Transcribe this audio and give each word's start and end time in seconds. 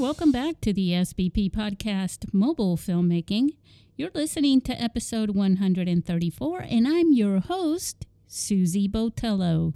welcome 0.00 0.30
back 0.30 0.60
to 0.60 0.74
the 0.74 0.90
SBP 0.90 1.50
podcast, 1.50 2.26
Mobile 2.30 2.76
Filmmaking. 2.76 3.56
You're 3.96 4.10
listening 4.12 4.60
to 4.62 4.72
episode 4.80 5.30
134, 5.30 6.58
and 6.68 6.86
I'm 6.86 7.14
your 7.14 7.40
host, 7.40 8.04
Susy 8.26 8.88
Botello. 8.88 9.72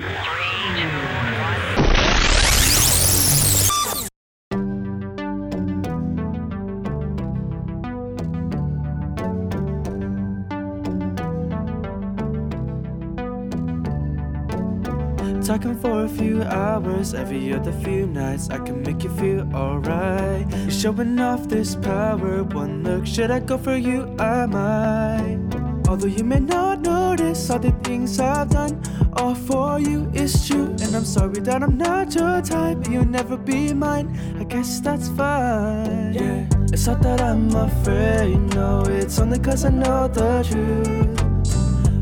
Talking 15.51 15.75
for 15.81 16.05
a 16.05 16.09
few 16.09 16.45
hours 16.45 17.13
every 17.13 17.53
other 17.53 17.73
few 17.73 18.07
nights. 18.07 18.49
I 18.51 18.59
can 18.59 18.83
make 18.83 19.03
you 19.03 19.11
feel 19.17 19.53
alright. 19.53 20.47
You're 20.49 20.71
showing 20.71 21.19
off 21.19 21.49
this 21.49 21.75
power. 21.75 22.45
One 22.45 22.85
look, 22.85 23.05
should 23.05 23.33
I 23.33 23.41
go 23.41 23.59
for 23.59 23.75
you? 23.75 24.15
Am 24.21 24.55
I 24.55 25.19
might. 25.27 25.89
Although 25.89 26.07
you 26.07 26.23
may 26.23 26.39
not 26.39 26.83
notice 26.83 27.51
all 27.51 27.59
the 27.59 27.73
things 27.83 28.21
I've 28.21 28.51
done, 28.51 28.81
all 29.15 29.35
for 29.35 29.81
you 29.81 30.09
is 30.15 30.47
true. 30.47 30.69
And 30.83 30.95
I'm 30.95 31.05
sorry 31.05 31.41
that 31.41 31.65
I'm 31.65 31.77
not 31.77 32.15
your 32.15 32.41
type, 32.43 32.79
but 32.79 32.93
you'll 32.93 33.07
never 33.07 33.37
be 33.37 33.75
mine. 33.75 34.17
I 34.39 34.45
guess 34.45 34.79
that's 34.79 35.09
fine. 35.09 36.15
Yeah, 36.15 36.47
it's 36.73 36.87
not 36.87 37.03
that 37.03 37.21
I'm 37.21 37.53
afraid, 37.53 38.39
no, 38.55 38.85
it's 38.87 39.19
only 39.19 39.41
cause 39.41 39.65
I 39.65 39.71
know 39.71 40.07
the 40.07 40.47
truth. 40.49 41.30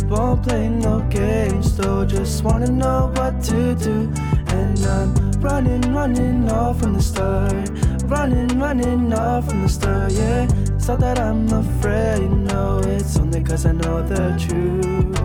Won't 0.09 0.43
play 0.43 0.71
no 0.71 1.01
games 1.11 1.77
though, 1.77 2.07
just 2.07 2.43
wanna 2.43 2.71
know 2.71 3.13
what 3.15 3.43
to 3.45 3.75
do. 3.75 4.11
And 4.49 4.79
I'm 4.87 5.33
running, 5.41 5.93
running 5.93 6.51
off 6.51 6.81
from 6.81 6.95
the 6.95 7.03
start. 7.03 7.69
Running, 8.05 8.59
running 8.59 9.13
off 9.13 9.49
from 9.49 9.63
the 9.63 9.69
start, 9.69 10.13
yeah. 10.13 10.49
It's 10.75 10.89
not 10.89 11.01
that 11.01 11.19
I'm 11.19 11.47
afraid, 11.53 12.27
no, 12.31 12.79
it's 12.79 13.19
only 13.19 13.45
cause 13.45 13.67
I 13.67 13.73
know 13.73 14.03
the 14.03 14.35
truth. 14.39 15.19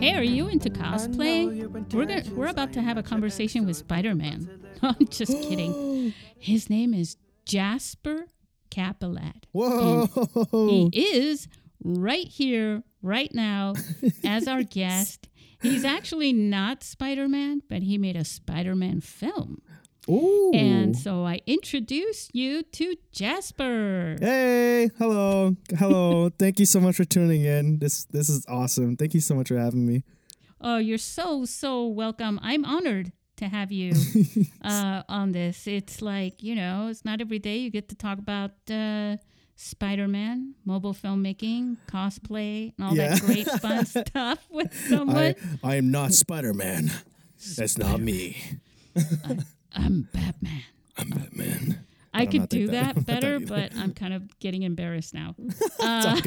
Hey, 0.00 0.14
are 0.14 0.22
you 0.22 0.48
into 0.48 0.70
cosplay? 0.70 1.92
We're 1.92 2.06
gonna, 2.06 2.24
we're 2.34 2.48
about 2.48 2.72
to 2.72 2.80
have 2.80 2.96
a 2.96 3.02
conversation 3.02 3.66
with 3.66 3.76
Spider-Man. 3.76 4.48
I'm 4.82 5.06
just 5.08 5.30
kidding. 5.42 6.14
His 6.38 6.70
name 6.70 6.94
is 6.94 7.18
Jasper 7.44 8.28
Capelat. 8.72 9.44
Whoa! 9.52 10.08
He 10.50 10.90
is 10.94 11.46
right 11.84 12.26
here, 12.26 12.82
right 13.02 13.32
now, 13.34 13.74
as 14.24 14.48
our 14.48 14.62
guest. 14.78 15.28
He's 15.60 15.84
actually 15.84 16.32
not 16.32 16.82
Spider 16.82 17.28
Man, 17.28 17.62
but 17.68 17.82
he 17.82 17.98
made 17.98 18.16
a 18.16 18.24
Spider 18.24 18.74
Man 18.74 19.00
film. 19.00 19.60
Ooh. 20.08 20.50
And 20.54 20.96
so 20.96 21.24
I 21.24 21.40
introduce 21.46 22.28
you 22.32 22.62
to 22.64 22.96
Jasper. 23.12 24.16
hey, 24.20 24.90
hello, 24.98 25.56
hello. 25.78 26.30
Thank 26.38 26.58
you 26.58 26.66
so 26.66 26.80
much 26.80 26.96
for 26.96 27.04
tuning 27.04 27.44
in. 27.44 27.78
This 27.78 28.04
this 28.06 28.28
is 28.28 28.44
awesome. 28.48 28.96
Thank 28.96 29.14
you 29.14 29.20
so 29.20 29.34
much 29.34 29.48
for 29.48 29.58
having 29.58 29.86
me. 29.86 30.02
Oh, 30.60 30.78
you're 30.78 30.98
so, 30.98 31.44
so 31.44 31.86
welcome. 31.86 32.40
I'm 32.42 32.64
honored 32.64 33.12
to 33.42 33.48
have 33.48 33.72
you 33.72 33.92
uh, 34.62 35.02
on 35.08 35.32
this. 35.32 35.66
It's 35.66 36.00
like, 36.00 36.42
you 36.42 36.54
know, 36.54 36.88
it's 36.88 37.04
not 37.04 37.20
every 37.20 37.38
day 37.38 37.58
you 37.58 37.70
get 37.70 37.88
to 37.90 37.94
talk 37.94 38.18
about 38.18 38.52
uh, 38.70 39.16
Spider 39.56 40.08
Man, 40.08 40.54
mobile 40.64 40.94
filmmaking, 40.94 41.76
cosplay, 41.90 42.72
and 42.78 42.86
all 42.86 42.96
Yeah. 42.96 43.14
that 43.14 43.20
great 43.22 43.48
fun 43.60 43.84
stuff 44.06 44.38
with 44.50 44.72
someone. 44.88 45.16
I 45.16 45.34
I 45.62 45.76
am 45.76 45.90
not 45.90 46.12
Spider 46.12 46.54
Man. 46.54 46.90
That's 47.56 47.76
not 47.76 48.00
me. 48.00 48.36
I'm 49.74 50.08
Batman. 50.12 50.62
I'm 50.96 51.08
Batman. 51.10 51.84
I 52.14 52.26
could 52.26 52.48
do 52.48 52.68
that. 52.68 52.94
that 52.94 53.06
better, 53.12 53.40
but 53.40 53.74
I'm 53.74 53.94
kind 53.94 54.12
of 54.12 54.38
getting 54.38 54.62
embarrassed 54.62 55.14
now. 55.14 55.34
Uh, 55.80 56.20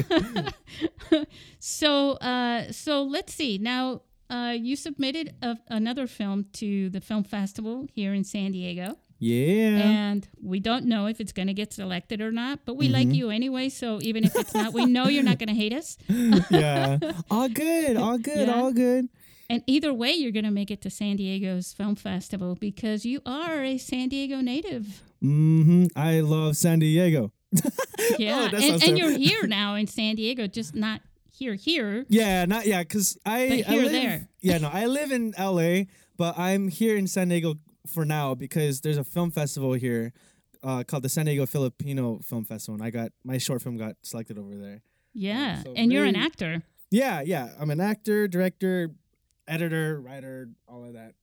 so, 1.60 2.12
uh, 2.14 2.72
so 2.72 3.02
let's 3.04 3.32
see. 3.32 3.58
Now, 3.58 4.02
uh, 4.30 4.54
you 4.58 4.76
submitted 4.76 5.34
a, 5.42 5.56
another 5.68 6.06
film 6.06 6.46
to 6.54 6.90
the 6.90 7.00
film 7.00 7.24
festival 7.24 7.86
here 7.92 8.12
in 8.14 8.24
San 8.24 8.52
Diego, 8.52 8.96
Yeah. 9.18 9.78
and 9.78 10.28
we 10.42 10.60
don't 10.60 10.84
know 10.86 11.06
if 11.06 11.20
it's 11.20 11.32
going 11.32 11.48
to 11.48 11.54
get 11.54 11.72
selected 11.72 12.20
or 12.20 12.32
not. 12.32 12.60
But 12.64 12.74
we 12.74 12.86
Mm-hmm. 12.86 12.94
like 12.94 13.14
you 13.14 13.30
anyway, 13.30 13.68
so 13.68 13.98
even 14.02 14.24
if 14.24 14.34
it's 14.36 14.54
not, 14.54 14.72
we 14.72 14.84
know 14.86 15.08
you're 15.08 15.22
not 15.22 15.38
going 15.38 15.48
to 15.48 15.54
hate 15.54 15.72
us. 15.72 15.96
yeah. 16.50 16.98
All 17.30 17.48
good. 17.48 17.96
All 17.96 18.18
good. 18.18 18.48
Yeah. 18.48 18.54
All 18.54 18.72
good. 18.72 19.08
And 19.48 19.62
either 19.68 19.94
way, 19.94 20.10
you're 20.12 20.32
going 20.32 20.44
to 20.44 20.50
make 20.50 20.72
it 20.72 20.80
to 20.82 20.90
San 20.90 21.16
Diego's 21.16 21.72
film 21.72 21.94
festival 21.94 22.56
because 22.56 23.06
you 23.06 23.20
are 23.24 23.62
a 23.62 23.78
San 23.78 24.08
Diego 24.08 24.40
native. 24.40 25.02
Mm-hmm. 25.22 25.86
I 25.96 26.20
love 26.20 26.56
San 26.56 26.80
Diego. 26.80 27.32
Yeah, 28.18 28.50
Oh, 28.52 28.56
and, 28.56 28.82
and 28.82 28.98
you're 28.98 29.16
here 29.16 29.46
now 29.60 29.74
in 29.74 29.86
San 29.86 30.14
Diego, 30.16 30.46
just 30.46 30.74
not 30.74 31.00
here 31.36 31.54
here. 31.54 32.04
Yeah, 32.08 32.44
not 32.46 32.66
yeah, 32.66 32.82
cause 32.84 33.18
I, 33.24 33.48
But 33.48 33.68
I 33.68 33.72
here, 33.72 33.82
live, 33.82 33.92
there. 33.92 34.28
Yeah, 34.40 34.58
no, 34.58 34.70
I 34.72 34.86
live 34.86 35.12
in 35.12 35.34
LA, 35.38 35.84
but 36.16 36.38
I'm 36.38 36.68
here 36.68 36.96
in 36.96 37.06
San 37.06 37.28
Diego 37.28 37.54
for 37.86 38.04
now 38.04 38.34
because 38.34 38.80
there's 38.80 38.96
a 38.96 39.04
film 39.04 39.30
festival 39.30 39.74
here 39.74 40.12
uh, 40.62 40.82
called 40.84 41.02
the 41.02 41.08
San 41.08 41.26
Diego 41.26 41.46
Filipino 41.46 42.20
Film 42.24 42.44
Festival, 42.44 42.74
and 42.74 42.82
I 42.82 42.90
got 42.90 43.12
my 43.24 43.38
short 43.38 43.62
film 43.62 43.76
got 43.76 43.96
selected 44.02 44.38
over 44.38 44.56
there. 44.56 44.82
Yeah, 45.12 45.62
so 45.62 45.72
and 45.76 45.92
you're 45.92 46.04
an 46.04 46.16
actor. 46.16 46.62
Yeah, 46.90 47.20
yeah, 47.20 47.50
I'm 47.58 47.70
an 47.70 47.80
actor, 47.80 48.28
director, 48.28 48.90
editor, 49.46 50.00
writer, 50.00 50.48
all 50.68 50.84
of 50.84 50.94
that. 50.94 51.14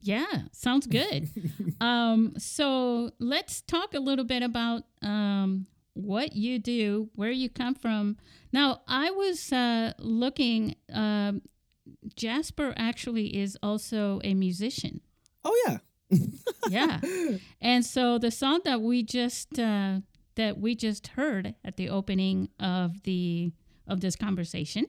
Yeah, 0.00 0.26
sounds 0.52 0.86
good. 0.86 1.28
um, 1.80 2.34
so 2.36 3.12
let's 3.18 3.62
talk 3.62 3.94
a 3.94 4.00
little 4.00 4.24
bit 4.24 4.42
about 4.42 4.82
um, 5.00 5.66
what 5.94 6.34
you 6.34 6.58
do, 6.58 7.10
where 7.14 7.30
you 7.30 7.48
come 7.48 7.74
from. 7.74 8.16
Now, 8.52 8.82
I 8.86 9.10
was 9.10 9.52
uh, 9.52 9.92
looking. 9.98 10.76
Um, 10.92 11.42
Jasper 12.16 12.74
actually 12.76 13.36
is 13.36 13.56
also 13.62 14.20
a 14.24 14.34
musician. 14.34 15.00
Oh 15.44 15.54
yeah, 15.66 15.78
Yeah, 16.68 17.00
and 17.60 17.84
so 17.84 18.18
the 18.18 18.30
song 18.30 18.60
that 18.64 18.80
we 18.80 19.02
just 19.02 19.58
uh, 19.58 20.00
that 20.36 20.58
we 20.58 20.74
just 20.74 21.08
heard 21.08 21.54
at 21.64 21.76
the 21.76 21.88
opening 21.88 22.48
of 22.60 23.02
the 23.04 23.52
of 23.86 24.00
this 24.00 24.16
conversation 24.16 24.86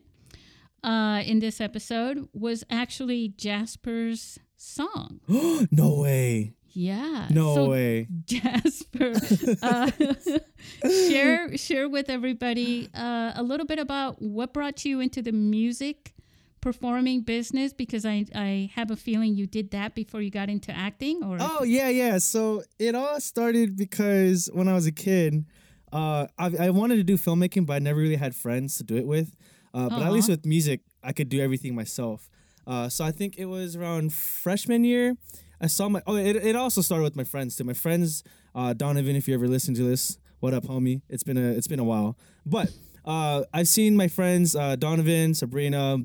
uh, 0.84 1.22
in 1.25 1.40
this 1.40 1.59
episode 1.59 2.28
was 2.34 2.63
actually 2.69 3.30
Jasper's 3.30 4.40
song. 4.56 5.19
no 5.72 6.00
way, 6.00 6.53
Yeah. 6.74 7.28
no 7.30 7.56
So 7.56 7.70
way. 7.70 8.08
Jasper, 8.26 9.14
uh, 9.62 9.92
share 10.90 11.58
share 11.58 11.88
with 11.90 12.10
everybody 12.10 12.90
uh, 12.94 13.34
a 13.36 13.44
little 13.44 13.66
bit 13.66 13.80
about 13.80 14.22
what 14.22 14.54
brought 14.54 14.84
you 14.86 15.00
into 15.00 15.22
the 15.22 15.32
music 15.32 16.14
performing 16.62 17.22
business 17.22 17.74
because 17.74 18.06
I 18.06 18.26
I 18.34 18.72
have 18.74 18.90
a 18.90 18.96
feeling 18.96 19.36
you 19.36 19.46
did 19.46 19.72
that 19.72 19.94
before 19.96 20.22
you 20.22 20.32
got 20.32 20.50
into 20.50 20.72
acting 20.72 21.24
or 21.24 21.38
Oh 21.40 21.64
yeah, 21.64 21.90
yeah. 21.90 22.18
So 22.18 22.64
it 22.80 22.96
all 22.96 23.20
started 23.20 23.76
because 23.78 24.50
when 24.54 24.68
I 24.68 24.74
was 24.74 24.88
a 24.88 24.92
kid, 24.92 25.46
uh, 25.92 26.28
I, 26.40 26.52
I 26.60 26.70
wanted 26.72 26.96
to 26.96 27.04
do 27.04 27.18
filmmaking, 27.18 27.66
but 27.66 27.74
I 27.74 27.80
never 27.80 28.00
really 28.00 28.16
had 28.16 28.36
friends 28.36 28.78
to 28.78 28.84
do 28.84 28.96
it 28.96 29.06
with. 29.06 29.36
Uh, 29.74 29.90
but 29.90 30.04
at 30.04 30.12
least 30.12 30.30
with 30.30 30.46
music, 30.46 30.82
I 31.04 31.14
could 31.14 31.30
do 31.30 31.42
everything 31.42 31.76
myself. 31.76 32.30
Uh, 32.66 32.90
so 32.90 33.04
I 33.04 33.12
think 33.12 33.38
it 33.38 33.46
was 33.46 33.76
around 33.76 34.14
freshman 34.14 34.84
year. 34.84 35.18
I 35.63 35.68
saw 35.68 35.88
my. 35.88 36.01
Oh, 36.06 36.18
it, 36.18 36.35
it 36.35 36.57
also 36.57 36.81
started 36.81 37.03
with 37.03 37.16
my 37.16 37.24
friends 37.24 37.56
too. 37.56 37.63
My 37.63 37.74
friends, 37.74 38.22
uh, 38.53 38.74
Donovan, 38.74 39.16
if 39.16 39.29
you 39.29 39.34
ever 39.34 39.47
listen 39.47 39.74
to 39.75 39.84
this, 39.84 40.18
what 40.41 40.53
up, 40.53 40.66
homie? 40.66 41.01
It's 41.07 41.24
been 41.24 41.38
a 41.38 41.51
it's 41.51 41.68
been 41.68 41.80
a 41.80 41.86
while, 41.86 42.18
but 42.45 42.69
uh, 43.06 43.44
I've 43.54 43.69
seen 43.69 43.95
my 43.95 44.10
friends, 44.10 44.57
uh, 44.57 44.75
Donovan, 44.75 45.33
Sabrina, 45.33 46.00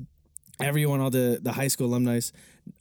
everyone, 0.61 1.01
all 1.01 1.09
the 1.09 1.39
the 1.41 1.51
high 1.51 1.67
school 1.67 1.87
alumni, 1.87 2.21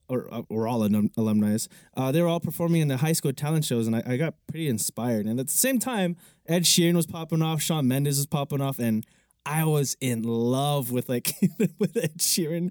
or 0.09 0.45
or 0.49 0.69
all 0.69 0.85
alum, 0.85 1.11
alumni, 1.17 1.57
uh, 1.97 2.13
they 2.13 2.23
were 2.23 2.29
all 2.29 2.39
performing 2.39 2.81
in 2.81 2.87
the 2.87 2.99
high 2.99 3.13
school 3.13 3.33
talent 3.33 3.65
shows, 3.65 3.89
and 3.89 3.97
I, 3.97 4.03
I 4.07 4.17
got 4.17 4.35
pretty 4.47 4.69
inspired. 4.69 5.27
And 5.27 5.41
at 5.41 5.49
the 5.49 5.53
same 5.53 5.81
time, 5.81 6.17
Ed 6.47 6.63
Sheeran 6.63 6.95
was 6.95 7.07
popping 7.07 7.43
off, 7.43 7.61
Shawn 7.61 7.89
Mendes 7.89 8.19
was 8.19 8.27
popping 8.27 8.61
off, 8.61 8.79
and 8.79 9.05
I 9.47 9.65
was 9.65 9.97
in 10.01 10.23
love 10.23 10.91
with 10.91 11.09
like 11.09 11.35
with 11.79 11.97
Ed 11.97 12.19
Sheeran. 12.19 12.71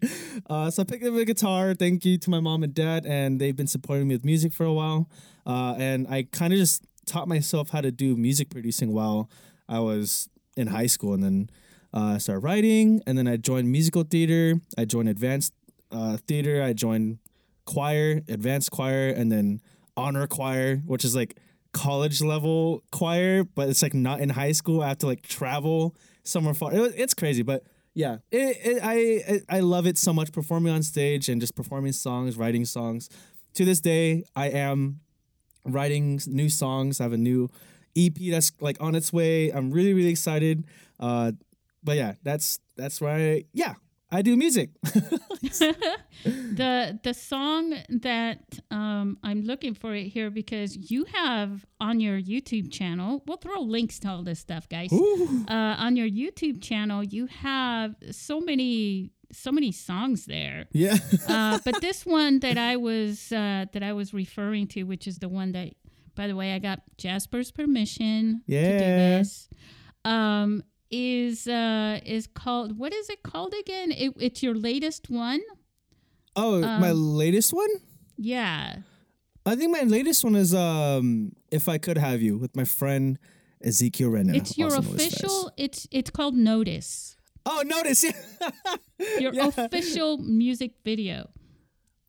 Uh, 0.50 0.70
so 0.70 0.82
I 0.82 0.86
picked 0.86 1.04
up 1.04 1.14
a 1.14 1.26
guitar. 1.26 1.74
Thank 1.74 2.06
you 2.06 2.18
to 2.20 2.30
my 2.30 2.40
mom 2.40 2.64
and 2.64 2.74
dad, 2.74 3.06
and 3.06 3.40
they've 3.40 3.56
been 3.56 3.68
supporting 3.68 4.08
me 4.08 4.16
with 4.16 4.26
music 4.26 4.54
for 4.54 4.66
a 4.66 4.74
while. 4.74 5.10
Uh, 5.46 5.76
and 5.78 6.08
I 6.08 6.24
kind 6.32 6.54
of 6.54 6.60
just 6.60 6.84
taught 7.06 7.28
myself 7.28 7.70
how 7.70 7.82
to 7.82 7.92
do 7.92 8.16
music 8.16 8.50
producing 8.50 8.94
while 8.94 9.30
I 9.68 9.80
was 9.80 10.30
in 10.56 10.68
high 10.68 10.88
school, 10.88 11.14
and 11.14 11.24
then 11.24 11.50
uh, 11.94 12.16
I 12.16 12.18
started 12.20 12.42
writing. 12.42 13.02
And 13.08 13.18
then 13.18 13.28
I 13.28 13.38
joined 13.38 13.72
musical 13.72 14.04
theater. 14.04 14.60
I 14.78 14.86
joined 14.86 15.10
advanced 15.10 15.54
uh, 15.92 16.18
theater. 16.28 16.62
I 16.62 16.74
joined 16.74 17.20
choir, 17.66 18.22
advanced 18.28 18.72
choir, 18.72 19.10
and 19.10 19.32
then 19.32 19.62
honor 19.96 20.28
choir, 20.28 20.78
which 20.86 21.04
is 21.04 21.16
like 21.16 21.40
college 21.74 22.22
level 22.22 22.84
choir, 22.92 23.44
but 23.44 23.70
it's 23.70 23.82
like 23.82 23.94
not 23.94 24.20
in 24.20 24.30
high 24.30 24.52
school. 24.52 24.82
I 24.82 24.90
have 24.90 24.98
to 25.00 25.08
like 25.08 25.22
travel 25.22 25.96
somewhere 26.28 26.54
far. 26.54 26.74
It 26.74 26.94
it's 26.98 27.14
crazy, 27.14 27.42
but 27.42 27.64
yeah, 27.94 28.18
it, 28.32 28.58
it, 28.64 28.84
I 28.84 28.94
it, 28.96 29.46
I 29.50 29.60
love 29.62 29.88
it 29.88 29.98
so 29.98 30.14
much 30.14 30.32
performing 30.32 30.72
on 30.72 30.84
stage 30.84 31.30
and 31.30 31.42
just 31.42 31.56
performing 31.56 31.94
songs, 31.94 32.38
writing 32.38 32.66
songs. 32.66 33.10
To 33.56 33.66
this 33.66 33.80
day, 33.82 34.24
I 34.36 34.50
am 34.50 35.00
writing 35.66 36.20
new 36.28 36.50
songs. 36.50 37.02
I 37.02 37.06
have 37.06 37.14
a 37.14 37.18
new 37.18 37.50
EP 37.98 38.14
that's 38.30 38.52
like 38.60 38.78
on 38.80 38.94
its 38.94 39.12
way. 39.12 39.50
I'm 39.50 39.72
really 39.72 39.94
really 39.94 40.12
excited. 40.12 40.66
Uh, 41.00 41.32
but 41.84 41.96
yeah, 41.98 42.14
that's 42.24 42.60
that's 42.76 43.02
I 43.02 43.46
yeah 43.54 43.76
I 44.10 44.22
do 44.22 44.38
music. 44.38 44.70
the 44.84 47.00
the 47.04 47.14
song 47.14 47.76
that 47.90 48.60
um, 48.72 49.18
I'm 49.22 49.42
looking 49.42 49.74
for 49.74 49.94
it 49.94 50.08
here 50.08 50.30
because 50.30 50.92
you 50.92 51.06
have 51.14 51.66
on 51.82 52.00
your 52.00 52.20
YouTube 52.20 52.72
channel. 52.72 53.24
We'll 53.28 53.38
throw 53.38 53.62
links 53.62 54.00
to 54.00 54.10
all 54.10 54.24
this 54.24 54.40
stuff, 54.40 54.70
guys. 54.70 54.94
Uh, 54.94 55.46
on 55.50 55.96
your 55.96 56.08
YouTube 56.08 56.62
channel, 56.62 57.04
you 57.04 57.28
have 57.28 57.96
so 58.12 58.40
many 58.40 59.12
so 59.32 59.52
many 59.52 59.72
songs 59.72 60.26
there. 60.26 60.66
Yeah. 60.72 60.98
Uh, 61.28 61.60
but 61.66 61.82
this 61.82 62.06
one 62.06 62.40
that 62.40 62.58
I 62.58 62.78
was 62.78 63.32
uh, 63.32 63.66
that 63.74 63.84
I 63.84 63.94
was 63.94 64.14
referring 64.14 64.68
to, 64.68 64.84
which 64.84 65.08
is 65.08 65.20
the 65.20 65.30
one 65.30 65.52
that, 65.52 65.74
by 66.16 66.28
the 66.28 66.36
way, 66.36 66.54
I 66.54 66.60
got 66.60 66.80
Jasper's 66.98 67.52
permission 67.52 68.42
to 68.48 68.54
do 68.54 68.78
this. 68.78 69.50
Um, 70.06 70.64
is 70.92 71.48
uh 71.48 72.00
is 72.06 72.28
called 72.28 72.78
what 72.78 72.94
is 72.94 73.10
it 73.10 73.24
called 73.24 73.54
again? 73.60 73.92
It, 73.92 74.14
it's 74.20 74.42
your 74.44 74.56
latest 74.56 75.10
one. 75.10 75.42
oh, 76.36 76.62
my 76.62 76.92
Um, 76.92 77.16
latest 77.18 77.54
one. 77.54 77.70
Yeah. 78.18 78.78
I 79.46 79.56
think 79.56 79.72
my 79.72 79.84
latest 79.84 80.24
one 80.24 80.36
is 80.36 80.54
um 80.54 81.32
if 81.52 81.68
I 81.70 81.78
could 81.78 81.98
have 81.98 82.22
you 82.22 82.38
with 82.38 82.56
my 82.56 82.64
friend 82.66 83.18
Ezekiel 83.64 84.10
Renner. 84.10 84.36
It's 84.36 84.58
your 84.58 84.70
also 84.70 84.82
known 84.82 84.96
as 84.96 85.02
Fez. 85.04 85.14
official. 85.14 85.52
It's 85.58 85.88
it's 85.92 86.10
called 86.12 86.36
Notice. 86.36 87.16
Oh, 87.50 87.64
notice. 87.66 88.04
Your 89.20 89.34
Yeah. 89.34 89.48
official 89.48 90.18
music 90.18 90.74
video. 90.84 91.30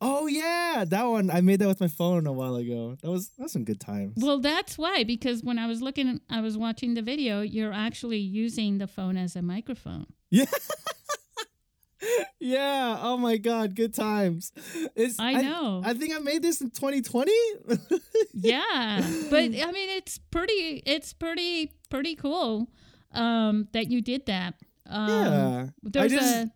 Oh 0.01 0.27
yeah, 0.29 0.85
that 0.87 1.05
one. 1.05 1.31
I 1.31 1.41
made 1.41 1.59
that 1.59 1.67
with 1.69 1.81
my 1.81 1.89
phone 1.89 2.27
a 2.27 2.33
while 2.33 2.55
ago. 2.57 2.97
That 3.03 3.11
was 3.11 3.31
that's 3.37 3.53
some 3.53 3.65
good 3.65 3.81
times. 3.81 4.15
Well, 4.17 4.39
that's 4.39 4.79
why 4.79 5.03
because 5.05 5.43
when 5.43 5.59
I 5.59 5.67
was 5.67 5.83
looking, 5.83 6.21
I 6.31 6.41
was 6.41 6.57
watching 6.57 6.95
the 6.95 7.03
video. 7.03 7.41
You're 7.41 7.73
actually 7.73 8.19
using 8.19 8.79
the 8.79 8.87
phone 8.87 9.17
as 9.17 9.35
a 9.35 9.43
microphone. 9.43 10.07
yeah. 10.31 10.45
yeah. 12.39 12.97
Oh 13.01 13.17
my 13.17 13.39
god, 13.39 13.75
good 13.75 13.93
times. 13.93 14.53
It's, 14.95 15.19
I 15.19 15.43
know. 15.43 15.83
I, 15.85 15.95
think 15.95 16.15
I 16.15 16.21
made 16.21 16.43
this 16.43 16.61
in 16.61 16.71
2020. 16.71 17.33
yeah 18.35 19.01
but 19.31 19.43
i 19.43 19.73
mean 19.73 19.91
it's 19.91 20.19
pretty 20.31 20.83
it's 20.87 21.13
pretty 21.13 21.73
pretty 21.91 22.15
cool 22.15 22.71
um 23.13 23.67
that 23.73 23.91
you 23.91 24.01
did 24.01 24.27
that 24.27 24.55
um 24.87 25.09
yeah. 25.09 25.67
there's 25.83 26.13
just- 26.13 26.45
a 26.47 26.51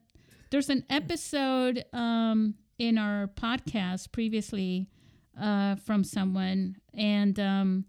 there's 0.51 0.69
an 0.71 0.85
episode 0.89 1.85
um 1.93 2.55
in 2.87 2.99
our 2.99 3.29
podcast 3.45 4.11
previously 4.13 4.89
uh 5.41 5.75
from 5.87 6.03
someone 6.05 6.61
and 6.93 7.39
um 7.39 7.85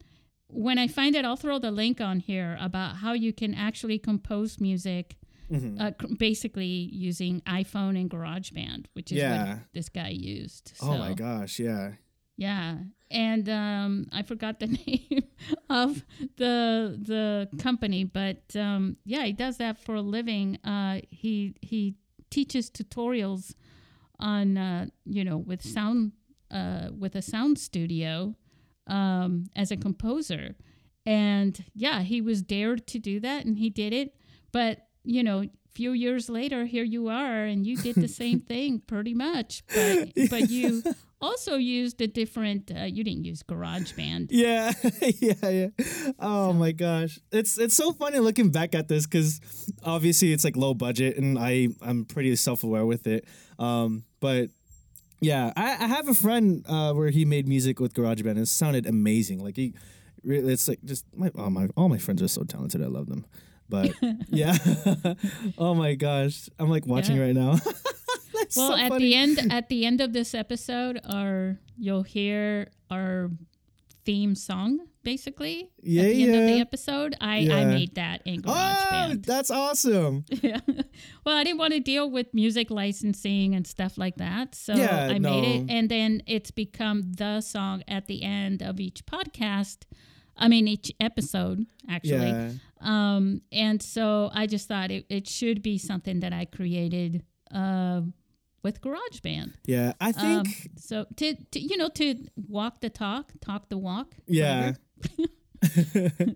when 0.49 0.77
i 0.77 0.87
find 0.87 1.15
it 1.15 1.25
i'll 1.25 1.41
throw 1.45 1.57
the 1.59 1.71
link 1.71 1.99
on 2.09 2.19
here 2.19 2.51
about 2.67 2.91
how 3.03 3.13
you 3.25 3.33
can 3.41 3.53
actually 3.67 3.97
compose 3.99 4.59
music 4.69 5.05
Mhm. 5.51 5.75
uh, 5.83 5.91
basically 6.27 6.73
using 7.09 7.41
iphone 7.61 7.93
and 7.99 8.09
garageband 8.09 8.85
which 8.95 9.11
is 9.11 9.17
Yeah. 9.17 9.31
what 9.55 9.59
this 9.73 9.89
guy 9.89 10.09
used 10.39 10.65
Oh 10.81 10.97
my 11.05 11.13
gosh, 11.13 11.59
yeah. 11.59 11.85
yeah, 12.37 12.77
and 13.11 13.45
um, 13.49 14.07
I 14.19 14.21
forgot 14.31 14.59
the 14.59 14.67
name 14.87 15.23
of 15.69 15.89
the 16.37 16.55
the 17.11 17.49
company, 17.67 18.03
but 18.21 18.41
um, 18.55 18.97
yeah, 19.13 19.23
he 19.29 19.33
does 19.33 19.57
that 19.57 19.75
for 19.85 19.93
a 19.95 20.01
living. 20.17 20.47
Uh, 20.63 20.95
he 21.23 21.53
he 21.61 21.81
teaches 22.35 22.71
tutorials 22.71 23.53
on 24.23 24.57
uh, 24.57 24.87
you 25.05 25.23
know 25.23 25.37
with 25.37 25.61
sound 25.61 26.13
uh, 26.49 26.87
with 26.97 27.15
a 27.15 27.21
sound 27.21 27.59
studio 27.59 28.35
um, 28.87 29.45
as 29.55 29.69
a 29.69 29.77
composer, 29.77 30.55
and 31.05 31.63
yeah, 31.75 32.01
he 32.01 32.21
was 32.21 32.41
dared 32.41 32.87
to 32.87 32.99
do 32.99 33.19
that, 33.19 33.45
and 33.45 33.59
he 33.59 33.69
did 33.69 33.93
it. 33.93 34.15
But 34.51 34.87
you 35.03 35.21
know, 35.21 35.45
few 35.75 35.91
years 35.91 36.29
later, 36.29 36.65
here 36.65 36.83
you 36.83 37.09
are, 37.09 37.43
and 37.43 37.67
you 37.67 37.75
did 37.77 37.95
the 37.95 38.07
same 38.07 38.39
thing 38.51 38.79
pretty 38.79 39.13
much, 39.13 39.63
but 39.73 40.09
but 40.29 40.49
you 40.49 40.83
also 41.21 41.55
used 41.55 42.01
a 42.01 42.07
different. 42.07 42.71
Uh, 42.71 42.83
you 42.83 43.03
didn't 43.03 43.25
use 43.25 43.43
GarageBand. 43.43 44.27
Yeah, 44.31 44.71
yeah, 45.19 45.49
yeah. 45.49 45.67
Oh 46.19 46.53
my 46.53 46.71
gosh, 46.71 47.19
it's 47.31 47.57
it's 47.57 47.75
so 47.75 47.93
funny 47.93 48.19
looking 48.19 48.49
back 48.49 48.75
at 48.75 48.87
this 48.87 49.05
because 49.05 49.39
obviously 49.83 50.33
it's 50.33 50.43
like 50.43 50.55
low 50.55 50.73
budget, 50.73 51.17
and 51.17 51.37
I 51.37 51.69
I'm 51.81 52.05
pretty 52.05 52.35
self 52.35 52.63
aware 52.63 52.85
with 52.85 53.07
it. 53.07 53.25
Um, 53.59 54.03
but 54.23 54.49
yeah, 55.19 55.51
I, 55.55 55.83
I 55.83 55.87
have 55.87 56.07
a 56.07 56.13
friend 56.13 56.63
uh, 56.67 56.93
where 56.93 57.09
he 57.11 57.25
made 57.25 57.45
music 57.47 57.79
with 57.79 57.93
GarageBand, 57.93 58.31
and 58.31 58.39
it 58.39 58.47
sounded 58.47 58.85
amazing. 58.87 59.43
Like 59.43 59.57
he, 59.57 59.73
it's 60.23 60.67
like 60.69 60.79
just 60.85 61.03
my 61.13 61.29
all 61.37 61.49
my 61.49 61.67
all 61.75 61.89
my 61.89 61.97
friends 61.99 62.21
are 62.23 62.29
so 62.31 62.43
talented. 62.43 62.81
I 62.81 62.87
love 62.87 63.07
them. 63.07 63.25
But 63.67 63.91
yeah, 64.29 64.55
oh 65.57 65.73
my 65.75 65.95
gosh, 65.95 66.47
I'm 66.57 66.69
like 66.69 66.85
watching 66.87 67.17
Yeah. 67.17 67.23
right 67.27 67.35
now. 67.35 67.59
Well, 68.57 68.71
so 68.71 68.77
at 68.77 68.89
funny. 68.89 69.05
the 69.05 69.15
end, 69.15 69.51
at 69.51 69.69
the 69.69 69.85
end 69.85 70.01
of 70.01 70.13
this 70.13 70.33
episode, 70.35 70.99
our 71.09 71.57
you'll 71.77 72.03
hear 72.03 72.69
our 72.91 73.31
theme 74.05 74.35
song. 74.35 74.79
Basically, 75.03 75.69
Yeah, 75.81 76.03
at 76.03 76.07
the 76.13 76.23
end 76.23 76.35
of 76.35 76.45
the 76.47 76.59
episode, 76.61 77.15
I 77.19 77.37
I 77.51 77.65
made 77.65 77.95
that 77.95 78.21
in 78.25 78.41
Oh, 78.45 78.51
GarageBand. 78.51 79.25
that's 79.25 79.51
awesome. 79.51 80.25
Yeah. 80.41 80.59
well, 81.25 81.35
I 81.37 81.43
didn't 81.43 81.59
want 81.59 81.73
to 81.73 81.79
deal 81.79 82.09
with 82.09 82.27
music 82.33 82.71
licensing 82.71 83.53
and 83.55 83.65
stuff 83.67 83.97
like 83.97 84.15
that. 84.17 84.55
So 84.55 84.73
Yeah, 84.75 85.09
I 85.11 85.19
made 85.19 85.43
it. 85.43 85.65
And 85.69 85.89
then 85.89 86.21
it's 86.27 86.51
become 86.51 87.13
the 87.17 87.41
song 87.41 87.83
at 87.87 88.07
the 88.07 88.23
end 88.23 88.61
of 88.63 88.79
each 88.79 89.05
podcast. 89.05 89.79
I 90.35 90.47
mean, 90.47 90.67
each 90.67 90.91
episode, 90.99 91.65
actually. 91.87 92.31
Yeah. 92.31 92.51
Um, 92.81 93.41
and 93.51 93.81
so 93.81 94.29
I 94.33 94.47
just 94.47 94.67
thought 94.67 94.89
it, 94.89 95.05
it 95.09 95.27
should 95.27 95.61
be 95.61 95.77
something 95.77 96.21
that 96.21 96.33
I 96.33 96.45
created 96.45 97.23
uh, 97.53 98.01
with 98.63 98.81
GarageBand. 98.81 99.53
Yeah, 99.65 99.93
I 100.01 100.09
Um, 100.09 100.13
think 100.45 100.71
so 100.77 101.05
to, 101.17 101.35
to, 101.51 101.59
you 101.59 101.77
know, 101.77 101.89
to 101.89 102.15
walk 102.47 102.81
the 102.81 102.89
talk, 102.89 103.31
talk 103.41 103.69
the 103.69 103.77
walk. 103.77 104.15
Yeah. 104.27 104.59
whatever. 104.59 104.77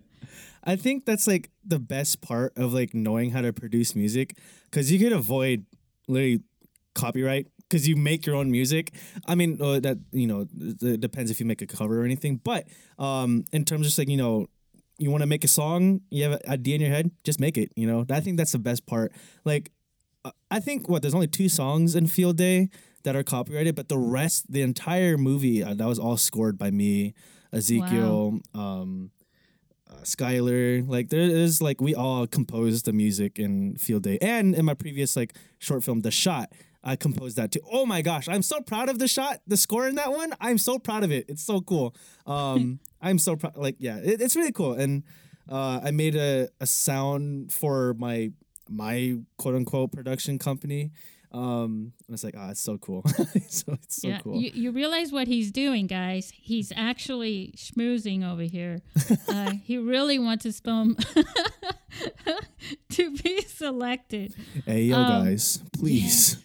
I 0.63 0.75
think 0.75 1.05
that's 1.05 1.27
like 1.27 1.49
the 1.65 1.79
best 1.79 2.21
part 2.21 2.53
of 2.57 2.73
like 2.73 2.93
knowing 2.93 3.31
how 3.31 3.41
to 3.41 3.53
produce 3.53 3.95
music 3.95 4.37
because 4.65 4.91
you 4.91 4.99
could 4.99 5.13
avoid 5.13 5.65
literally 6.07 6.41
copyright 6.93 7.47
because 7.69 7.87
you 7.87 7.95
make 7.95 8.25
your 8.25 8.35
own 8.35 8.51
music. 8.51 8.93
I 9.25 9.35
mean, 9.35 9.61
uh, 9.61 9.79
that 9.79 9.97
you 10.11 10.27
know, 10.27 10.45
it 10.59 10.99
depends 10.99 11.31
if 11.31 11.39
you 11.39 11.45
make 11.45 11.61
a 11.61 11.67
cover 11.67 12.01
or 12.01 12.05
anything. 12.05 12.41
But 12.43 12.67
um, 12.99 13.45
in 13.53 13.65
terms 13.65 13.81
of 13.81 13.85
just 13.85 13.97
like 13.97 14.09
you 14.09 14.17
know, 14.17 14.47
you 14.97 15.11
want 15.11 15.21
to 15.21 15.27
make 15.27 15.43
a 15.43 15.47
song, 15.47 16.01
you 16.09 16.23
have 16.23 16.33
an 16.33 16.39
idea 16.49 16.75
in 16.75 16.81
your 16.81 16.89
head, 16.89 17.11
just 17.23 17.39
make 17.39 17.57
it. 17.57 17.71
You 17.75 17.87
know, 17.87 18.05
I 18.09 18.19
think 18.19 18.37
that's 18.37 18.51
the 18.51 18.59
best 18.59 18.85
part. 18.85 19.11
Like, 19.45 19.71
uh, 20.25 20.31
I 20.49 20.59
think 20.59 20.89
what 20.89 21.01
there's 21.01 21.13
only 21.13 21.27
two 21.27 21.49
songs 21.49 21.95
in 21.95 22.07
Field 22.07 22.37
Day 22.37 22.69
that 23.03 23.15
are 23.15 23.23
copyrighted, 23.23 23.75
but 23.75 23.89
the 23.89 23.97
rest, 23.97 24.51
the 24.51 24.61
entire 24.61 25.17
movie, 25.17 25.63
uh, 25.63 25.73
that 25.73 25.87
was 25.87 25.99
all 25.99 26.17
scored 26.17 26.57
by 26.57 26.71
me, 26.71 27.13
Ezekiel, 27.53 28.39
um, 28.53 29.11
uh, 29.89 30.01
Skylar. 30.03 30.87
Like 30.87 31.09
there 31.09 31.21
is 31.21 31.61
like 31.61 31.81
we 31.81 31.95
all 31.95 32.27
composed 32.27 32.85
the 32.85 32.93
music 32.93 33.39
in 33.39 33.75
Field 33.77 34.03
Day, 34.03 34.17
and 34.21 34.55
in 34.55 34.65
my 34.65 34.73
previous 34.73 35.15
like 35.15 35.33
short 35.59 35.83
film, 35.83 36.01
The 36.01 36.11
Shot. 36.11 36.51
I 36.83 36.95
composed 36.95 37.35
that 37.35 37.51
too. 37.51 37.59
Oh 37.69 37.85
my 37.85 38.01
gosh, 38.01 38.29
I'm 38.29 38.41
so 38.41 38.61
proud 38.61 38.87
of 38.87 38.97
the 38.97 39.09
shot, 39.09 39.41
the 39.45 39.57
score 39.57 39.87
in 39.89 39.95
that 39.95 40.11
one. 40.11 40.33
I'm 40.39 40.57
so 40.57 40.79
proud 40.79 41.03
of 41.03 41.11
it. 41.11 41.25
It's 41.27 41.43
so 41.43 41.59
cool. 41.59 41.93
Um, 42.25 42.79
I'm 43.01 43.19
so 43.19 43.35
proud. 43.35 43.57
Like, 43.57 43.75
yeah, 43.79 43.97
it, 43.97 44.21
it's 44.21 44.37
really 44.37 44.53
cool. 44.53 44.73
And 44.73 45.03
uh, 45.49 45.81
I 45.83 45.91
made 45.91 46.15
a, 46.15 46.47
a 46.61 46.65
sound 46.65 47.51
for 47.51 47.93
my 47.95 48.31
my 48.69 49.17
quote 49.37 49.55
unquote 49.55 49.91
production 49.91 50.39
company. 50.39 50.91
Um, 51.31 51.93
and 52.07 52.13
it's 52.13 52.23
like, 52.23 52.35
ah, 52.37 52.51
it's 52.51 52.61
so 52.61 52.77
cool. 52.77 53.03
so 53.49 53.73
it's 53.73 54.01
so 54.01 54.07
yeah, 54.07 54.19
cool. 54.19 54.39
you, 54.41 54.51
you 54.53 54.71
realize 54.71 55.11
what 55.11 55.27
he's 55.27 55.51
doing, 55.51 55.87
guys. 55.87 56.31
He's 56.35 56.71
actually 56.75 57.53
schmoozing 57.57 58.27
over 58.29 58.43
here. 58.43 58.79
uh, 59.27 59.51
he 59.63 59.77
really 59.77 60.19
wants 60.19 60.43
his 60.45 60.59
film 60.59 60.95
to 62.89 63.11
be 63.11 63.41
selected. 63.41 64.33
hey, 64.65 64.83
yo, 64.83 64.97
um, 64.97 65.25
guys, 65.25 65.61
please. 65.77 66.37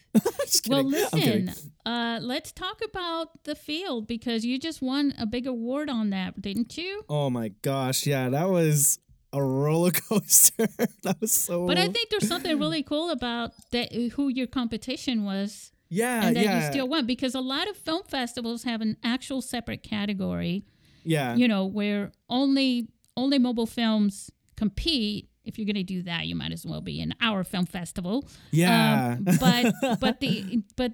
Just 0.42 0.68
Well, 0.68 0.84
kidding. 0.84 1.06
I'm 1.12 1.20
kidding. 1.20 1.46
listen, 1.46 1.72
uh, 1.86 2.18
let's 2.22 2.52
talk 2.52 2.80
about 2.84 3.44
the 3.44 3.54
field 3.54 4.06
because 4.06 4.44
you 4.44 4.58
just 4.58 4.82
won 4.82 5.14
a 5.18 5.26
big 5.26 5.46
award 5.46 5.88
on 5.88 6.10
that, 6.10 6.40
didn't 6.40 6.76
you? 6.76 7.04
Oh 7.08 7.30
my 7.30 7.48
gosh, 7.62 8.06
yeah, 8.06 8.28
that 8.28 8.48
was 8.50 8.98
a 9.32 9.42
roller 9.42 9.90
coaster. 10.08 10.68
that 11.02 11.16
was 11.20 11.32
so. 11.32 11.66
But 11.66 11.78
I 11.78 11.88
think 11.88 12.10
there's 12.10 12.28
something 12.28 12.58
really 12.58 12.82
cool 12.82 13.10
about 13.10 13.52
that 13.70 13.92
who 13.92 14.28
your 14.28 14.46
competition 14.46 15.24
was 15.24 15.72
yeah, 15.88 16.26
and 16.26 16.36
that 16.36 16.44
yeah, 16.44 16.66
you 16.66 16.72
still 16.72 16.88
won 16.88 17.06
because 17.06 17.34
a 17.34 17.40
lot 17.40 17.68
of 17.68 17.76
film 17.76 18.02
festivals 18.04 18.64
have 18.64 18.80
an 18.80 18.96
actual 19.04 19.42
separate 19.42 19.82
category 19.82 20.64
yeah, 21.04 21.34
you 21.34 21.48
know, 21.48 21.66
where 21.66 22.12
only 22.28 22.88
only 23.16 23.38
mobile 23.38 23.66
films 23.66 24.30
compete 24.56 25.28
if 25.44 25.58
you're 25.58 25.66
gonna 25.66 25.82
do 25.82 26.02
that, 26.02 26.26
you 26.26 26.36
might 26.36 26.52
as 26.52 26.64
well 26.64 26.80
be 26.80 27.00
in 27.00 27.14
our 27.20 27.44
film 27.44 27.66
festival. 27.66 28.28
Yeah. 28.50 29.16
Um, 29.18 29.24
but 29.40 29.98
but 30.00 30.20
the 30.20 30.62
but 30.76 30.92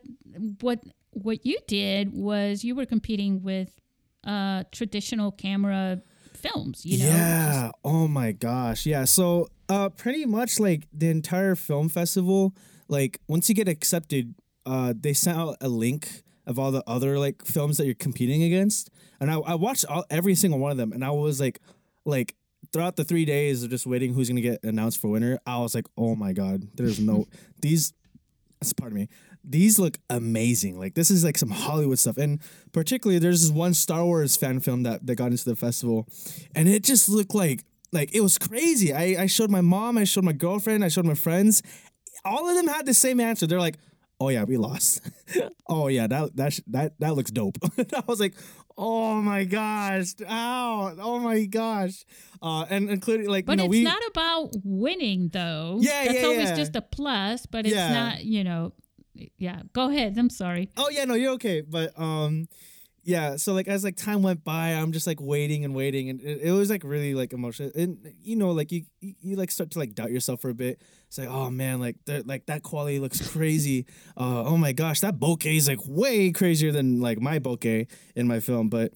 what 0.60 0.80
what 1.10 1.44
you 1.44 1.58
did 1.66 2.12
was 2.12 2.64
you 2.64 2.74
were 2.74 2.86
competing 2.86 3.42
with 3.42 3.72
uh, 4.24 4.64
traditional 4.72 5.32
camera 5.32 6.02
films. 6.38 6.84
You 6.84 6.98
know. 6.98 7.10
Yeah. 7.10 7.70
Oh 7.84 8.08
my 8.08 8.32
gosh. 8.32 8.86
Yeah. 8.86 9.04
So 9.04 9.48
uh 9.68 9.88
pretty 9.90 10.24
much 10.24 10.58
like 10.58 10.86
the 10.92 11.08
entire 11.10 11.54
film 11.54 11.88
festival, 11.88 12.54
like 12.88 13.20
once 13.28 13.48
you 13.48 13.54
get 13.54 13.68
accepted, 13.68 14.34
uh 14.66 14.94
they 14.98 15.12
sent 15.12 15.38
out 15.38 15.56
a 15.60 15.68
link 15.68 16.22
of 16.46 16.58
all 16.58 16.70
the 16.70 16.82
other 16.86 17.18
like 17.18 17.44
films 17.44 17.76
that 17.76 17.86
you're 17.86 17.94
competing 17.94 18.42
against. 18.42 18.90
And 19.20 19.30
I, 19.30 19.38
I 19.38 19.54
watched 19.54 19.84
all, 19.86 20.04
every 20.10 20.34
single 20.34 20.58
one 20.60 20.70
of 20.70 20.76
them 20.76 20.92
and 20.92 21.04
I 21.04 21.10
was 21.10 21.40
like 21.40 21.60
like 22.04 22.34
throughout 22.72 22.96
the 22.96 23.04
three 23.04 23.24
days 23.24 23.62
of 23.62 23.70
just 23.70 23.86
waiting 23.86 24.14
who's 24.14 24.28
gonna 24.28 24.40
get 24.40 24.62
announced 24.62 25.00
for 25.00 25.08
winner, 25.08 25.38
I 25.46 25.58
was 25.58 25.74
like, 25.74 25.86
oh 25.96 26.14
my 26.14 26.32
god, 26.32 26.68
there's 26.74 27.00
no 27.00 27.26
these 27.60 27.92
that's 28.60 28.72
pardon 28.72 28.98
me 28.98 29.08
these 29.50 29.78
look 29.78 29.98
amazing 30.10 30.78
like 30.78 30.94
this 30.94 31.10
is 31.10 31.24
like 31.24 31.38
some 31.38 31.50
hollywood 31.50 31.98
stuff 31.98 32.16
and 32.18 32.40
particularly 32.72 33.18
there's 33.18 33.42
this 33.42 33.50
one 33.50 33.72
star 33.74 34.04
wars 34.04 34.36
fan 34.36 34.60
film 34.60 34.82
that, 34.82 35.06
that 35.06 35.14
got 35.16 35.30
into 35.30 35.44
the 35.44 35.56
festival 35.56 36.06
and 36.54 36.68
it 36.68 36.84
just 36.84 37.08
looked 37.08 37.34
like 37.34 37.64
like 37.92 38.14
it 38.14 38.20
was 38.20 38.36
crazy 38.38 38.92
I, 38.92 39.22
I 39.22 39.26
showed 39.26 39.50
my 39.50 39.60
mom 39.62 39.96
i 39.98 40.04
showed 40.04 40.24
my 40.24 40.32
girlfriend 40.32 40.84
i 40.84 40.88
showed 40.88 41.06
my 41.06 41.14
friends 41.14 41.62
all 42.24 42.48
of 42.48 42.54
them 42.56 42.66
had 42.66 42.84
the 42.86 42.94
same 42.94 43.20
answer 43.20 43.46
they're 43.46 43.58
like 43.60 43.78
oh 44.20 44.28
yeah 44.28 44.44
we 44.44 44.56
lost 44.56 45.00
oh 45.68 45.86
yeah 45.88 46.06
that 46.06 46.36
that 46.36 46.52
sh- 46.52 46.60
that 46.68 46.98
that 47.00 47.14
looks 47.14 47.30
dope 47.30 47.56
i 47.94 48.02
was 48.06 48.20
like 48.20 48.34
oh 48.76 49.14
my 49.22 49.44
gosh 49.44 50.14
ow 50.28 50.94
oh 51.00 51.18
my 51.20 51.44
gosh 51.46 52.04
uh 52.42 52.64
and 52.68 52.90
including 52.90 53.28
like 53.28 53.46
But 53.46 53.52
you 53.52 53.56
know 53.58 53.64
it's 53.64 53.70
we 53.70 53.82
not 53.82 54.02
about 54.10 54.50
winning, 54.62 55.30
though. 55.32 55.78
Yeah, 55.80 56.04
That's 56.04 56.20
yeah, 56.20 56.26
always 56.26 56.48
yeah. 56.50 56.54
just 56.56 56.76
a 56.76 56.82
plus, 56.82 57.46
but 57.46 57.66
it's 57.66 57.74
Yeah. 57.74 57.92
not. 57.92 58.24
You 58.24 58.44
know. 58.44 58.72
Yeah. 59.38 59.62
Go 59.72 59.88
ahead. 59.90 60.16
I'm 60.18 60.30
sorry. 60.30 60.70
Oh 60.76 60.88
yeah, 60.90 61.04
no, 61.04 61.14
you're 61.14 61.32
okay. 61.32 61.60
But 61.62 61.98
um, 61.98 62.48
yeah. 63.02 63.36
So 63.36 63.52
like 63.52 63.68
as 63.68 63.84
like 63.84 63.96
time 63.96 64.22
went 64.22 64.44
by, 64.44 64.68
I'm 64.70 64.92
just 64.92 65.06
like 65.06 65.20
waiting 65.20 65.64
and 65.64 65.74
waiting, 65.74 66.08
and 66.10 66.20
it, 66.20 66.40
it 66.42 66.52
was 66.52 66.70
like 66.70 66.84
really 66.84 67.14
like 67.14 67.32
emotional. 67.32 67.70
And 67.74 67.98
you 68.22 68.36
know, 68.36 68.50
like 68.50 68.70
you, 68.72 68.84
you 69.00 69.14
you 69.20 69.36
like 69.36 69.50
start 69.50 69.70
to 69.72 69.78
like 69.78 69.94
doubt 69.94 70.10
yourself 70.10 70.40
for 70.40 70.50
a 70.50 70.54
bit. 70.54 70.80
It's 71.06 71.18
like, 71.18 71.28
oh 71.28 71.50
man, 71.50 71.80
like 71.80 71.96
that 72.06 72.26
like 72.26 72.46
that 72.46 72.62
quality 72.62 72.98
looks 72.98 73.26
crazy. 73.30 73.86
uh, 74.16 74.44
oh 74.44 74.56
my 74.56 74.72
gosh, 74.72 75.00
that 75.00 75.18
bokeh 75.18 75.56
is 75.56 75.68
like 75.68 75.80
way 75.86 76.30
crazier 76.32 76.72
than 76.72 77.00
like 77.00 77.20
my 77.20 77.38
bokeh 77.38 77.88
in 78.14 78.26
my 78.28 78.40
film. 78.40 78.68
But 78.68 78.92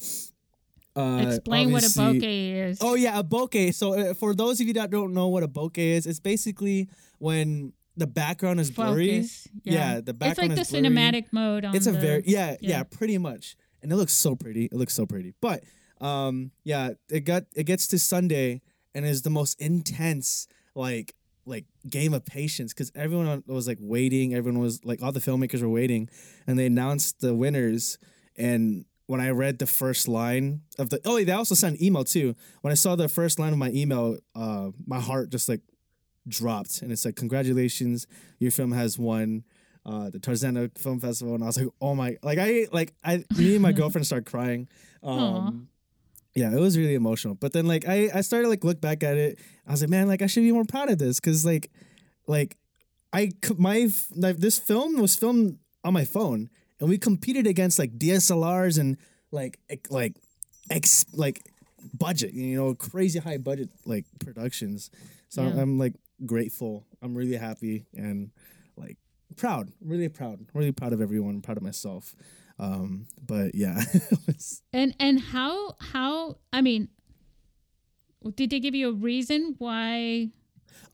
uh, 0.95 1.25
Explain 1.26 1.73
what 1.73 1.85
a 1.85 1.87
bokeh 1.87 2.69
is. 2.69 2.79
Oh 2.83 2.95
yeah, 2.95 3.19
a 3.19 3.25
bokeh. 3.25 3.75
So 3.75 3.95
uh, 3.95 4.14
for 4.14 4.35
those 4.35 4.61
of 4.61 4.67
you 4.67 4.75
that 4.75 4.91
don't 4.91 5.14
know 5.14 5.29
what 5.29 5.43
a 5.43 5.49
bokeh 5.49 5.79
is, 5.79 6.07
it's 6.07 6.21
basically 6.21 6.88
when 7.19 7.73
the 7.96 8.06
background 8.06 8.61
is 8.61 8.70
blurry. 8.70 9.18
Focus. 9.22 9.49
Yeah, 9.64 10.00
the 10.00 10.14
background. 10.14 10.52
It's 10.52 10.72
like 10.72 10.82
the 10.82 10.88
blurry. 10.88 11.12
cinematic 11.12 11.25
mode 11.32 11.64
on 11.64 11.75
It's 11.76 11.87
a 11.87 11.92
the- 11.92 11.99
very 11.99 12.22
yeah, 12.26 12.56
yeah 12.61 12.78
yeah. 12.78 12.82
pretty 12.84 13.18
much, 13.18 13.56
and 13.82 13.92
it 13.92 13.96
looks 13.96 14.12
so 14.14 14.34
pretty. 14.34 14.66
It 14.66 14.75
looks 14.75 14.94
so 14.94 15.06
pretty. 15.06 15.34
But 15.40 15.62
um, 16.00 16.50
yeah, 16.64 16.90
it 17.11 17.20
got 17.20 17.44
it 17.54 17.64
gets 17.64 17.87
to 17.88 17.99
Sunday 17.99 18.62
and 18.94 19.04
is 19.04 19.22
the 19.22 19.30
most 19.30 19.61
intense 19.61 20.46
like 20.75 21.14
like 21.44 21.64
game 21.90 22.14
of 22.14 22.25
patience 22.25 22.72
because 22.72 22.92
everyone 22.94 23.42
was 23.46 23.66
like 23.66 23.78
waiting. 23.80 24.34
Everyone 24.34 24.61
was 24.61 24.84
like 24.84 25.02
all 25.02 25.12
the 25.12 25.20
filmmakers 25.20 25.61
were 25.61 25.68
waiting, 25.68 26.08
and 26.46 26.58
they 26.58 26.66
announced 26.66 27.20
the 27.20 27.34
winners. 27.34 27.99
And 28.37 28.84
when 29.06 29.20
I 29.20 29.30
read 29.30 29.58
the 29.58 29.66
first 29.66 30.08
line 30.08 30.62
of 30.78 30.88
the 30.90 31.00
oh, 31.04 31.22
they 31.22 31.32
also 31.32 31.54
sent 31.54 31.78
an 31.78 31.84
email 31.84 32.04
too. 32.04 32.34
When 32.62 32.70
I 32.70 32.75
saw 32.75 32.96
the 32.96 33.08
first 33.08 33.38
line 33.38 33.52
of 33.52 33.58
my 33.58 33.70
email, 33.70 34.16
uh, 34.34 34.70
my 34.87 35.00
heart 35.00 35.30
just 35.30 35.49
like 35.49 35.61
dropped, 36.29 36.83
and 36.83 36.93
it 36.93 36.99
said, 36.99 37.17
congratulations, 37.17 38.07
your 38.38 38.50
film 38.50 38.73
has 38.73 38.99
won 38.99 39.45
uh, 39.85 40.11
the 40.11 40.19
Tarzana 40.19 40.76
Film 40.79 41.00
Festival, 41.00 41.35
and 41.35 41.43
I 41.43 41.47
was 41.47 41.59
like, 41.59 41.69
oh 41.81 41.95
my, 41.95 42.17
like 42.23 42.38
I 42.38 42.67
like 42.73 42.95
I 43.05 43.25
me 43.37 43.55
and 43.55 43.62
my 43.62 43.73
girlfriend 43.79 44.07
started 44.07 44.26
crying. 44.26 44.69
Um, 45.02 45.69
yeah, 46.35 46.52
it 46.52 46.61
was 46.61 46.79
really 46.79 46.95
emotional. 46.95 47.35
But 47.35 47.52
then 47.52 47.67
like 47.67 47.87
I 47.88 48.09
I 48.14 48.21
started 48.21 48.49
like 48.49 48.64
look 48.64 48.81
back 48.81 49.02
at 49.02 49.17
it. 49.17 49.38
I 49.67 49.73
was 49.73 49.81
like, 49.83 49.91
man, 49.91 50.07
like 50.09 50.23
I 50.23 50.26
should 50.26 50.43
be 50.43 50.52
more 50.52 50.64
proud 50.64 50.91
of 50.91 50.99
this 50.99 51.19
because 51.21 51.45
like 51.45 51.71
like 52.26 52.57
I 53.12 53.33
my 53.59 53.88
like 54.14 54.38
this 54.38 54.59
film 54.59 55.00
was 55.00 55.17
filmed 55.17 55.59
on 55.85 55.93
my 55.93 56.05
phone, 56.05 56.49
and 56.81 56.88
we 56.88 56.97
competed 56.97 57.47
against 57.47 57.79
like 57.79 57.99
DSLRs 57.99 58.79
and 58.79 58.97
like 59.33 59.59
like 59.91 60.14
ex 60.71 61.05
like 61.12 61.43
budget, 61.99 62.33
you 62.33 62.57
know, 62.57 62.75
crazy 62.75 63.19
high 63.19 63.38
budget 63.38 63.71
like 63.85 64.05
productions. 64.21 64.91
So 65.29 65.43
Yeah. 65.43 65.61
I'm 65.61 65.79
like 65.79 65.95
grateful. 66.26 66.87
I'm 67.02 67.14
really 67.14 67.37
happy 67.37 67.87
and 67.95 68.31
like 68.76 68.99
proud. 69.37 69.73
Really 69.81 70.09
proud. 70.09 70.47
Really 70.55 70.73
proud 70.73 70.93
of 70.93 71.00
everyone. 71.00 71.41
Proud 71.43 71.57
of 71.57 71.62
myself. 71.62 72.14
Um, 72.59 73.07
but 73.21 73.55
yeah, 73.55 73.83
And 74.73 74.95
and 75.00 75.21
how 75.21 75.75
how 75.81 76.37
I 76.52 76.61
mean, 76.61 76.88
did 78.35 78.50
they 78.50 78.61
give 78.61 78.75
you 78.75 78.91
a 78.91 78.93
reason 78.93 79.57
why? 79.59 80.31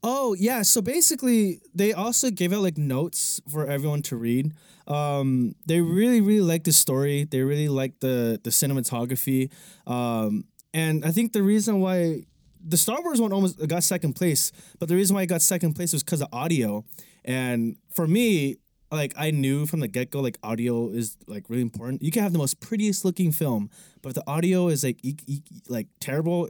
Oh 0.03 0.35
yeah, 0.35 0.63
so 0.63 0.81
basically 0.81 1.61
they 1.75 1.93
also 1.93 2.31
gave 2.31 2.53
out 2.53 2.63
like 2.63 2.79
notes 2.79 3.41
for 3.49 3.67
everyone 3.67 4.03
to 4.03 4.17
read. 4.17 4.55
Um, 4.87 5.55
they 5.67 5.81
really 5.81 6.21
really 6.21 6.41
liked 6.41 6.65
the 6.65 6.73
story. 6.73 7.25
They 7.25 7.43
really 7.43 7.69
liked 7.69 8.01
the 8.01 8.41
the 8.43 8.51
cinematography. 8.51 9.51
Um, 9.87 10.45
and 10.73 11.05
I 11.05 11.11
think 11.11 11.33
the 11.33 11.43
reason 11.43 11.81
why 11.81 12.25
the 12.69 12.77
Star 12.77 13.03
Wars 13.03 13.21
one 13.21 13.33
almost 13.33 13.67
got 13.69 13.83
second 13.83 14.15
place, 14.15 14.53
but 14.79 14.89
the 14.89 14.95
reason 14.97 15.15
why 15.17 15.23
it 15.23 15.27
got 15.27 15.43
second 15.43 15.75
place 15.75 15.93
was 15.93 16.03
because 16.03 16.21
of 16.23 16.29
audio. 16.33 16.85
And 17.25 17.77
for 17.91 18.07
me, 18.07 18.57
like 18.91 19.13
I 19.17 19.31
knew 19.31 19.67
from 19.67 19.81
the 19.81 19.89
get 19.89 20.11
go, 20.11 20.21
like 20.21 20.39
audio 20.43 20.89
is 20.91 21.17
like 21.27 21.45
really 21.49 21.63
important. 21.63 22.03
You 22.03 22.11
can 22.11 22.23
have 22.23 22.33
the 22.33 22.39
most 22.39 22.61
prettiest 22.61 23.05
looking 23.05 23.33
film, 23.33 23.71
but 24.03 24.11
if 24.11 24.15
the 24.15 24.25
audio 24.27 24.69
is 24.69 24.85
like 24.85 24.99
e- 25.05 25.17
e- 25.27 25.43
like 25.69 25.89
terrible, 26.01 26.49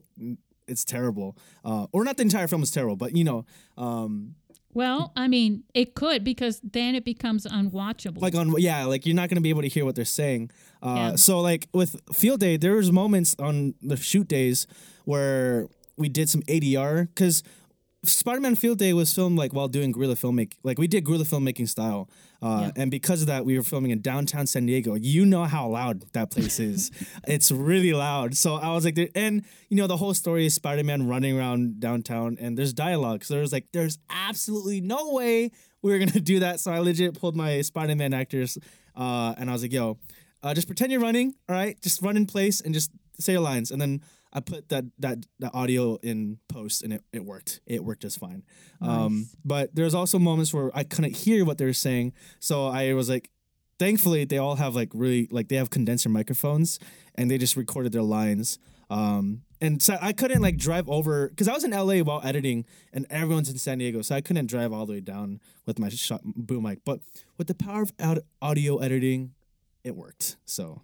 it's 0.67 0.85
terrible. 0.85 1.37
Uh, 1.65 1.87
or 1.93 2.05
not 2.05 2.17
the 2.17 2.23
entire 2.23 2.47
film 2.49 2.63
is 2.63 2.71
terrible, 2.71 2.97
but 2.97 3.17
you 3.17 3.25
know, 3.25 3.45
um, 3.77 4.35
Well, 4.75 5.13
I 5.17 5.27
mean, 5.27 5.65
it 5.75 5.95
could 5.95 6.23
because 6.23 6.61
then 6.63 6.95
it 6.95 7.05
becomes 7.05 7.45
unwatchable. 7.47 8.21
like 8.23 8.35
on 8.37 8.55
yeah, 8.59 8.85
like 8.85 9.05
you're 9.07 9.17
not 9.17 9.29
gonna 9.31 9.41
be 9.41 9.51
able 9.51 9.63
to 9.63 9.69
hear 9.69 9.85
what 9.85 9.95
they're 9.97 10.05
saying. 10.05 10.51
Uh, 10.83 10.95
Yeah. 10.97 11.17
So 11.17 11.41
like 11.41 11.69
with 11.73 11.97
field 12.13 12.39
day, 12.41 12.57
there 12.57 12.75
was 12.75 12.93
moments 12.93 13.35
on 13.41 13.75
the 13.83 13.97
shoot 13.97 14.29
days 14.29 14.67
where 15.07 15.67
we 15.99 16.09
did 16.09 16.31
some 16.31 16.43
ADR 16.43 17.09
because 17.09 17.43
Spider-Man 18.05 18.55
Field 18.55 18.79
Day 18.79 18.93
was 18.93 19.13
filmed 19.13 19.37
like 19.37 19.53
while 19.53 19.67
doing 19.67 19.91
guerrilla 19.91 20.15
filmmaking. 20.15 20.55
Like 20.63 20.79
we 20.79 20.87
did 20.87 21.05
guerrilla 21.05 21.25
filmmaking 21.25 21.69
style, 21.69 22.09
uh, 22.41 22.71
and 22.77 22.93
because 22.93 23.21
of 23.23 23.27
that, 23.27 23.45
we 23.45 23.57
were 23.59 23.65
filming 23.65 23.91
in 23.91 24.01
downtown 24.01 24.47
San 24.47 24.67
Diego. 24.67 24.95
You 24.95 25.27
know 25.27 25.45
how 25.45 25.67
loud 25.69 26.05
that 26.13 26.31
place 26.31 26.61
is. 26.61 26.93
it's 27.27 27.51
really 27.51 27.93
loud. 27.93 28.37
So 28.37 28.55
I 28.55 28.73
was 28.73 28.85
like, 28.85 28.95
there- 28.95 29.09
and 29.17 29.45
you 29.69 29.77
know 29.77 29.89
the 29.89 29.97
whole 29.97 30.15
story 30.15 30.47
is 30.47 30.55
Spider-Man 30.55 31.09
running 31.09 31.37
around 31.37 31.81
downtown, 31.81 32.39
and 32.41 32.57
there's 32.57 32.73
dialogue. 32.73 33.25
So 33.25 33.35
there's 33.35 33.53
like, 33.53 33.67
there's 33.73 33.99
absolutely 34.09 34.81
no 34.81 35.13
way 35.13 35.51
we 35.83 35.91
were 35.91 35.99
gonna 35.99 36.21
do 36.21 36.39
that. 36.41 36.61
So 36.61 36.71
I 36.71 36.79
legit 36.79 37.19
pulled 37.19 37.35
my 37.35 37.61
Spider-Man 37.63 38.15
actors, 38.15 38.57
uh, 38.95 39.35
and 39.37 39.51
I 39.51 39.53
was 39.53 39.63
like, 39.63 39.73
yo, 39.73 39.99
uh, 40.45 40.55
just 40.55 40.69
pretend 40.69 40.93
you're 40.93 41.01
running. 41.01 41.35
All 41.49 41.57
right, 41.57 41.77
just 41.83 42.01
run 42.01 42.17
in 42.17 42.27
place 42.27 42.61
and 42.61 42.73
just 42.73 42.93
say 43.19 43.33
your 43.33 43.43
lines, 43.43 43.73
and 43.73 43.81
then. 43.81 44.03
I 44.33 44.41
put 44.41 44.69
that 44.69 44.85
that 44.99 45.27
that 45.39 45.55
audio 45.55 45.97
in 45.97 46.39
post 46.49 46.83
and 46.83 46.93
it, 46.93 47.03
it 47.13 47.25
worked. 47.25 47.61
It 47.67 47.85
worked 47.85 48.03
just 48.03 48.19
fine. 48.19 48.43
Um, 48.81 49.29
but 49.45 49.75
there's 49.75 49.95
also 49.95 50.19
moments 50.19 50.53
where 50.53 50.71
I 50.75 50.85
couldn't 50.85 51.17
hear 51.17 51.45
what 51.45 51.59
they 51.59 51.65
were 51.65 51.73
saying, 51.73 52.13
so 52.41 52.67
I 52.67 52.93
was 52.93 53.09
like, 53.09 53.31
thankfully 53.79 54.25
they 54.25 54.39
all 54.39 54.57
have 54.57 54.75
like 54.75 54.91
really 54.93 55.29
like 55.31 55.49
they 55.49 55.57
have 55.57 55.71
condenser 55.71 56.09
microphones 56.09 56.79
and 57.15 57.31
they 57.31 57.39
just 57.39 57.57
recorded 57.57 57.93
their 57.93 58.03
lines. 58.03 58.59
Um, 58.91 59.43
and 59.61 59.83
so 59.83 59.99
I 60.01 60.13
couldn't 60.13 60.41
like 60.41 60.57
drive 60.57 60.89
over 60.89 61.29
because 61.29 61.49
I 61.49 61.53
was 61.53 61.65
in 61.65 61.73
LA 61.73 61.99
while 61.99 62.21
editing 62.25 62.65
and 62.93 63.07
everyone's 63.11 63.51
in 63.51 63.59
San 63.59 63.79
Diego, 63.79 64.03
so 64.03 64.15
I 64.15 64.21
couldn't 64.21 64.47
drive 64.47 64.73
all 64.73 64.87
the 64.87 64.95
way 64.95 65.01
down 65.01 65.41
with 65.67 65.79
my 65.79 65.89
shot 65.89 66.21
boom 66.25 66.63
mic. 66.65 66.81
But 66.85 67.01
with 67.37 67.49
the 67.49 67.55
power 67.55 67.83
of 67.83 68.19
audio 68.41 68.79
editing, 68.79 69.33
it 69.85 69.97
worked. 69.97 70.37
So 70.45 70.83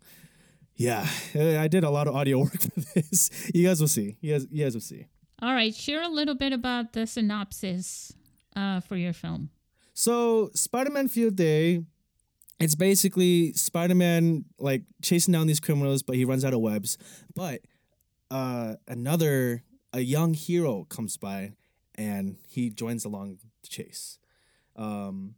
yeah, 0.77 1.07
I 1.35 1.69
did 1.69 1.85
a 1.85 1.91
lot 1.91 2.07
of 2.07 2.15
audio 2.15 2.39
work 2.45 2.61
for 2.61 2.81
this. 2.95 3.31
You 3.55 3.67
guys 3.67 3.81
will 3.81 3.89
see. 3.89 4.17
You 4.21 4.35
guys, 4.35 4.47
you 4.51 4.65
guys 4.65 4.75
will 4.75 4.81
see. 4.81 5.07
All 5.43 5.53
right, 5.53 5.75
share 5.75 6.03
a 6.03 6.09
little 6.09 6.35
bit 6.35 6.53
about 6.53 6.93
the 6.93 7.07
synopsis 7.07 8.13
uh, 8.57 8.81
for 8.81 8.97
your 8.97 9.13
film. 9.13 9.51
So 9.93 10.51
Spider-Man 10.55 11.09
Field 11.09 11.37
Day, 11.37 11.85
it's 12.59 12.75
basically 12.75 13.53
Spider-Man 13.53 14.45
like 14.59 14.83
chasing 15.03 15.33
down 15.33 15.47
these 15.47 15.61
criminals, 15.61 16.03
but 16.03 16.17
he 16.17 16.25
runs 16.25 16.45
out 16.45 16.55
of 16.55 16.61
webs. 16.61 16.99
But 17.35 17.61
uh, 18.31 18.75
another 18.89 19.63
a 19.93 20.01
young 20.01 20.35
hero 20.35 20.85
comes 20.85 21.17
by, 21.17 21.53
and 21.95 22.37
he 22.49 22.71
joins 22.71 23.05
along 23.05 23.39
the 23.63 23.69
chase. 23.69 24.19
Um, 24.77 25.37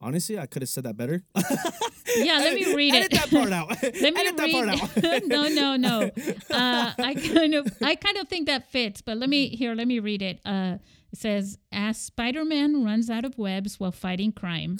honestly, 0.00 0.38
I 0.38 0.46
could 0.46 0.62
have 0.62 0.68
said 0.68 0.84
that 0.84 0.96
better. 0.96 1.22
Yeah, 2.24 2.38
let 2.38 2.54
me 2.54 2.74
read 2.74 2.94
Edit 2.94 3.12
it. 3.12 3.20
that 3.20 3.30
part 3.30 3.52
out. 3.52 3.68
Let 3.82 4.14
me 4.14 4.20
Edit 4.20 4.36
that 4.36 4.52
part 4.52 4.68
out. 4.68 5.22
no, 5.26 5.48
no, 5.48 5.76
no. 5.76 6.10
Uh, 6.50 6.92
I 6.98 7.14
kind 7.14 7.54
of, 7.54 7.66
I 7.82 7.94
kind 7.94 8.16
of 8.16 8.28
think 8.28 8.46
that 8.46 8.70
fits. 8.70 9.00
But 9.02 9.18
let 9.18 9.28
me 9.28 9.48
here. 9.48 9.74
Let 9.74 9.86
me 9.88 9.98
read 9.98 10.22
it. 10.22 10.40
Uh, 10.44 10.78
it 11.12 11.18
says, 11.18 11.58
as 11.72 11.98
Spider-Man 11.98 12.84
runs 12.84 13.08
out 13.10 13.24
of 13.24 13.38
webs 13.38 13.78
while 13.80 13.92
fighting 13.92 14.32
crime, 14.32 14.78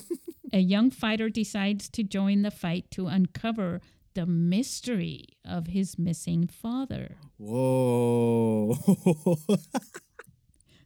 a 0.53 0.59
young 0.59 0.91
fighter 0.91 1.29
decides 1.29 1.89
to 1.91 2.03
join 2.03 2.43
the 2.43 2.51
fight 2.51 2.91
to 2.93 3.07
uncover 3.07 3.81
the 4.15 4.27
mystery 4.27 5.27
of 5.45 5.69
his 5.69 5.99
missing 5.99 6.47
father. 6.47 7.17
Whoa. 7.37 8.77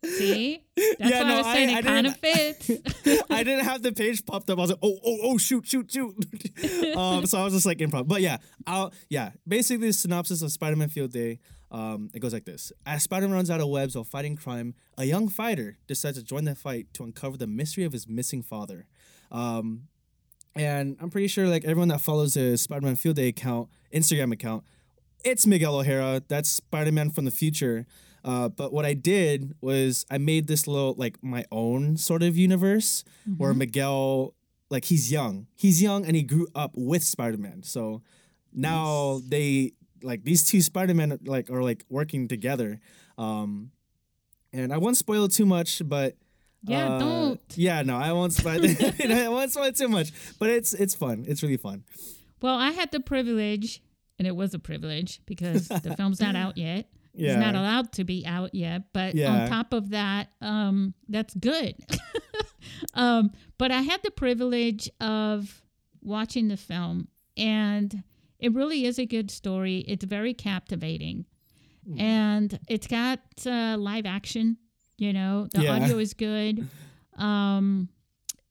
See, 0.05 0.63
that's 0.77 0.97
Yeah, 0.99 1.23
why 1.23 1.29
no, 1.29 1.35
I 1.35 1.39
was 1.39 1.47
saying 1.47 1.69
I 1.69 1.79
it 1.81 1.85
kind 1.85 2.07
of 2.07 2.21
didn't- 2.21 2.63
fits. 2.63 3.23
I 3.31 3.43
didn't 3.45 3.65
have 3.67 3.83
the 3.83 3.93
page 3.93 4.25
popped 4.25 4.49
up. 4.49 4.59
I 4.59 4.63
was 4.63 4.71
like, 4.71 4.79
oh, 4.83 4.99
oh, 5.05 5.19
oh, 5.25 5.39
shoot, 5.39 5.67
shoot, 5.67 5.91
shoot. 5.93 6.15
um, 6.97 7.27
so 7.27 7.39
I 7.39 7.45
was 7.45 7.53
just 7.53 7.67
like 7.67 7.79
improv. 7.79 8.09
But 8.09 8.23
yeah, 8.23 8.39
I'll 8.67 8.93
yeah. 9.11 9.33
Basically, 9.47 9.89
the 9.89 9.93
synopsis 9.93 10.41
of 10.43 10.51
Spider-Man 10.53 10.89
Field 10.89 11.13
Day. 11.13 11.39
Um, 11.73 12.11
it 12.15 12.19
goes 12.21 12.33
like 12.33 12.47
this: 12.47 12.73
As 12.87 13.03
Spider-Man 13.05 13.35
runs 13.35 13.51
out 13.51 13.61
of 13.61 13.69
webs 13.69 13.95
while 13.95 14.03
fighting 14.05 14.37
crime, 14.37 14.75
a 14.99 15.05
young 15.05 15.29
fighter 15.29 15.77
decides 15.87 16.17
to 16.19 16.25
join 16.25 16.45
the 16.45 16.55
fight 16.55 16.87
to 16.95 17.05
uncover 17.05 17.37
the 17.37 17.47
mystery 17.47 17.85
of 17.85 17.93
his 17.93 18.09
missing 18.09 18.43
father. 18.43 18.87
Um, 19.31 19.83
and 20.57 20.97
I'm 21.01 21.11
pretty 21.11 21.29
sure 21.29 21.47
like 21.47 21.65
everyone 21.65 21.89
that 21.89 22.01
follows 22.01 22.35
the 22.35 22.57
Spider-Man 22.57 22.97
Field 22.97 23.17
Day 23.17 23.29
account, 23.29 23.69
Instagram 23.95 24.33
account, 24.33 24.65
it's 25.25 25.47
Miguel 25.47 25.79
O'Hara. 25.79 26.23
That's 26.27 26.49
Spider-Man 26.49 27.11
from 27.11 27.25
the 27.27 27.31
future. 27.31 27.87
Uh, 28.25 28.49
but 28.49 28.73
what 28.73 28.85
I 28.85 28.95
did 28.95 29.55
was 29.61 30.05
I 30.11 30.19
made 30.19 30.47
this 30.47 30.67
little 30.67 30.95
like 30.99 31.23
my 31.23 31.45
own 31.51 31.97
sort 31.97 32.23
of 32.23 32.37
universe 32.37 33.05
where 33.39 33.55
Miguel 33.55 34.35
like 34.71 34.85
he's 34.85 35.11
young. 35.11 35.47
He's 35.57 35.83
young 35.83 36.05
and 36.05 36.15
he 36.15 36.23
grew 36.23 36.47
up 36.55 36.73
with 36.75 37.03
Spider-Man. 37.03 37.63
So 37.63 38.03
now 38.53 39.21
they 39.27 39.73
like 40.03 40.25
these 40.25 40.45
two 40.45 40.61
Spider-Men 40.61 41.21
like 41.25 41.51
are 41.51 41.63
like 41.63 41.85
working 41.89 42.29
together. 42.29 42.81
Um 43.19 43.71
and 44.53 44.73
I 44.73 44.79
won't 44.79 44.97
spoil 44.97 45.25
it 45.25 45.33
too 45.33 45.47
much, 45.47 45.81
but 45.85 46.17
Yeah, 46.63 46.89
uh, 46.89 46.99
don't. 46.99 47.41
Yeah, 47.55 47.83
no, 47.83 47.97
I 47.97 48.13
won't 48.13 48.33
spoil 48.33 48.61
I 48.65 49.29
won't 49.29 49.51
spoil 49.51 49.65
it 49.65 49.77
too 49.77 49.89
much. 49.89 50.13
But 50.39 50.51
it's 50.51 50.73
it's 50.75 50.95
fun. 50.95 51.25
It's 51.27 51.43
really 51.43 51.57
fun. 51.57 51.85
Well, 52.43 52.57
I 52.57 52.71
had 52.71 52.91
the 52.91 53.01
privilege, 53.01 53.83
and 54.19 54.27
it 54.27 54.35
was 54.35 54.55
a 54.55 54.59
privilege 54.59 55.21
because 55.27 55.69
the 55.69 55.95
film's 55.95 56.21
not 56.21 56.37
out 56.45 56.57
yet. 56.57 56.89
Yeah. 57.15 57.31
It's 57.33 57.41
not 57.41 57.55
allowed 57.55 57.93
to 57.93 58.05
be 58.05 58.25
out 58.27 58.55
yet. 58.55 58.93
But 58.93 59.15
Yeah. 59.15 59.43
on 59.43 59.49
top 59.49 59.73
of 59.73 59.91
that, 59.91 60.29
um, 60.41 60.95
that's 61.09 61.35
good. 61.35 61.75
um, 62.95 63.33
but 63.59 63.71
I 63.71 63.83
had 63.83 64.03
the 64.03 64.11
privilege 64.11 64.89
of 65.01 65.63
watching 66.03 66.49
the 66.49 66.57
film, 66.57 67.09
and 67.37 68.03
it 68.39 68.55
really 68.55 68.85
is 68.87 68.99
a 68.99 69.07
good 69.07 69.31
story. 69.31 69.79
It's 69.89 70.05
very 70.05 70.35
captivating, 70.35 71.27
Mm. 71.89 71.99
and 72.01 72.59
it's 72.69 72.87
got 72.87 73.21
uh, 73.47 73.77
live 73.79 74.05
action. 74.07 74.59
You 74.99 75.13
know, 75.15 75.49
the 75.55 75.63
Yeah. 75.65 75.77
audio 75.77 75.99
is 75.99 76.13
good. 76.15 76.69
Um, 77.17 77.89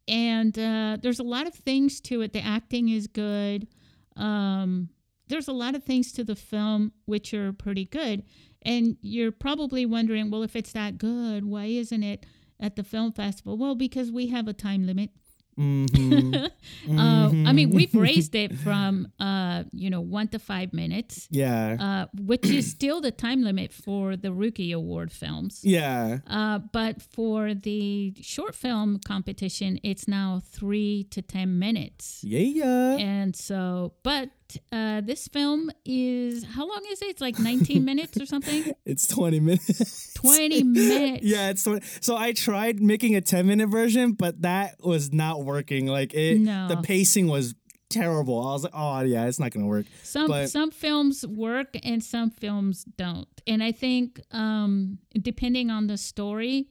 and 0.07 0.57
uh, 0.57 0.97
there's 1.01 1.19
a 1.19 1.23
lot 1.23 1.45
of 1.47 1.53
things 1.53 2.01
to 2.01 2.21
it. 2.21 2.33
The 2.33 2.43
acting 2.43 2.89
is 2.89 3.05
good. 3.05 3.67
Um, 4.15 4.89
there's 5.27 5.47
a 5.47 5.51
lot 5.53 5.75
of 5.75 5.83
things 5.83 6.11
to 6.13 6.23
the 6.23 6.35
film 6.35 6.91
which 7.05 7.33
are 7.35 7.53
pretty 7.53 7.85
good. 7.85 8.23
And 8.63 8.97
you're 9.01 9.31
probably 9.31 9.85
wondering, 9.85 10.29
well, 10.31 10.43
if 10.43 10.55
it's 10.55 10.73
that 10.73 10.97
good, 10.97 11.45
why 11.45 11.65
isn't 11.65 12.03
it 12.03 12.25
at 12.59 12.75
the 12.75 12.83
film 12.83 13.11
festival? 13.11 13.57
Well, 13.57 13.75
because 13.75 14.11
we 14.11 14.27
have 14.27 14.47
a 14.47 14.53
time 14.53 14.85
limit. 14.85 15.11
Mhm. 15.57 16.51
Uh, 16.89 17.29
I 17.45 17.51
mean, 17.51 17.69
we've 17.71 17.93
raised 17.93 18.33
it 18.33 18.55
from, 18.55 19.11
uh, 19.19 19.63
you 19.73 19.89
know, 19.89 20.01
one 20.01 20.27
to 20.29 20.39
five 20.39 20.73
minutes, 20.73 21.27
yeah. 21.29 21.75
uh, 21.79 22.05
which 22.23 22.45
is 22.47 22.69
still 22.71 23.01
the 23.01 23.11
time 23.11 23.43
limit 23.43 23.71
for 23.73 24.15
the 24.15 24.31
Rookie 24.31 24.71
Award 24.71 25.11
films. 25.11 25.61
yeah. 25.63 26.19
Uh, 26.25 26.59
but 26.71 27.01
for 27.01 27.53
the 27.53 28.15
short 28.21 28.55
film 28.55 28.99
competition, 29.05 29.79
it's 29.83 30.07
now 30.07 30.41
three 30.51 31.03
to 31.11 31.21
10 31.21 31.59
minutes. 31.59 32.21
Yeah. 32.23 32.39
yeah. 32.39 32.97
And 32.97 33.35
so, 33.35 33.93
but 34.03 34.29
uh, 34.71 35.01
this 35.01 35.27
film 35.27 35.69
is, 35.85 36.43
how 36.43 36.67
long 36.67 36.81
is 36.91 37.01
it? 37.01 37.05
It's 37.09 37.21
like 37.21 37.39
19 37.39 37.83
minutes 37.91 38.19
or 38.19 38.25
something? 38.25 38.73
It's 38.85 39.07
20 39.07 39.39
minutes. 39.39 40.13
20 40.15 40.63
minutes. 40.79 41.23
Yeah, 41.25 41.49
it's 41.49 41.63
20. 41.63 41.81
So 42.01 42.15
I 42.17 42.33
tried 42.33 42.81
making 42.81 43.15
a 43.15 43.21
10 43.21 43.45
minute 43.47 43.69
version, 43.69 44.13
but 44.13 44.41
that 44.41 44.75
was 44.83 45.11
not 45.13 45.43
working. 45.43 45.87
Like 45.87 46.13
it 46.13 46.39
No. 46.39 46.67
the 46.67 46.77
pacing 46.77 47.27
was 47.27 47.55
terrible. 47.89 48.39
I 48.47 48.53
was 48.53 48.63
like, 48.63 48.73
"Oh, 48.75 49.01
yeah, 49.01 49.25
it's 49.25 49.39
not 49.39 49.51
going 49.51 49.63
to 49.63 49.67
work." 49.69 49.85
Some 50.03 50.27
But- 50.27 50.49
some 50.49 50.69
films 50.71 51.25
work 51.25 51.75
and 51.83 52.03
some 52.03 52.29
films 52.29 52.83
don't. 52.97 53.27
And 53.47 53.63
I 53.63 53.71
think 53.71 54.19
um, 54.31 54.99
depending 55.19 55.71
on 55.71 55.87
the 55.87 55.97
story 55.97 56.67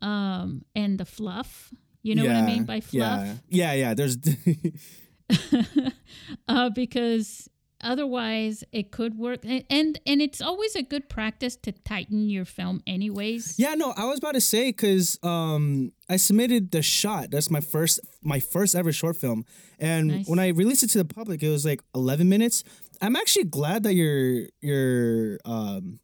um, 0.00 0.62
and 0.74 0.98
the 0.98 1.04
fluff, 1.04 1.72
you 2.02 2.14
know 2.14 2.24
what 2.24 2.36
I 2.36 2.46
mean 2.46 2.64
by 2.64 2.80
fluff? 2.80 3.26
Yeah. 3.26 3.34
Yeah, 3.50 3.72
yeah, 3.74 3.94
there's 3.94 4.16
uh, 6.48 6.70
because 6.70 7.48
otherwise 7.80 8.64
it 8.72 8.90
could 8.90 9.16
work 9.16 9.38
and, 9.44 9.62
and 9.70 10.00
and 10.04 10.20
it's 10.20 10.40
always 10.40 10.74
a 10.74 10.82
good 10.82 11.08
practice 11.08 11.54
to 11.54 11.70
tighten 11.70 12.28
your 12.28 12.44
film 12.44 12.82
anyways 12.88 13.56
Yeah, 13.56 13.74
no, 13.74 13.92
I 13.96 14.04
was 14.06 14.18
about 14.18 14.34
to 14.34 14.40
say 14.40 14.72
cuz 14.72 15.16
um 15.22 15.92
I 16.08 16.16
submitted 16.16 16.72
the 16.72 16.82
shot. 16.82 17.30
That's 17.30 17.50
my 17.50 17.60
first 17.60 18.00
my 18.22 18.40
first 18.40 18.74
ever 18.74 18.92
short 18.92 19.16
film. 19.16 19.44
And 19.78 20.08
Nice. 20.08 20.28
when 20.28 20.38
I 20.40 20.48
released 20.48 20.82
it 20.82 20.90
to 20.90 20.98
the 20.98 21.04
public, 21.04 21.42
it 21.42 21.50
was 21.50 21.64
like 21.64 21.80
11 21.94 22.28
minutes. 22.28 22.64
I'm 23.00 23.14
actually 23.14 23.44
glad 23.44 23.84
that 23.84 23.94
your 23.94 24.48
your 24.60 25.38
um 25.44 26.00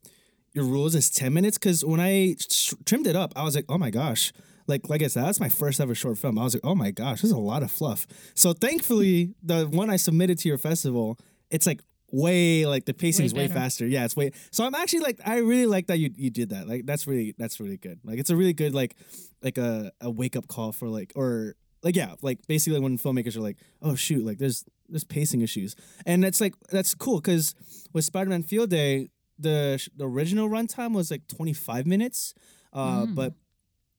your 0.53 0.63
rules 0.63 0.95
is 0.95 1.09
10 1.09 1.33
minutes 1.33 1.57
cuz 1.57 1.83
when 1.83 1.99
I 1.99 2.35
sh- 2.39 2.73
trimmed 2.85 3.07
it 3.07 3.17
up, 3.17 3.33
I 3.35 3.43
was 3.43 3.53
like, 3.55 3.65
"Oh 3.67 3.77
my 3.77 3.89
gosh." 3.91 4.31
Like 4.67 4.89
like 4.89 5.03
I 5.03 5.07
said, 5.07 5.25
that's 5.25 5.39
my 5.39 5.49
first 5.49 5.79
ever 5.79 5.93
short 5.95 6.17
film. 6.17 6.39
I 6.39 6.43
was 6.43 6.55
like, 6.55 6.65
"Oh 6.65 6.75
my 6.75 6.91
gosh, 6.91 7.21
there's 7.21 7.31
a 7.31 7.37
lot 7.37 7.63
of 7.63 7.71
fluff." 7.71 8.07
So 8.33 8.53
thankfully, 8.53 9.33
the 9.43 9.65
one 9.65 9.89
I 9.89 9.97
submitted 9.97 10.39
to 10.39 10.47
your 10.49 10.57
festival, 10.57 11.19
it's 11.49 11.67
like 11.67 11.81
way 12.11 12.65
like 12.65 12.85
the 12.85 12.93
pacing 12.93 13.25
is 13.25 13.33
way 13.33 13.47
faster. 13.47 13.85
Yeah, 13.85 14.05
it's 14.05 14.15
way. 14.15 14.31
So 14.51 14.65
I'm 14.65 14.75
actually 14.75 15.01
like 15.01 15.19
I 15.25 15.37
really 15.37 15.65
like 15.65 15.87
that 15.87 15.99
you 15.99 16.11
you 16.15 16.29
did 16.29 16.49
that. 16.49 16.67
Like 16.67 16.85
that's 16.85 17.05
really 17.07 17.35
that's 17.37 17.59
really 17.59 17.77
good. 17.77 17.99
Like 18.03 18.19
it's 18.19 18.29
a 18.29 18.35
really 18.35 18.53
good 18.53 18.73
like 18.73 18.95
like 19.43 19.57
a 19.57 19.91
a 20.01 20.09
wake 20.09 20.35
up 20.35 20.47
call 20.47 20.71
for 20.71 20.87
like 20.87 21.11
or 21.15 21.55
like 21.83 21.95
yeah 21.95 22.15
like 22.21 22.45
basically 22.47 22.79
when 22.79 22.97
filmmakers 22.97 23.37
are 23.37 23.41
like 23.41 23.57
oh 23.81 23.95
shoot 23.95 24.25
like 24.25 24.39
there's 24.39 24.65
there's 24.89 25.03
pacing 25.03 25.41
issues 25.41 25.75
and 26.05 26.23
that's 26.23 26.41
like 26.41 26.55
that's 26.71 26.95
cool 26.95 27.17
because 27.17 27.53
with 27.93 28.03
Spider-Man 28.03 28.43
Field 28.43 28.71
Day 28.71 29.09
the 29.37 29.87
the 29.95 30.07
original 30.07 30.49
runtime 30.49 30.93
was 30.93 31.11
like 31.11 31.27
25 31.27 31.85
minutes 31.85 32.33
uh 32.73 33.05
but 33.05 33.33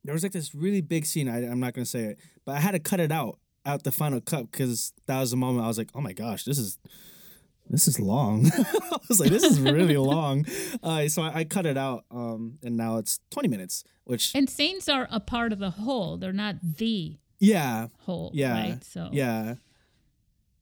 there 0.07 0.15
was 0.15 0.23
like 0.23 0.33
this 0.33 0.55
really 0.55 0.81
big 0.81 1.05
scene 1.07 1.29
I, 1.29 1.49
i'm 1.49 1.61
not 1.61 1.75
gonna 1.75 1.85
say 1.85 2.05
it 2.05 2.19
but 2.45 2.57
i 2.57 2.61
had 2.61 2.73
to 2.73 2.79
cut 2.79 3.01
it 3.01 3.13
out 3.13 3.39
out 3.65 3.83
the 3.83 3.93
final 3.93 4.21
cut 4.21 4.51
because 4.51 4.93
that 5.07 5.21
was 5.21 5.31
the 5.33 5.37
moment 5.37 5.65
i 5.65 5.69
was 5.69 5.79
like 5.79 5.91
oh 5.95 6.01
my 6.01 6.13
gosh 6.13 6.45
this 6.45 6.59
is 6.59 6.79
this 7.69 7.89
is 7.89 7.99
long. 7.99 8.47
I 8.57 8.99
was 9.09 9.21
like 9.21 9.31
this 9.31 9.43
is 9.43 9.61
really 9.61 9.97
long. 9.97 10.47
Uh, 10.83 11.09
so 11.09 11.23
I, 11.23 11.41
I 11.41 11.45
cut 11.45 11.67
it 11.67 11.77
out 11.77 12.05
um 12.11 12.59
and 12.63 12.77
now 12.77 12.99
it's 12.99 13.21
20 13.31 13.49
minutes 13.49 13.85
which 14.05 14.35
and 14.35 14.49
scenes 14.49 14.89
are 14.89 15.09
a 15.11 15.21
part 15.21 15.53
of 15.53 15.59
the 15.59 15.71
whole 15.71 16.17
they're 16.17 16.33
not 16.33 16.57
the 16.63 17.19
yeah. 17.39 17.89
whole 18.01 18.31
yeah. 18.35 18.53
right? 18.53 18.85
So 18.85 19.09
yeah. 19.13 19.57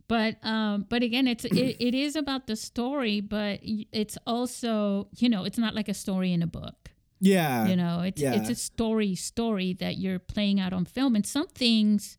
But 0.08 0.36
um 0.42 0.86
but 0.88 1.02
again 1.02 1.26
it's 1.26 1.44
it, 1.44 1.76
it 1.80 1.94
is 1.94 2.16
about 2.16 2.46
the 2.46 2.56
story 2.56 3.20
but 3.20 3.60
it's 3.62 4.18
also 4.26 5.08
you 5.16 5.28
know 5.28 5.44
it's 5.44 5.58
not 5.58 5.74
like 5.74 5.88
a 5.88 5.94
story 5.94 6.32
in 6.32 6.42
a 6.42 6.46
book 6.46 6.90
yeah. 7.24 7.66
You 7.70 7.76
know 7.76 8.00
it's 8.08 8.20
it's 8.22 8.50
a 8.50 8.54
story 8.54 9.14
story 9.14 9.70
that 9.82 9.94
you're 10.02 10.18
playing 10.34 10.60
out 10.60 10.72
on 10.72 10.84
film 10.84 11.14
and 11.16 11.24
some 11.26 11.48
things 11.48 12.18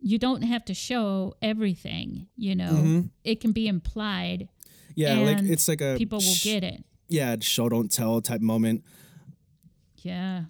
you 0.00 0.18
don't 0.18 0.42
have 0.42 0.64
to 0.64 0.74
show 0.74 1.34
everything 1.40 2.26
you 2.36 2.54
know? 2.56 2.72
Mhm. 2.72 3.10
it 3.24 3.40
can 3.42 3.52
be 3.52 3.66
implied 3.68 4.48
yeah 4.96 5.14
like 5.28 5.38
it's 5.54 5.68
like 5.68 5.80
a 5.80 5.94
people 5.96 6.18
will 6.18 6.34
sh- 6.40 6.44
get 6.44 6.64
it. 6.64 6.80
yeah 7.08 7.36
show 7.40 7.68
don't 7.68 7.90
tell 7.92 8.20
type 8.20 8.40
moment. 8.40 8.82
Yeah. 10.02 10.44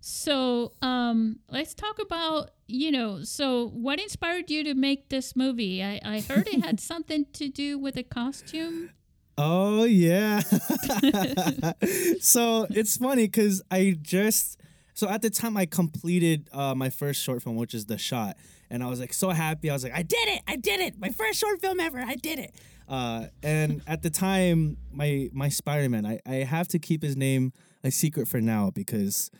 So 0.00 0.72
um 0.82 1.38
let's 1.50 1.74
talk 1.74 1.98
about 2.00 2.50
you 2.66 2.90
know 2.92 3.22
so 3.24 3.68
what 3.86 3.98
inspired 4.00 4.50
you 4.50 4.62
to 4.64 4.74
make 4.74 5.08
this 5.08 5.34
movie? 5.34 5.82
I 5.82 6.00
i 6.04 6.20
heard 6.20 6.46
it 6.48 6.64
had 6.64 6.78
something 6.92 7.26
to 7.32 7.48
do 7.48 7.78
with 7.78 7.96
a 7.96 8.02
costume 8.04 8.90
Oh 9.36 9.84
yeah. 9.84 10.40
so 12.20 12.66
it's 12.70 12.96
funny 12.96 13.26
because 13.26 13.62
I 13.70 13.96
just 14.00 14.60
so 14.94 15.08
at 15.08 15.22
the 15.22 15.30
time 15.30 15.56
I 15.56 15.66
completed 15.66 16.48
uh, 16.52 16.74
my 16.74 16.90
first 16.90 17.20
short 17.22 17.42
film, 17.42 17.56
which 17.56 17.74
is 17.74 17.86
the 17.86 17.98
shot, 17.98 18.36
and 18.70 18.82
I 18.82 18.88
was 18.88 19.00
like 19.00 19.12
so 19.12 19.30
happy. 19.30 19.70
I 19.70 19.72
was 19.72 19.82
like, 19.82 19.94
I 19.94 20.02
did 20.02 20.28
it! 20.28 20.42
I 20.46 20.56
did 20.56 20.80
it! 20.80 20.98
My 20.98 21.08
first 21.08 21.40
short 21.40 21.60
film 21.60 21.80
ever! 21.80 21.98
I 21.98 22.14
did 22.14 22.38
it! 22.38 22.54
Uh, 22.88 23.26
and 23.42 23.82
at 23.86 24.02
the 24.02 24.10
time, 24.10 24.76
my 24.92 25.30
my 25.32 25.48
Spider 25.48 25.88
Man, 25.88 26.06
I 26.06 26.20
I 26.26 26.34
have 26.36 26.68
to 26.68 26.78
keep 26.78 27.02
his 27.02 27.16
name 27.16 27.52
a 27.82 27.90
secret 27.90 28.28
for 28.28 28.40
now 28.40 28.70
because 28.70 29.30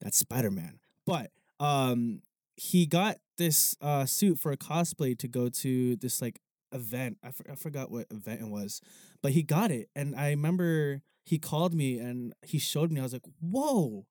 that's 0.00 0.18
Spider 0.18 0.50
Man. 0.50 0.80
But 1.06 1.30
um, 1.60 2.22
he 2.56 2.86
got 2.86 3.18
this 3.38 3.76
uh 3.80 4.06
suit 4.06 4.38
for 4.38 4.50
a 4.50 4.56
cosplay 4.56 5.16
to 5.18 5.28
go 5.28 5.48
to 5.48 5.96
this 5.96 6.20
like 6.20 6.40
event. 6.74 7.18
I, 7.22 7.30
for, 7.30 7.50
I 7.50 7.54
forgot 7.54 7.90
what 7.90 8.06
event 8.10 8.42
it 8.42 8.48
was, 8.48 8.80
but 9.22 9.32
he 9.32 9.42
got 9.42 9.70
it, 9.70 9.88
and 9.96 10.14
I 10.14 10.30
remember 10.30 11.02
he 11.24 11.38
called 11.38 11.72
me 11.74 11.98
and 11.98 12.34
he 12.42 12.58
showed 12.58 12.92
me. 12.92 13.00
I 13.00 13.02
was 13.02 13.12
like, 13.12 13.26
"Whoa, 13.40 14.06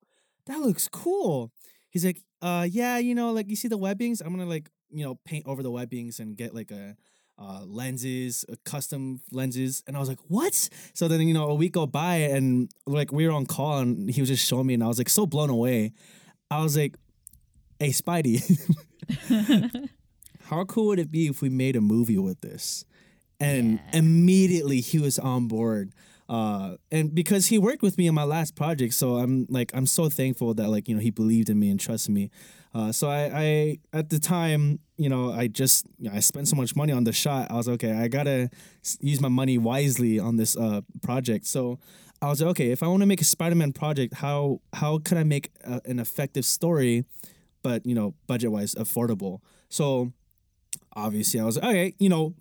that 0.46 0.60
looks 0.60 0.88
cool." 0.88 1.52
He's 1.90 2.04
like, 2.04 2.22
"Uh, 2.42 2.66
yeah, 2.68 2.98
you 2.98 3.14
know, 3.14 3.32
like 3.32 3.48
you 3.48 3.56
see 3.56 3.68
the 3.68 3.78
webbings. 3.78 4.20
I'm 4.20 4.30
gonna 4.30 4.48
like 4.48 4.68
you 4.90 5.04
know 5.04 5.18
paint 5.24 5.46
over 5.46 5.62
the 5.62 5.70
webbings 5.70 6.18
and 6.20 6.36
get 6.36 6.54
like 6.54 6.70
a." 6.70 6.96
Uh, 7.36 7.62
lenses, 7.66 8.44
custom 8.64 9.20
lenses, 9.32 9.82
and 9.88 9.96
I 9.96 9.98
was 9.98 10.08
like, 10.08 10.20
"What?" 10.28 10.54
So 10.94 11.08
then, 11.08 11.20
you 11.26 11.34
know, 11.34 11.48
a 11.48 11.54
week 11.56 11.72
go 11.72 11.84
by, 11.84 12.14
and 12.30 12.70
like 12.86 13.10
we 13.10 13.26
were 13.26 13.32
on 13.32 13.44
call, 13.44 13.78
and 13.80 14.08
he 14.08 14.20
was 14.20 14.30
just 14.30 14.46
showing 14.46 14.68
me, 14.68 14.74
and 14.74 14.84
I 14.84 14.86
was 14.86 14.98
like 14.98 15.08
so 15.08 15.26
blown 15.26 15.50
away. 15.50 15.94
I 16.48 16.62
was 16.62 16.76
like, 16.76 16.94
"Hey, 17.80 17.88
Spidey, 17.88 18.38
how 20.50 20.64
cool 20.64 20.86
would 20.86 20.98
it 20.98 21.10
be 21.10 21.26
if 21.26 21.40
we 21.42 21.48
made 21.48 21.76
a 21.76 21.80
movie 21.80 22.18
with 22.18 22.40
this? 22.40 22.84
And 23.40 23.80
Yeah. 23.92 23.98
immediately 23.98 24.80
he 24.80 24.98
was 24.98 25.18
on 25.18 25.48
board. 25.48 25.92
Uh, 26.28 26.76
and 26.90 27.14
because 27.14 27.48
he 27.48 27.58
worked 27.58 27.82
with 27.82 27.98
me 27.98 28.06
in 28.06 28.14
my 28.14 28.24
last 28.24 28.54
project, 28.54 28.94
so 28.94 29.16
I'm 29.18 29.46
like 29.50 29.70
I'm 29.74 29.84
so 29.86 30.08
thankful 30.08 30.54
that 30.54 30.70
like 30.70 30.88
you 30.88 30.94
know 30.94 31.00
he 31.00 31.10
believed 31.10 31.50
in 31.50 31.58
me 31.58 31.68
and 31.68 31.78
trusted 31.78 32.14
me. 32.14 32.30
Uh, 32.74 32.90
so 32.92 33.08
I, 33.08 33.30
I 33.34 33.78
at 33.92 34.08
the 34.08 34.18
time 34.18 34.78
you 34.96 35.08
know 35.10 35.30
I 35.32 35.48
just 35.48 35.84
you 35.98 36.08
know, 36.08 36.16
I 36.16 36.20
spent 36.20 36.48
so 36.48 36.56
much 36.56 36.74
money 36.74 36.92
on 36.92 37.04
the 37.04 37.12
shot. 37.12 37.50
I 37.50 37.54
was 37.54 37.68
okay. 37.68 37.92
I 37.92 38.08
gotta 38.08 38.48
use 39.00 39.20
my 39.20 39.28
money 39.28 39.58
wisely 39.58 40.18
on 40.18 40.36
this 40.36 40.56
uh 40.56 40.80
project. 41.02 41.46
So 41.46 41.78
I 42.22 42.28
was 42.28 42.40
like, 42.40 42.50
okay, 42.52 42.70
if 42.70 42.82
I 42.82 42.86
want 42.86 43.00
to 43.02 43.06
make 43.06 43.20
a 43.20 43.24
Spider-Man 43.24 43.72
project, 43.74 44.14
how 44.14 44.60
how 44.72 44.98
could 44.98 45.18
I 45.18 45.24
make 45.24 45.50
a, 45.64 45.82
an 45.84 45.98
effective 45.98 46.46
story, 46.46 47.04
but 47.62 47.84
you 47.84 47.94
know 47.94 48.14
budget 48.26 48.50
wise 48.50 48.74
affordable? 48.76 49.40
So 49.68 50.12
obviously 50.96 51.40
I 51.40 51.44
was 51.44 51.56
like, 51.56 51.64
okay, 51.64 51.94
you 51.98 52.08
know, 52.08 52.34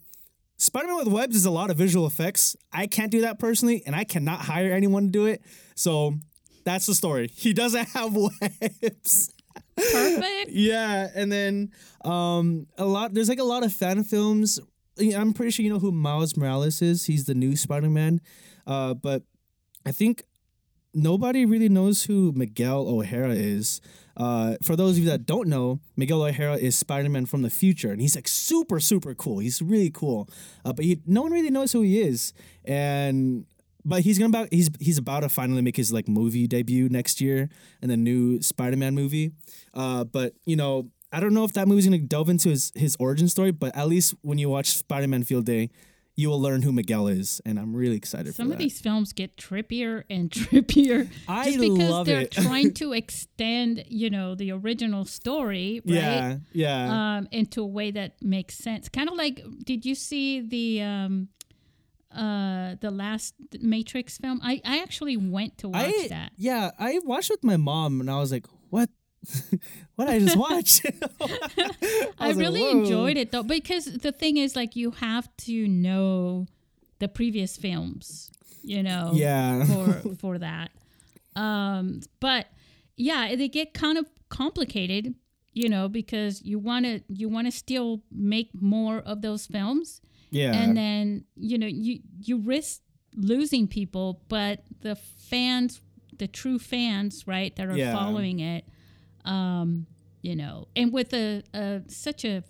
Spider-Man 0.57 0.97
with 0.97 1.07
webs 1.07 1.35
is 1.35 1.45
a 1.45 1.51
lot 1.51 1.69
of 1.69 1.77
visual 1.77 2.05
effects. 2.07 2.55
I 2.71 2.87
can't 2.87 3.11
do 3.11 3.21
that 3.21 3.39
personally, 3.39 3.83
and 3.85 3.95
I 3.95 4.03
cannot 4.03 4.41
hire 4.41 4.71
anyone 4.71 5.03
to 5.05 5.09
do 5.09 5.25
it. 5.25 5.41
So 5.75 6.15
that's 6.63 6.85
the 6.85 6.95
story. 6.95 7.29
He 7.33 7.53
doesn't 7.53 7.89
have 7.93 8.15
webs. 8.15 9.33
Perfect. 9.75 10.49
Yeah, 10.49 11.09
and 11.15 11.31
then 11.31 11.71
um 12.05 12.67
a 12.77 12.85
lot 12.85 13.13
there's 13.13 13.29
like 13.29 13.39
a 13.39 13.43
lot 13.43 13.63
of 13.63 13.73
fan 13.73 14.03
films. 14.03 14.59
I'm 14.99 15.33
pretty 15.33 15.51
sure 15.51 15.65
you 15.65 15.73
know 15.73 15.79
who 15.79 15.91
Miles 15.91 16.37
Morales 16.37 16.81
is. 16.81 17.05
He's 17.05 17.25
the 17.25 17.33
new 17.33 17.55
Spider-Man. 17.55 18.21
Uh 18.67 18.93
but 18.93 19.23
I 19.85 19.91
think 19.91 20.23
nobody 20.93 21.45
really 21.45 21.69
knows 21.69 22.03
who 22.03 22.31
Miguel 22.35 22.87
O'Hara 22.87 23.33
is. 23.33 23.81
Uh, 24.15 24.55
for 24.61 24.75
those 24.75 24.97
of 24.97 25.03
you 25.03 25.09
that 25.09 25.25
don't 25.25 25.47
know, 25.47 25.79
Miguel 25.97 26.23
O'Hara 26.23 26.55
is 26.55 26.75
Spider-Man 26.75 27.25
from 27.25 27.41
the 27.41 27.49
future, 27.49 27.91
and 27.91 27.99
he's 27.99 28.15
like 28.15 28.27
super, 28.27 28.79
super 28.79 29.15
cool. 29.15 29.39
He's 29.39 29.61
really 29.61 29.89
cool, 29.89 30.29
uh, 30.63 30.73
but 30.73 30.85
he, 30.85 30.99
no 31.07 31.23
one 31.23 31.31
really 31.31 31.49
knows 31.49 31.71
who 31.71 31.81
he 31.81 31.99
is. 31.99 32.33
And 32.63 33.45
but 33.83 34.01
he's 34.01 34.19
gonna 34.19 34.29
about 34.29 34.49
he's 34.51 34.69
he's 34.79 34.97
about 34.97 35.21
to 35.21 35.29
finally 35.29 35.61
make 35.61 35.75
his 35.75 35.91
like 35.91 36.07
movie 36.07 36.47
debut 36.47 36.89
next 36.89 37.21
year 37.21 37.49
in 37.81 37.89
the 37.89 37.97
new 37.97 38.41
Spider-Man 38.41 38.93
movie. 38.93 39.31
Uh, 39.73 40.03
but 40.03 40.33
you 40.45 40.55
know, 40.55 40.89
I 41.11 41.19
don't 41.19 41.33
know 41.33 41.43
if 41.43 41.53
that 41.53 41.67
movie's 41.67 41.85
gonna 41.85 41.97
delve 41.97 42.29
into 42.29 42.49
his 42.49 42.71
his 42.75 42.95
origin 42.99 43.27
story. 43.27 43.51
But 43.51 43.75
at 43.75 43.87
least 43.87 44.13
when 44.21 44.37
you 44.37 44.49
watch 44.49 44.77
Spider-Man 44.77 45.23
Field 45.23 45.45
Day, 45.45 45.69
you 46.15 46.29
will 46.29 46.39
learn 46.39 46.61
who 46.61 46.71
Miguel 46.71 47.07
is, 47.07 47.41
and 47.45 47.57
I'm 47.57 47.75
really 47.75 47.95
excited 47.95 48.35
Some 48.35 48.51
of 48.51 48.57
these 48.59 48.79
films 48.79 49.13
get 49.13 49.35
trippier 49.35 50.03
and 50.09 50.29
trippier 50.31 51.09
I 51.27 51.45
just 51.45 51.59
because 51.59 51.89
love 51.89 52.05
they're 52.05 52.21
it. 52.21 52.31
trying 52.45 52.73
to 52.75 52.93
extend, 52.93 53.83
you 53.87 54.09
know, 54.11 54.35
the 54.35 54.51
original 54.51 55.05
story, 55.05 55.81
right? 55.85 55.95
Yeah, 55.95 56.37
yeah. 56.53 57.17
Um, 57.17 57.27
into 57.31 57.63
a 57.63 57.65
way 57.67 57.89
that 57.91 58.21
makes 58.21 58.55
sense. 58.55 58.89
Kind 58.89 59.09
of 59.09 59.15
like, 59.15 59.43
did 59.65 59.85
you 59.85 59.95
see 59.95 60.41
the 60.41 60.81
um, 60.83 61.29
uh, 62.15 62.75
the 62.79 62.91
last 62.91 63.33
Matrix 63.59 64.17
film? 64.19 64.39
I 64.43 64.61
I 64.63 64.81
actually 64.83 65.17
went 65.17 65.57
to 65.59 65.69
watch 65.69 65.85
I 65.85 66.07
that. 66.09 66.31
yeah, 66.37 66.71
I 66.77 66.99
watched 67.03 67.31
with 67.31 67.43
my 67.43 67.57
mom, 67.57 67.99
and 68.01 68.09
I 68.11 68.19
was 68.19 68.31
like, 68.31 68.45
"What? 68.69 68.89
what 69.95 70.07
I 70.07 70.19
just 70.19 70.35
watch?" 70.37 70.81
I, 72.19 72.31
really 72.31 72.69
enjoyed 72.71 73.17
it 73.17 73.31
though 73.31 73.43
because 73.43 73.85
the 73.85 74.11
thing 74.11 74.37
is, 74.37 74.55
like, 74.55 74.75
you 74.75 74.91
have 74.91 75.29
to 75.37 75.67
know 75.67 76.47
the 76.99 77.07
previous 77.07 77.57
films, 77.57 78.31
you 78.63 78.83
know. 78.83 79.11
Yeah, 79.13 79.65
for 80.03 80.15
for 80.15 80.37
that. 80.37 80.71
Um, 81.35 82.01
but 82.19 82.47
yeah, 82.97 83.35
they 83.35 83.47
get 83.47 83.73
kind 83.73 83.97
of 83.97 84.05
complicated, 84.29 85.15
you 85.51 85.69
know, 85.69 85.87
because 85.89 86.41
you 86.43 86.59
want 86.59 86.85
to 86.85 87.01
you 87.07 87.29
want 87.29 87.47
to 87.47 87.51
still 87.51 88.01
make 88.11 88.49
more 88.59 88.99
of 88.99 89.21
those 89.21 89.45
films, 89.47 90.01
yeah, 90.31 90.53
and 90.53 90.77
then 90.77 91.25
you 91.35 91.57
know 91.57 91.67
you 91.67 91.99
you 92.21 92.37
risk 92.37 92.81
losing 93.15 93.67
people, 93.67 94.21
but 94.27 94.63
the 94.81 94.95
fans, 94.95 95.81
the 96.17 96.27
true 96.27 96.59
fans, 96.59 97.25
right, 97.27 97.55
that 97.55 97.67
are 97.67 97.77
Yeah. 97.77 97.93
following 97.93 98.39
it, 98.39 98.65
um, 99.25 99.85
you 100.21 100.35
know, 100.35 100.67
and 100.75 100.91
with 100.93 101.13
a, 101.13 101.43
a 101.53 101.81
such 101.87 102.25
a 102.25 102.43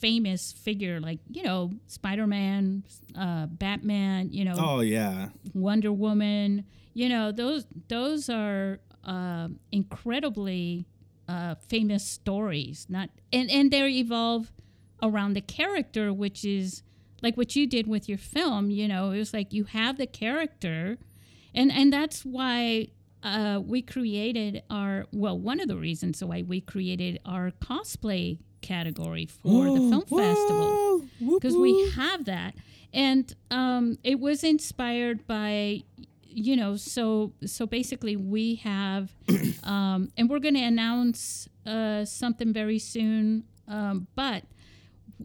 famous 0.00 0.52
figure 0.52 1.00
like 1.00 1.18
you 1.30 1.42
know 1.42 1.72
Spider-Man, 1.86 2.84
uh, 3.18 3.46
Batman, 3.46 4.30
you 4.32 4.44
know, 4.44 4.54
oh 4.58 4.80
yeah, 4.80 5.28
Wonder 5.54 5.92
Woman. 5.92 6.64
You 6.94 7.08
know, 7.08 7.32
those 7.32 7.66
those 7.88 8.28
are 8.28 8.80
um 9.04 9.58
incredibly 9.72 10.86
uh, 11.28 11.54
famous 11.68 12.04
stories. 12.04 12.86
Not 12.88 13.10
and 13.32 13.50
and 13.50 13.70
they 13.70 13.86
evolve 13.88 14.52
around 15.02 15.34
the 15.34 15.40
character, 15.40 16.12
which 16.12 16.44
is 16.44 16.82
like 17.22 17.36
what 17.36 17.56
you 17.56 17.66
did 17.66 17.86
with 17.86 18.08
your 18.08 18.18
film. 18.18 18.70
You 18.70 18.88
know, 18.88 19.10
it 19.10 19.18
was 19.18 19.32
like 19.32 19.52
you 19.52 19.64
have 19.64 19.98
the 19.98 20.06
character, 20.06 20.98
and 21.54 21.70
and 21.72 21.92
that's 21.92 22.24
why. 22.24 22.88
Uh, 23.26 23.60
we 23.60 23.82
created 23.82 24.62
our 24.70 25.06
well 25.12 25.38
one 25.38 25.58
of 25.60 25.66
the 25.68 25.76
reasons 25.76 26.22
why 26.22 26.42
we 26.42 26.60
created 26.60 27.18
our 27.26 27.50
cosplay 27.60 28.38
category 28.62 29.26
for 29.26 29.64
the 29.64 29.80
film 29.90 30.02
festival. 30.02 31.02
because 31.34 31.56
we 31.56 31.90
have 31.90 32.24
that. 32.26 32.54
And 32.92 33.34
um, 33.50 33.98
it 34.04 34.20
was 34.20 34.42
inspired 34.44 35.26
by 35.26 35.82
you 36.28 36.54
know 36.54 36.76
so 36.76 37.32
so 37.46 37.66
basically 37.66 38.14
we 38.14 38.56
have 38.56 39.10
um, 39.64 40.10
and 40.16 40.28
we're 40.28 40.38
going 40.38 40.54
to 40.54 40.62
announce 40.62 41.48
uh, 41.66 42.04
something 42.04 42.52
very 42.52 42.78
soon 42.78 43.42
um, 43.68 44.06
but 44.14 44.44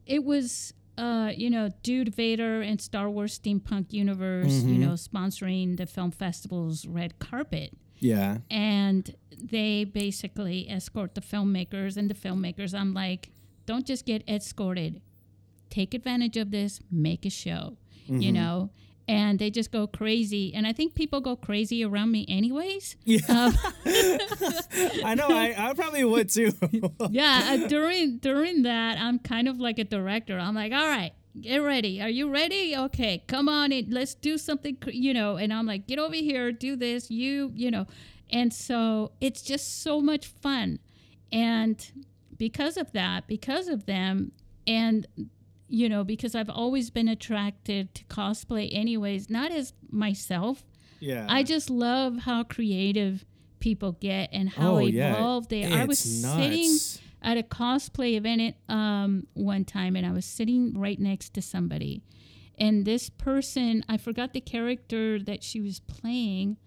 it 0.05 0.23
was 0.23 0.73
uh, 0.97 1.31
you 1.35 1.49
know 1.49 1.69
dude 1.83 2.15
vader 2.15 2.61
and 2.61 2.79
star 2.79 3.09
wars 3.09 3.37
steampunk 3.37 3.91
universe 3.91 4.63
you 4.63 4.77
know 4.77 4.93
sponsoring 4.93 5.75
the 5.75 5.85
film 5.85 6.11
festival's 6.11 6.87
red 6.87 7.19
carpet 7.19 7.73
yeah, 8.01 8.39
and 8.49 9.15
they 9.41 9.85
basically 9.85 10.69
escort 10.69 11.15
the 11.15 11.21
filmmakers 11.21 11.95
and 11.95 12.09
the 12.09 12.13
filmmakers. 12.13 12.77
I'm 12.77 12.93
like 12.93 13.29
don't 13.65 13.85
just 13.85 14.05
get 14.05 14.27
escorted. 14.27 15.01
Take 15.69 15.93
advantage 15.93 16.35
of 16.35 16.51
this. 16.51 16.81
Make 16.91 17.25
a 17.25 17.29
show 17.29 17.77
you 18.19 18.31
know? 18.31 18.69
And 19.07 19.39
they 19.39 19.49
just 19.49 19.71
go 19.71 19.87
crazy. 19.87 20.53
And 20.53 20.65
i 20.65 20.73
think 20.73 20.95
people 20.95 21.21
go 21.21 21.35
crazy 21.35 21.83
around 21.83 22.11
me 22.11 22.25
anyways. 22.29 22.95
Yeah. 23.03 23.19
Um, 23.27 23.53
I 25.03 25.15
know. 25.15 25.27
I, 25.27 25.53
I 25.57 25.73
probably 25.73 26.03
would 26.03 26.29
too. 26.29 26.51
yeah 27.09 27.57
uh, 27.63 27.67
during 27.67 28.17
during 28.19 28.63
that 28.63 28.97
i'm 28.97 29.19
kind 29.19 29.47
of 29.47 29.59
like 29.59 29.79
a 29.79 29.83
director. 29.83 30.37
I'm 30.37 30.55
like 30.55 30.71
all 30.71 30.87
right 30.87 31.13
get 31.39 31.57
ready. 31.59 32.01
Are 32.01 32.09
you 32.09 32.29
ready? 32.29 32.75
Okay 32.75 33.23
come 33.27 33.47
on 33.47 33.71
in. 33.71 33.89
Let's 33.89 34.13
do 34.13 34.37
something 34.37 34.77
you 34.87 35.13
know 35.13 35.37
and 35.37 35.53
i'm 35.53 35.65
like 35.65 35.87
get 35.87 35.99
over 35.99 36.15
here 36.15 36.51
do 36.51 36.75
this 36.75 37.09
you 37.09 37.51
you 37.55 37.71
know. 37.71 37.87
And 38.29 38.53
so 38.53 39.11
it's 39.19 39.41
just 39.41 39.83
so 39.83 40.01
much 40.01 40.27
fun. 40.27 40.79
And 41.31 42.05
because 42.37 42.75
of 42.77 42.91
that 42.93 43.27
because 43.27 43.67
of 43.67 43.85
them 43.85 44.31
and 44.65 45.07
you 45.67 45.87
know 45.87 46.03
because 46.03 46.33
i've 46.33 46.49
always 46.49 46.89
been 46.89 47.07
attracted 47.07 47.93
to 47.93 48.03
cosplay 48.05 48.67
anyways 48.71 49.29
not 49.29 49.51
as 49.51 49.73
myself. 49.89 50.63
Yeah, 50.99 51.25
I 51.29 51.43
just 51.43 51.69
love 51.69 52.19
how 52.19 52.43
creative 52.43 53.25
people 53.59 53.93
get 53.93 54.29
and 54.33 54.49
how 54.49 54.75
oh 54.75 54.79
yeah, 54.79 55.13
evolved 55.13 55.49
they 55.49 55.63
are. 55.63 55.81
I 55.81 55.85
was 55.85 56.03
It's 56.03 56.21
sitting 56.21 56.71
nuts. 56.71 56.99
At 57.21 57.37
a 57.37 57.43
cosplay 57.43 58.15
event 58.15 58.55
um, 58.69 59.27
one 59.33 59.63
time 59.65 59.95
and 59.95 60.05
I 60.05 60.11
was 60.11 60.25
sitting 60.25 60.73
right 60.79 60.99
next 60.99 61.33
to 61.35 61.41
somebody. 61.41 62.01
And 62.57 62.85
this 62.85 63.09
person, 63.09 63.83
I 63.89 63.97
forgot 63.97 64.33
the 64.33 64.41
character 64.41 65.19
that 65.19 65.43
she 65.43 65.61
was 65.61 65.79
playing, 65.81 66.57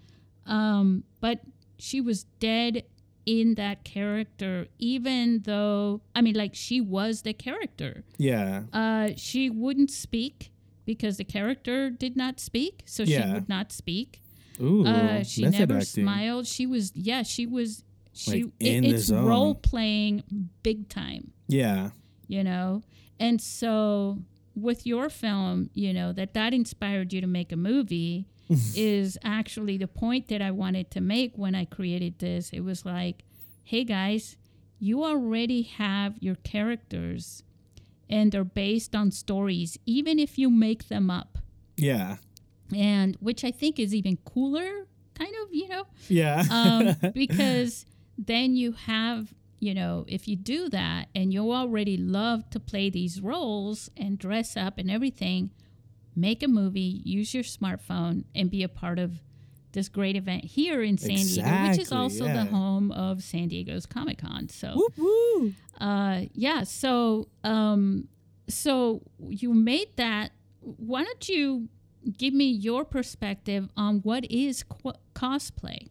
um, 0.46 1.04
but 1.20 1.40
she 1.78 2.00
was 2.00 2.24
dead 2.40 2.84
in 3.26 3.54
that 3.54 3.84
character, 3.84 4.66
even 4.78 5.40
though, 5.44 6.02
I 6.14 6.20
mean, 6.20 6.34
like 6.34 6.54
she 6.54 6.80
was 6.80 7.22
the 7.22 7.32
character. 7.32 8.04
Yeah, 8.18 8.64
Uh, 8.72 9.10
she 9.16 9.48
wouldn't 9.50 9.90
speak 9.90 10.50
because 10.84 11.16
the 11.16 11.24
character 11.24 11.88
did 11.90 12.16
not 12.16 12.38
speak, 12.40 12.82
so 12.84 13.04
she 13.04 13.12
Yeah. 13.12 13.32
would 13.34 13.48
not 13.48 13.72
speak. 13.72 14.20
ooh, 14.60 14.86
Uh, 14.86 15.24
she 15.24 15.46
never 15.46 15.74
acting. 15.78 16.04
smiled. 16.04 16.46
She 16.46 16.66
was, 16.66 16.92
yeah, 16.94 17.22
she 17.22 17.46
was 17.46 17.82
She 18.14 18.44
Like, 18.44 18.52
it, 18.60 18.84
it's 18.84 19.10
role 19.10 19.54
playing 19.54 20.22
big 20.62 20.88
time, 20.88 21.32
Yeah. 21.48 21.90
you 22.28 22.42
know. 22.44 22.82
And 23.20 23.40
so 23.40 24.18
with 24.54 24.86
your 24.86 25.08
film, 25.10 25.70
you 25.74 25.92
know, 25.92 26.12
that 26.12 26.32
that 26.34 26.54
inspired 26.54 27.12
you 27.12 27.20
to 27.20 27.26
make 27.26 27.50
a 27.52 27.56
movie 27.56 28.26
is 28.76 29.18
actually 29.24 29.76
the 29.78 29.88
point 29.88 30.28
that 30.28 30.40
I 30.40 30.50
wanted 30.52 30.90
to 30.92 31.00
make 31.00 31.36
when 31.36 31.54
I 31.54 31.64
created 31.64 32.18
this. 32.20 32.50
It 32.50 32.60
was 32.60 32.84
like, 32.84 33.24
hey 33.64 33.84
guys, 33.84 34.36
you 34.78 35.02
already 35.04 35.62
have 35.62 36.14
your 36.20 36.36
characters 36.36 37.42
and 38.08 38.30
they're 38.30 38.44
based 38.44 38.94
on 38.94 39.10
stories, 39.10 39.78
even 39.86 40.18
if 40.18 40.38
you 40.38 40.50
make 40.50 40.88
them 40.88 41.10
up. 41.10 41.38
Yeah. 41.76 42.16
And 42.74 43.16
which 43.20 43.44
I 43.44 43.50
think 43.50 43.78
is 43.80 43.94
even 43.94 44.18
cooler, 44.24 44.86
kind 45.14 45.34
of, 45.42 45.52
you 45.52 45.68
know, 45.68 45.86
Yeah. 46.08 46.44
um, 46.50 47.10
because 47.14 47.86
then 48.18 48.54
you 48.54 48.72
have 48.72 49.34
you 49.60 49.74
know 49.74 50.04
if 50.08 50.28
you 50.28 50.36
do 50.36 50.68
that 50.68 51.08
and 51.14 51.32
you 51.32 51.52
already 51.52 51.96
love 51.96 52.48
to 52.50 52.60
play 52.60 52.90
these 52.90 53.20
roles 53.20 53.90
and 53.96 54.18
dress 54.18 54.56
up 54.56 54.78
and 54.78 54.90
everything 54.90 55.50
make 56.14 56.42
a 56.42 56.48
movie 56.48 57.00
use 57.04 57.34
your 57.34 57.42
smartphone 57.42 58.24
and 58.34 58.50
be 58.50 58.62
a 58.62 58.68
part 58.68 58.98
of 58.98 59.12
this 59.72 59.88
great 59.88 60.16
event 60.16 60.44
here 60.44 60.82
in 60.82 60.96
san 60.96 61.16
diego 61.16 61.68
which 61.68 61.78
is 61.78 61.90
also 61.90 62.26
yeah. 62.26 62.44
the 62.44 62.50
home 62.50 62.92
of 62.92 63.22
san 63.22 63.48
diego's 63.48 63.86
comic-con 63.86 64.48
so 64.48 64.72
Whoop, 64.74 64.98
woo. 64.98 65.52
uh 65.80 66.22
yeah 66.32 66.62
so 66.62 67.28
um 67.42 68.08
so 68.48 69.02
you 69.26 69.52
made 69.54 69.88
that 69.96 70.30
why 70.60 71.02
don't 71.02 71.28
you 71.28 71.68
give 72.16 72.34
me 72.34 72.44
your 72.44 72.84
perspective 72.84 73.68
on 73.76 74.00
what 74.00 74.30
is 74.30 74.62
qu- 74.62 74.92
cosplay 75.14 75.88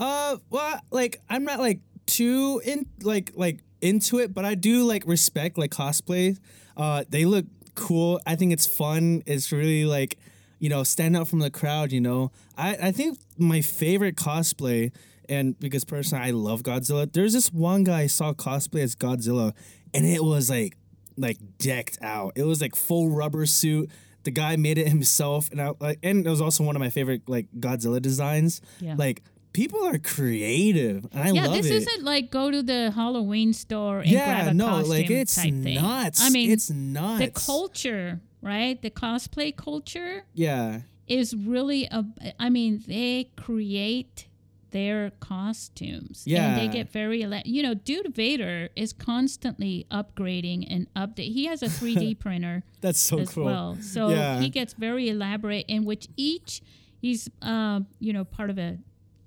Uh, 0.00 0.38
well, 0.48 0.80
like 0.90 1.20
I'm 1.28 1.44
not 1.44 1.60
like 1.60 1.80
too 2.06 2.60
in 2.64 2.86
like 3.02 3.32
like 3.36 3.60
into 3.80 4.18
it, 4.18 4.34
but 4.34 4.44
I 4.44 4.54
do 4.54 4.84
like 4.84 5.04
respect 5.06 5.58
like 5.58 5.70
cosplay. 5.70 6.38
Uh, 6.76 7.04
they 7.08 7.26
look 7.26 7.44
cool. 7.74 8.20
I 8.26 8.34
think 8.34 8.52
it's 8.52 8.66
fun. 8.66 9.22
It's 9.26 9.52
really 9.52 9.84
like 9.84 10.18
you 10.58 10.70
know 10.70 10.82
stand 10.82 11.16
out 11.16 11.28
from 11.28 11.40
the 11.40 11.50
crowd. 11.50 11.92
You 11.92 12.00
know, 12.00 12.32
I 12.56 12.76
I 12.82 12.92
think 12.92 13.18
my 13.38 13.60
favorite 13.60 14.16
cosplay. 14.16 14.92
And 15.28 15.56
because 15.60 15.84
personally 15.84 16.24
I 16.24 16.30
love 16.32 16.62
Godzilla, 16.64 17.12
there's 17.12 17.34
this 17.34 17.52
one 17.52 17.84
guy 17.84 18.00
I 18.00 18.06
saw 18.08 18.32
cosplay 18.32 18.80
as 18.82 18.96
Godzilla, 18.96 19.52
and 19.94 20.04
it 20.04 20.24
was 20.24 20.50
like 20.50 20.76
like 21.16 21.36
decked 21.58 21.98
out. 22.02 22.32
It 22.34 22.42
was 22.42 22.60
like 22.60 22.74
full 22.74 23.10
rubber 23.10 23.46
suit. 23.46 23.90
The 24.24 24.32
guy 24.32 24.56
made 24.56 24.76
it 24.76 24.88
himself, 24.88 25.48
and 25.52 25.60
I 25.62 25.72
like, 25.78 26.00
and 26.02 26.26
it 26.26 26.28
was 26.28 26.40
also 26.40 26.64
one 26.64 26.74
of 26.74 26.80
my 26.80 26.90
favorite 26.90 27.28
like 27.28 27.46
Godzilla 27.60 28.02
designs. 28.02 28.60
Yeah. 28.80 28.96
Like 28.98 29.22
people 29.52 29.84
are 29.84 29.98
creative, 29.98 31.06
and 31.12 31.22
I 31.22 31.30
yeah, 31.32 31.46
love 31.46 31.56
this 31.56 31.66
isn't 31.66 32.04
like 32.04 32.30
go 32.30 32.50
to 32.50 32.62
the 32.62 32.90
Halloween 32.92 33.52
store 33.52 34.00
and 34.00 34.10
yeah, 34.10 34.24
grab 34.42 34.48
a 34.48 34.54
no, 34.54 34.66
costume 34.66 34.90
like 34.90 35.10
it's 35.10 35.34
type 35.34 35.44
thing. 35.52 35.74
nuts. 35.74 36.20
I 36.22 36.30
mean, 36.30 36.50
it's 36.50 36.70
nuts. 36.70 37.24
the 37.24 37.30
culture, 37.46 38.20
right? 38.42 38.80
The 38.80 38.90
cosplay 38.90 39.54
culture 39.56 40.24
Yeah, 40.34 40.80
is 41.06 41.34
really 41.34 41.84
a. 41.90 42.04
I 42.38 42.48
mean, 42.50 42.82
they 42.86 43.30
create 43.36 44.26
their 44.70 45.10
costumes. 45.18 46.22
and 46.26 46.32
Yeah. 46.32 46.54
they 46.54 46.68
get 46.68 46.90
very. 46.92 47.24
You 47.44 47.62
know, 47.64 47.74
Dude 47.74 48.14
Vader 48.14 48.68
is 48.76 48.92
constantly 48.92 49.84
upgrading 49.90 50.66
and 50.70 50.86
update. 50.94 51.32
He 51.32 51.46
has 51.46 51.60
a 51.62 51.66
3D 51.78 52.18
printer 52.20 52.62
that's 52.80 53.00
so 53.00 53.18
as 53.18 53.30
cool. 53.30 53.46
well. 53.46 53.76
So 53.80 54.10
Yeah. 54.10 54.40
he 54.40 54.48
gets 54.48 54.74
very 54.74 55.08
elaborate 55.08 55.66
in 55.68 55.84
which 55.84 56.06
each 56.16 56.62
he's 57.02 57.28
uh, 57.42 57.80
you 57.98 58.12
know 58.12 58.24
part 58.24 58.50
of 58.50 58.58
a 58.58 58.78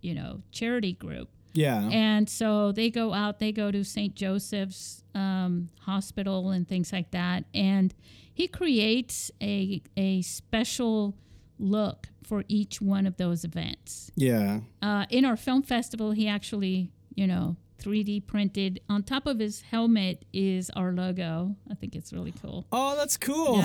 you 0.04 0.14
know 0.14 0.42
charity 0.52 0.94
group. 0.94 1.30
Yeah, 1.56 1.88
And 1.92 2.28
so 2.28 2.72
they 2.72 2.90
go 2.90 3.14
out, 3.14 3.38
they 3.38 3.52
go 3.52 3.70
to 3.70 3.84
St. 3.84 4.16
Joseph's 4.16 5.04
um, 5.14 5.70
Hospital 5.82 6.50
and 6.50 6.68
things 6.68 6.92
like 6.92 7.12
that. 7.12 7.46
And 7.54 7.94
he 8.34 8.48
creates 8.48 9.30
a, 9.40 9.84
a 9.96 10.24
special 10.24 11.14
look 11.60 12.08
for 12.24 12.44
each 12.48 12.82
one 12.82 13.06
of 13.06 13.18
those 13.18 13.44
events. 13.44 14.10
yeah, 14.16 14.62
Uh, 14.82 15.06
in 15.12 15.26
our 15.26 15.38
film 15.38 15.62
festival, 15.62 16.10
he 16.14 16.28
actually, 16.28 16.90
you 17.14 17.28
know, 17.28 17.56
3D 17.84 18.26
printed 18.26 18.80
on 18.90 19.04
top 19.04 19.28
of 19.28 19.38
his 19.38 19.62
helmet 19.62 20.26
is 20.34 20.72
our 20.72 20.92
logo. 20.92 21.56
I 21.70 21.76
think 21.76 21.96
it's 21.96 22.12
really 22.12 22.34
cool. 22.42 22.66
Oh, 22.72 22.96
that's 22.96 23.16
cool. 23.18 23.58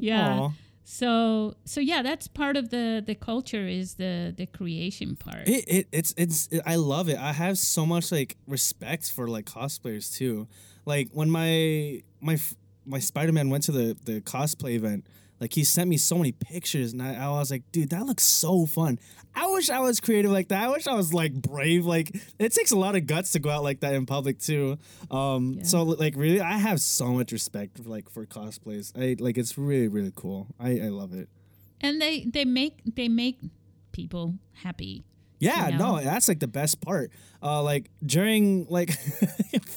Yeah. 0.00 0.38
Aw. 0.42 0.52
So 0.84 1.56
so 1.64 1.80
yeah, 1.80 2.02
that's 2.02 2.28
part 2.28 2.56
of 2.56 2.68
the 2.68 3.02
the 3.04 3.14
culture 3.14 3.66
is 3.66 3.94
the 3.94 4.34
the 4.36 4.46
creation 4.46 5.16
part. 5.16 5.48
It, 5.48 5.64
it 5.66 5.88
it's 5.92 6.14
it's 6.16 6.48
it, 6.48 6.62
I 6.66 6.76
love 6.76 7.08
it. 7.08 7.18
I 7.18 7.32
have 7.32 7.56
so 7.58 7.86
much 7.86 8.12
like 8.12 8.36
respect 8.46 9.10
for 9.10 9.26
like 9.26 9.46
cosplayers 9.46 10.14
too. 10.14 10.46
Like 10.84 11.08
when 11.12 11.30
my 11.30 12.02
my 12.20 12.38
my 12.84 12.98
Spider 12.98 13.32
Man 13.32 13.48
went 13.48 13.64
to 13.64 13.72
the 13.72 13.96
the 14.04 14.20
cosplay 14.20 14.72
event, 14.74 15.06
like 15.44 15.52
he 15.52 15.62
sent 15.62 15.90
me 15.90 15.98
so 15.98 16.16
many 16.16 16.32
pictures, 16.32 16.92
and 16.94 17.02
I, 17.02 17.26
I 17.26 17.28
was 17.28 17.50
like, 17.50 17.64
dude, 17.70 17.90
that 17.90 18.06
looks 18.06 18.24
so 18.24 18.64
fun. 18.64 18.98
I 19.34 19.46
wish 19.52 19.68
I 19.68 19.80
was 19.80 20.00
creative 20.00 20.30
like 20.30 20.48
that. 20.48 20.62
I 20.64 20.68
wish 20.70 20.86
I 20.86 20.94
was 20.94 21.12
like 21.12 21.34
brave. 21.34 21.84
Like 21.84 22.08
it 22.38 22.52
takes 22.52 22.70
a 22.70 22.76
lot 22.78 22.96
of 22.96 23.06
guts 23.06 23.32
to 23.32 23.40
go 23.40 23.50
out 23.50 23.62
like 23.62 23.80
that 23.80 23.92
in 23.94 24.06
public 24.06 24.38
too. 24.38 24.78
Um, 25.10 25.54
Yeah. 25.58 25.64
so 25.64 25.82
like 25.82 26.14
really, 26.16 26.40
I 26.40 26.56
have 26.56 26.80
so 26.80 27.12
much 27.12 27.30
respect 27.32 27.76
for 27.76 27.88
like 27.90 28.08
for 28.10 28.24
cosplays. 28.26 28.92
I 28.96 29.22
like 29.22 29.36
it's 29.36 29.58
really 29.58 29.88
really 29.88 30.12
cool. 30.16 30.46
I 30.58 30.78
I 30.80 30.88
love 30.88 31.12
it. 31.12 31.28
and 31.80 32.00
they 32.00 32.24
they 32.24 32.44
make 32.46 32.80
they 32.96 33.08
make 33.08 33.38
people 33.92 34.34
happy. 34.62 35.04
Yeah, 35.44 35.68
you 35.68 35.78
know? 35.78 35.96
no, 35.96 36.02
that's 36.02 36.28
like 36.28 36.40
the 36.40 36.48
best 36.48 36.80
part. 36.80 37.10
Uh, 37.42 37.62
like 37.62 37.90
during 38.04 38.66
like 38.70 38.96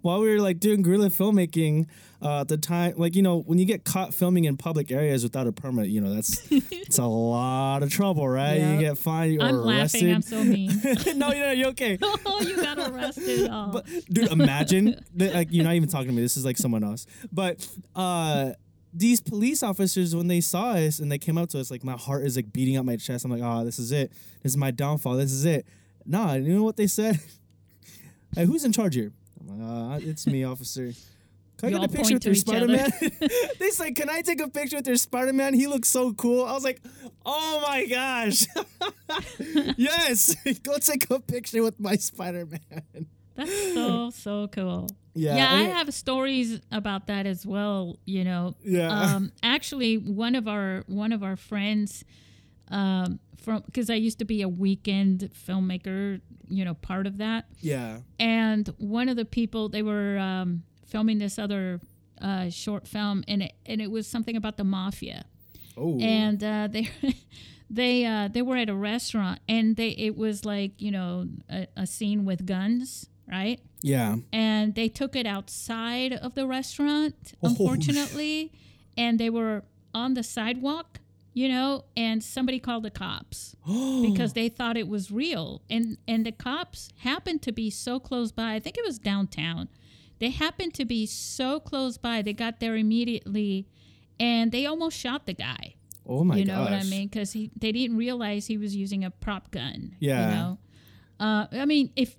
while 0.00 0.20
we 0.20 0.30
were 0.30 0.40
like 0.40 0.58
doing 0.58 0.82
guerrilla 0.82 1.10
filmmaking, 1.10 1.86
uh, 2.24 2.40
at 2.40 2.48
the 2.48 2.56
time, 2.56 2.94
like 2.96 3.14
you 3.14 3.22
know, 3.22 3.40
when 3.42 3.58
you 3.58 3.66
get 3.66 3.84
caught 3.84 4.14
filming 4.14 4.44
in 4.44 4.56
public 4.56 4.90
areas 4.90 5.22
without 5.22 5.46
a 5.46 5.52
permit, 5.52 5.88
you 5.88 6.00
know 6.00 6.14
that's 6.14 6.46
it's 6.50 6.98
a 6.98 7.04
lot 7.04 7.82
of 7.82 7.90
trouble, 7.90 8.26
right? 8.26 8.54
Yeah. 8.54 8.72
You 8.74 8.80
get 8.80 8.98
fined 8.98 9.42
or 9.42 9.44
I'm 9.44 9.56
arrested. 9.56 10.02
laughing. 10.02 10.14
I'm 10.14 10.22
so 10.22 10.42
mean. 10.42 10.70
no, 11.18 11.32
you're 11.32 11.46
not. 11.46 11.56
You're 11.56 11.68
okay. 11.68 11.98
oh, 12.02 12.40
you 12.40 12.56
got 12.56 12.78
arrested. 12.78 13.48
Oh. 13.50 13.70
But 13.72 13.86
dude, 14.10 14.32
imagine 14.32 15.04
that, 15.16 15.34
like 15.34 15.48
you're 15.50 15.64
not 15.64 15.74
even 15.74 15.88
talking 15.88 16.08
to 16.08 16.14
me. 16.14 16.22
This 16.22 16.38
is 16.38 16.44
like 16.46 16.56
someone 16.56 16.82
else. 16.82 17.06
But 17.30 17.68
uh 17.94 18.52
these 18.94 19.20
police 19.20 19.62
officers, 19.62 20.14
when 20.14 20.28
they 20.28 20.40
saw 20.40 20.72
us 20.72 21.00
and 21.00 21.10
they 21.10 21.18
came 21.18 21.36
up 21.36 21.48
to 21.50 21.60
us, 21.60 21.70
like 21.70 21.82
my 21.84 21.96
heart 21.96 22.24
is 22.24 22.36
like 22.36 22.52
beating 22.52 22.76
up 22.76 22.84
my 22.84 22.96
chest. 22.96 23.24
I'm 23.24 23.30
like, 23.30 23.42
oh, 23.42 23.64
this 23.64 23.78
is 23.78 23.92
it. 23.92 24.12
This 24.42 24.52
is 24.52 24.56
my 24.56 24.70
downfall. 24.70 25.16
This 25.16 25.32
is 25.32 25.44
it. 25.44 25.66
Nah, 26.06 26.34
you 26.34 26.54
know 26.54 26.62
what 26.62 26.76
they 26.76 26.86
said? 26.86 27.18
hey, 28.36 28.44
who's 28.44 28.64
in 28.64 28.72
charge 28.72 28.94
here? 28.94 29.12
I'm 29.40 29.58
like, 29.58 30.02
uh, 30.02 30.08
it's 30.08 30.26
me, 30.26 30.44
officer. 30.44 30.92
Can 31.56 31.74
I 31.74 31.78
get 31.78 31.90
a 31.90 31.92
picture 31.92 32.14
with 32.14 32.26
your 32.26 32.34
Spider 32.34 32.68
Man? 32.68 32.90
they 33.58 33.70
said, 33.70 33.94
Can 33.94 34.10
I 34.10 34.22
take 34.22 34.40
a 34.40 34.48
picture 34.48 34.76
with 34.76 34.86
your 34.86 34.96
Spider 34.96 35.32
Man? 35.32 35.54
He 35.54 35.66
looks 35.66 35.88
so 35.88 36.12
cool. 36.12 36.44
I 36.44 36.52
was 36.52 36.64
like, 36.64 36.80
Oh 37.24 37.60
my 37.66 37.86
gosh. 37.86 38.46
yes. 39.76 40.34
Go 40.62 40.78
take 40.78 41.08
a 41.10 41.20
picture 41.20 41.62
with 41.62 41.78
my 41.78 41.96
Spider 41.96 42.46
Man. 42.46 43.06
That's 43.36 43.72
so 43.74 44.10
so 44.10 44.48
cool. 44.48 44.88
Yeah, 45.14 45.36
yeah. 45.36 45.52
I 45.54 45.62
have 45.64 45.92
stories 45.94 46.60
about 46.72 47.06
that 47.06 47.26
as 47.26 47.46
well. 47.46 47.98
You 48.04 48.24
know, 48.24 48.54
Yeah. 48.64 48.90
Um, 49.16 49.32
actually, 49.42 49.96
one 49.98 50.34
of 50.34 50.46
our 50.48 50.84
one 50.86 51.12
of 51.12 51.22
our 51.22 51.36
friends, 51.36 52.04
um, 52.68 53.18
from 53.42 53.62
because 53.66 53.90
I 53.90 53.94
used 53.94 54.18
to 54.20 54.24
be 54.24 54.42
a 54.42 54.48
weekend 54.48 55.30
filmmaker. 55.46 56.20
You 56.48 56.64
know, 56.66 56.74
part 56.74 57.06
of 57.06 57.18
that. 57.18 57.46
Yeah. 57.60 58.00
and 58.20 58.68
one 58.78 59.08
of 59.08 59.16
the 59.16 59.24
people 59.24 59.68
they 59.70 59.82
were 59.82 60.18
um, 60.18 60.62
filming 60.86 61.18
this 61.18 61.38
other 61.38 61.80
uh, 62.20 62.50
short 62.50 62.86
film 62.86 63.24
and 63.26 63.42
it, 63.44 63.52
and 63.66 63.80
it 63.80 63.90
was 63.90 64.06
something 64.06 64.36
about 64.36 64.56
the 64.58 64.64
mafia 64.64 65.24
Oh. 65.76 65.98
and 66.00 66.44
uh, 66.44 66.68
they 66.74 66.88
they 67.70 68.04
uh, 68.04 68.28
they 68.28 68.42
were 68.42 68.56
at 68.58 68.68
a 68.68 68.74
restaurant 68.74 69.40
and 69.48 69.76
they 69.76 69.88
it 69.90 70.16
was 70.16 70.44
like 70.44 70.80
you 70.82 70.90
know 70.90 71.26
a, 71.48 71.66
a 71.76 71.86
scene 71.86 72.24
with 72.26 72.44
guns 72.46 73.08
right 73.26 73.60
yeah. 73.84 74.16
and 74.32 74.74
they 74.74 74.88
took 74.88 75.14
it 75.14 75.26
outside 75.26 76.12
of 76.12 76.34
the 76.34 76.46
restaurant 76.46 77.14
Oh, 77.42 77.48
unfortunately 77.48 78.50
and 78.96 79.18
they 79.20 79.30
were 79.30 79.62
on 79.94 80.14
the 80.14 80.22
sidewalk 80.22 81.00
you 81.34 81.48
know 81.48 81.84
and 81.96 82.22
somebody 82.22 82.58
called 82.58 82.84
the 82.84 82.90
cops 82.90 83.56
because 84.08 84.32
they 84.32 84.48
thought 84.48 84.76
it 84.76 84.88
was 84.88 85.10
real. 85.10 85.62
And 85.68 85.98
and 86.06 86.24
the 86.24 86.32
cops 86.32 86.90
happened 86.98 87.42
to 87.42 87.52
be 87.52 87.70
so 87.70 87.98
close 87.98 88.30
by. 88.32 88.54
I 88.54 88.60
think 88.60 88.76
it 88.78 88.84
was 88.86 88.98
downtown. 89.00 89.68
They 90.20 90.30
happened 90.30 90.74
to 90.74 90.84
be 90.84 91.06
so 91.06 91.58
close 91.60 91.96
by. 91.98 92.22
They 92.22 92.32
got 92.32 92.60
there 92.60 92.76
immediately 92.76 93.66
and 94.20 94.52
they 94.52 94.64
almost 94.64 94.96
shot 94.96 95.26
the 95.26 95.34
guy. 95.34 95.74
Oh 96.06 96.22
my 96.22 96.34
god! 96.34 96.38
you 96.38 96.44
know 96.44 96.60
what 96.62 96.72
i 96.72 96.84
mean? 96.84 97.08
Because 97.08 97.32
they 97.32 97.72
didn't 97.72 97.96
realize 97.96 98.46
he 98.46 98.58
was 98.58 98.76
using 98.76 99.02
a 99.04 99.10
prop 99.10 99.50
gun 99.50 99.96
Yeah. 99.98 100.28
you 100.28 100.34
know? 100.36 100.58
Uh, 101.18 101.46
i 101.52 101.64
mean 101.64 101.90
if 101.96 102.14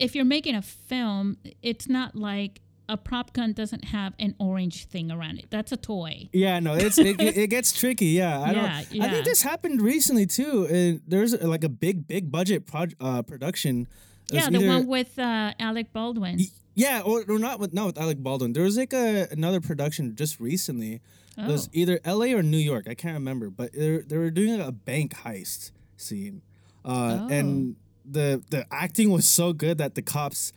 if 0.00 0.14
you're 0.16 0.24
making 0.24 0.54
a 0.56 0.62
film 0.62 1.36
it's 1.62 1.88
not 1.88 2.16
like 2.16 2.60
a 2.88 2.96
prop 2.96 3.32
gun 3.32 3.52
doesn't 3.52 3.84
have 3.84 4.14
an 4.18 4.34
orange 4.40 4.86
thing 4.86 5.12
around 5.12 5.38
it. 5.38 5.46
That's 5.48 5.70
a 5.70 5.76
toy. 5.76 6.28
Yeah, 6.32 6.58
no, 6.58 6.74
it's 6.74 6.98
it, 6.98 7.20
it 7.20 7.46
gets 7.56 7.70
tricky. 7.72 8.06
Yeah, 8.06 8.40
I 8.40 8.46
Yeah, 8.50 8.54
don't. 8.54 8.92
Yeah. 8.92 9.04
I 9.04 9.08
think 9.10 9.24
this 9.26 9.42
happened 9.42 9.80
recently 9.80 10.26
too. 10.26 10.66
And 10.68 11.00
there's 11.06 11.40
like 11.40 11.62
a 11.62 11.68
big, 11.68 12.08
big 12.08 12.32
budget 12.32 12.66
proj- 12.66 12.96
uh, 13.00 13.22
production. 13.22 13.86
Yeah, 14.32 14.50
the 14.50 14.58
either- 14.58 14.66
one 14.66 14.86
with 14.88 15.16
uh, 15.20 15.52
Alec 15.60 15.92
Baldwin. 15.92 16.40
Yeah, 16.74 17.02
or, 17.02 17.24
or 17.28 17.38
not 17.38 17.60
with 17.60 17.72
not 17.72 17.86
with 17.86 17.98
Alec 17.98 18.18
Baldwin. 18.18 18.54
There 18.54 18.64
was 18.64 18.76
like 18.76 18.92
a 18.92 19.28
another 19.30 19.60
production 19.60 20.16
just 20.16 20.40
recently. 20.40 21.00
It 21.38 21.46
was 21.46 21.68
Oh. 21.68 21.70
either 21.80 22.00
L.A. 22.04 22.34
or 22.34 22.42
New 22.42 22.58
York. 22.72 22.86
I 22.88 22.94
can't 22.94 23.14
remember, 23.14 23.50
but 23.50 23.72
they 23.72 23.98
they 23.98 24.18
were 24.18 24.30
doing 24.30 24.60
a 24.60 24.72
bank 24.72 25.14
heist 25.24 25.70
scene, 25.96 26.42
uh, 26.84 27.28
and 27.30 27.76
Oh. 27.76 27.89
The 28.04 28.42
the 28.50 28.66
acting 28.70 29.10
was 29.10 29.28
so 29.28 29.52
good 29.52 29.78
that 29.78 29.94
the 29.94 30.02
cops 30.02 30.52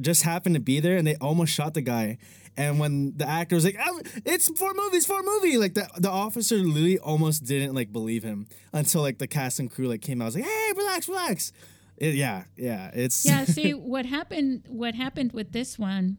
just 0.00 0.22
happened 0.22 0.54
to 0.54 0.60
be 0.60 0.80
there 0.80 0.96
and 0.96 1.06
they 1.06 1.16
almost 1.16 1.52
shot 1.52 1.74
the 1.74 1.82
guy. 1.82 2.18
And 2.56 2.78
when 2.78 3.16
the 3.16 3.28
actor 3.28 3.56
was 3.56 3.64
like, 3.64 3.76
"Oh, 3.84 4.00
"It's 4.24 4.48
for 4.56 4.72
movies, 4.74 5.06
for 5.06 5.18
a 5.18 5.22
movie," 5.24 5.58
like 5.58 5.74
the 5.74 5.88
the 5.96 6.10
officer 6.10 6.56
literally 6.56 6.98
almost 6.98 7.44
didn't 7.44 7.74
like 7.74 7.92
believe 7.92 8.22
him 8.22 8.46
until 8.72 9.02
like 9.02 9.18
the 9.18 9.26
cast 9.26 9.58
and 9.58 9.70
crew 9.70 9.88
like 9.88 10.02
came 10.02 10.20
out. 10.20 10.24
I 10.24 10.26
was 10.26 10.34
like, 10.36 10.44
"Hey, 10.44 10.72
relax, 10.76 11.08
relax." 11.08 11.52
It, 11.96 12.14
yeah, 12.14 12.44
yeah, 12.56 12.90
it's 12.94 13.24
yeah 13.24 13.44
see 13.44 13.72
what 13.74 14.06
happened 14.06 14.64
what 14.68 14.94
happened 14.94 15.32
with 15.32 15.52
this 15.52 15.78
one 15.78 16.18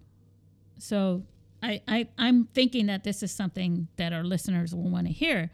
so 0.77 1.23
I, 1.63 1.81
I 1.87 2.07
i'm 2.17 2.45
thinking 2.53 2.87
that 2.87 3.03
this 3.03 3.23
is 3.23 3.31
something 3.31 3.87
that 3.97 4.13
our 4.13 4.23
listeners 4.23 4.75
will 4.75 4.89
want 4.89 5.07
to 5.07 5.13
hear 5.13 5.51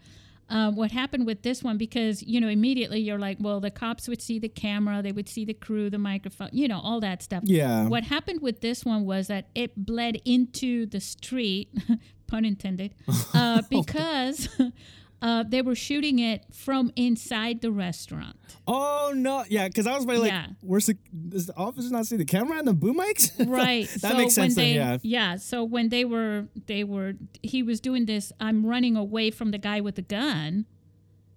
um, 0.52 0.76
what 0.76 0.92
happened 0.92 1.26
with 1.26 1.44
this 1.44 1.64
one 1.64 1.78
because 1.78 2.22
you 2.22 2.40
know 2.40 2.50
immediately 2.50 3.00
you're 3.00 3.18
like 3.18 3.38
well 3.40 3.60
the 3.60 3.72
cops 3.72 4.08
would 4.08 4.22
see 4.22 4.38
the 4.38 4.50
camera 4.50 5.02
they 5.02 5.14
would 5.14 5.30
see 5.30 5.46
the 5.46 5.54
crew 5.54 5.90
the 5.90 5.98
microphone 5.98 6.50
you 6.52 6.68
know 6.68 6.80
all 6.84 7.00
that 7.00 7.24
stuff 7.24 7.42
yeah. 7.46 7.88
what 7.88 8.04
happened 8.04 8.42
with 8.42 8.60
this 8.60 8.84
one 8.84 9.06
was 9.06 9.28
that 9.28 9.48
it 9.56 9.72
bled 9.78 10.18
into 10.26 10.86
the 10.86 11.00
street 11.00 11.70
pun 12.28 12.44
intended 12.44 12.94
uh, 13.34 13.62
because 13.70 14.50
uh, 15.22 15.44
they 15.48 15.62
were 15.62 15.76
shooting 15.76 16.20
it 16.20 16.46
from 16.52 16.92
inside 16.96 17.62
the 17.62 17.72
restaurant. 17.72 18.38
Oh 18.68 19.14
no, 19.16 19.44
yeah, 19.50 19.68
because 19.68 19.86
I 19.88 19.96
was 19.96 20.06
like, 20.06 20.32
Yeah. 20.32 20.48
"Where's 20.62 20.88
the 20.88 20.98
does 21.30 21.46
the 21.48 21.56
officer 21.56 21.90
not 21.92 22.06
see 22.08 22.18
the 22.18 22.26
camera 22.26 22.58
and 22.58 22.68
the 22.68 22.74
boom 22.74 22.98
mics?" 23.00 23.32
right. 23.48 23.88
That 24.02 24.12
so 24.12 24.18
makes 24.18 24.38
when 24.38 24.52
sense. 24.52 24.56
they 24.56 24.74
then, 24.74 25.00
yeah, 25.04 25.36
so 25.38 25.64
when 25.64 25.90
they 25.90 26.06
were 26.06 26.48
they 26.68 26.84
were 26.84 27.14
he 27.44 27.64
was 27.64 27.80
doing 27.80 28.06
this 28.06 28.32
i'm 28.40 28.66
running 28.66 28.96
away 28.96 29.32
from 29.32 29.52
the 29.52 29.58
guy 29.58 29.82
with 29.82 29.96
the 29.96 30.02
gun 30.02 30.66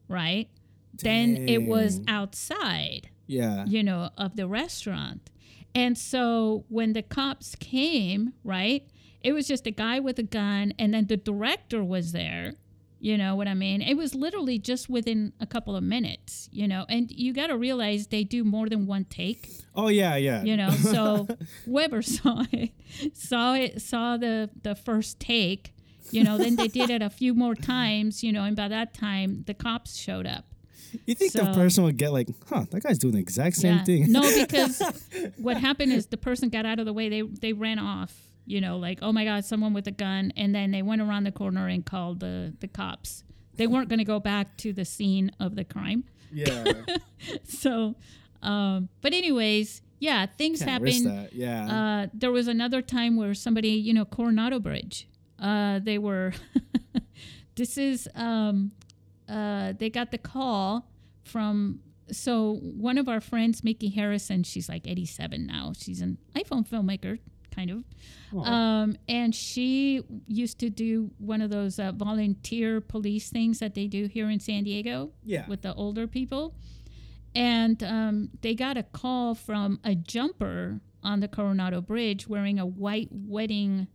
right? 0.08 0.48
Then 1.02 1.48
it 1.48 1.62
was 1.62 2.00
outside 2.06 3.08
yeah, 3.26 3.64
you 3.66 3.82
know 3.82 4.10
of 4.18 4.36
the 4.36 4.46
restaurant. 4.46 5.30
And 5.74 5.98
so 5.98 6.64
when 6.68 6.92
the 6.92 7.02
cops 7.02 7.54
came 7.56 8.32
right 8.44 8.86
it 9.22 9.32
was 9.32 9.46
just 9.48 9.66
a 9.66 9.70
guy 9.70 9.98
with 9.98 10.18
a 10.18 10.22
gun 10.22 10.72
and 10.78 10.92
then 10.94 11.06
the 11.06 11.16
director 11.16 11.82
was 11.82 12.12
there 12.12 12.52
you 13.08 13.18
know 13.18 13.32
what 13.38 13.46
i 13.46 13.54
mean? 13.54 13.78
It 13.82 13.96
was 14.02 14.14
literally 14.14 14.58
just 14.70 14.84
within 14.96 15.32
a 15.38 15.46
couple 15.54 15.74
of 15.76 15.84
minutes 15.96 16.48
you 16.60 16.66
know? 16.72 16.82
And 16.88 17.10
you 17.10 17.30
got 17.40 17.48
to 17.48 17.56
realize 17.68 18.00
they 18.16 18.24
do 18.24 18.40
more 18.44 18.66
than 18.72 18.86
one 18.86 19.04
take. 19.20 19.42
Oh 19.74 19.88
yeah, 19.88 20.16
yeah. 20.28 20.42
you 20.48 20.56
know 20.56 20.70
so 20.70 21.02
Weber 21.66 22.02
saw 22.02 22.36
it 22.60 22.70
saw 23.12 23.54
it 23.64 23.82
saw 23.82 24.16
the 24.16 24.34
the 24.68 24.74
first 24.74 25.20
take 25.20 25.62
you 26.16 26.22
know? 26.24 26.34
Then 26.38 26.54
they 26.56 26.68
did 26.68 26.88
it 26.96 27.02
a 27.02 27.10
few 27.10 27.32
more 27.34 27.54
times 27.54 28.22
you 28.24 28.32
know? 28.32 28.44
And 28.48 28.56
by 28.56 28.68
that 28.76 28.94
time 28.94 29.44
the 29.46 29.54
cops 29.54 29.96
showed 30.06 30.26
up. 30.26 30.44
You 31.06 31.14
think 31.16 31.32
the 31.32 31.46
person 31.62 31.82
would 31.84 31.96
get 31.96 32.12
like, 32.12 32.28
"Huh, 32.48 32.64
that 32.70 32.82
guy's 32.84 32.98
doing 32.98 33.14
the 33.14 33.20
exact 33.28 33.56
same 33.56 33.78
Yeah. 33.78 33.84
thing." 33.84 34.12
no 34.12 34.22
because 34.42 34.80
what 35.46 35.56
happened 35.56 35.92
is 35.92 36.06
the 36.06 36.16
person 36.28 36.48
got 36.50 36.64
out 36.70 36.78
of 36.78 36.86
the 36.86 36.92
way. 36.98 37.08
They 37.08 37.22
they 37.44 37.52
ran 37.52 37.80
off 37.80 38.12
you 38.46 38.60
know 38.60 38.76
like 38.78 38.98
oh 39.02 39.12
my 39.12 39.24
god 39.24 39.44
someone 39.44 39.72
with 39.74 39.86
a 39.86 39.92
gun. 39.92 40.32
And 40.36 40.54
then 40.54 40.70
they 40.70 40.82
went 40.82 41.00
around 41.02 41.24
the 41.24 41.32
corner 41.32 41.66
and 41.68 41.84
called 41.84 42.20
the 42.20 42.54
the 42.60 42.68
cops. 42.68 43.24
They 43.56 43.66
weren't 43.66 43.88
going 43.88 44.00
to 44.00 44.04
go 44.04 44.18
back 44.20 44.56
to 44.58 44.72
the 44.72 44.84
scene 44.84 45.30
of 45.38 45.54
the 45.54 45.64
crime. 45.64 46.04
Yeah, 46.32 46.64
so 47.44 47.94
um 48.42 48.88
but 49.00 49.14
anyways 49.14 49.80
yeah 50.00 50.26
things 50.26 50.58
can't 50.58 50.70
happen. 50.70 51.28
Yeah, 51.32 51.66
Uh, 52.04 52.06
there 52.12 52.32
was 52.32 52.48
another 52.48 52.82
time 52.82 53.16
where 53.16 53.32
somebody, 53.34 53.70
you 53.70 53.94
know, 53.94 54.04
Coronado 54.04 54.58
Bridge, 54.58 55.08
uh, 55.38 55.78
they 55.78 55.96
were, 55.98 56.32
this 57.54 57.78
is, 57.78 58.08
um, 58.14 58.72
uh, 59.28 59.72
they 59.78 59.88
got 59.90 60.10
the 60.10 60.18
call 60.18 60.90
from, 61.22 61.80
so 62.10 62.56
one 62.62 62.98
of 62.98 63.08
our 63.08 63.20
friends, 63.20 63.64
Mickey 63.64 63.88
Harrison, 63.88 64.42
she's 64.42 64.68
like 64.68 64.86
87 64.86 65.46
now. 65.46 65.72
She's 65.76 66.00
an 66.02 66.18
iPhone 66.36 66.68
filmmaker, 66.68 67.18
kind 67.54 67.70
of. 67.70 67.84
Um, 68.44 68.96
and 69.08 69.34
she 69.34 70.02
used 70.26 70.58
to 70.60 70.70
do 70.70 71.10
one 71.18 71.40
of 71.40 71.50
those 71.50 71.78
uh, 71.78 71.92
volunteer 71.92 72.80
police 72.80 73.30
things 73.30 73.60
that 73.60 73.74
they 73.74 73.86
do 73.86 74.06
here 74.06 74.28
in 74.28 74.40
San 74.40 74.64
Diego 74.64 75.12
yeah. 75.24 75.46
with 75.46 75.62
the 75.62 75.72
older 75.74 76.06
people. 76.06 76.54
And 77.34 77.82
um, 77.82 78.30
they 78.42 78.54
got 78.54 78.76
a 78.76 78.82
call 78.82 79.34
from 79.34 79.80
a 79.84 79.94
jumper 79.94 80.80
on 81.02 81.20
the 81.20 81.28
Coronado 81.28 81.80
Bridge 81.80 82.26
wearing 82.28 82.58
a 82.58 82.66
white 82.66 83.08
wedding 83.10 83.88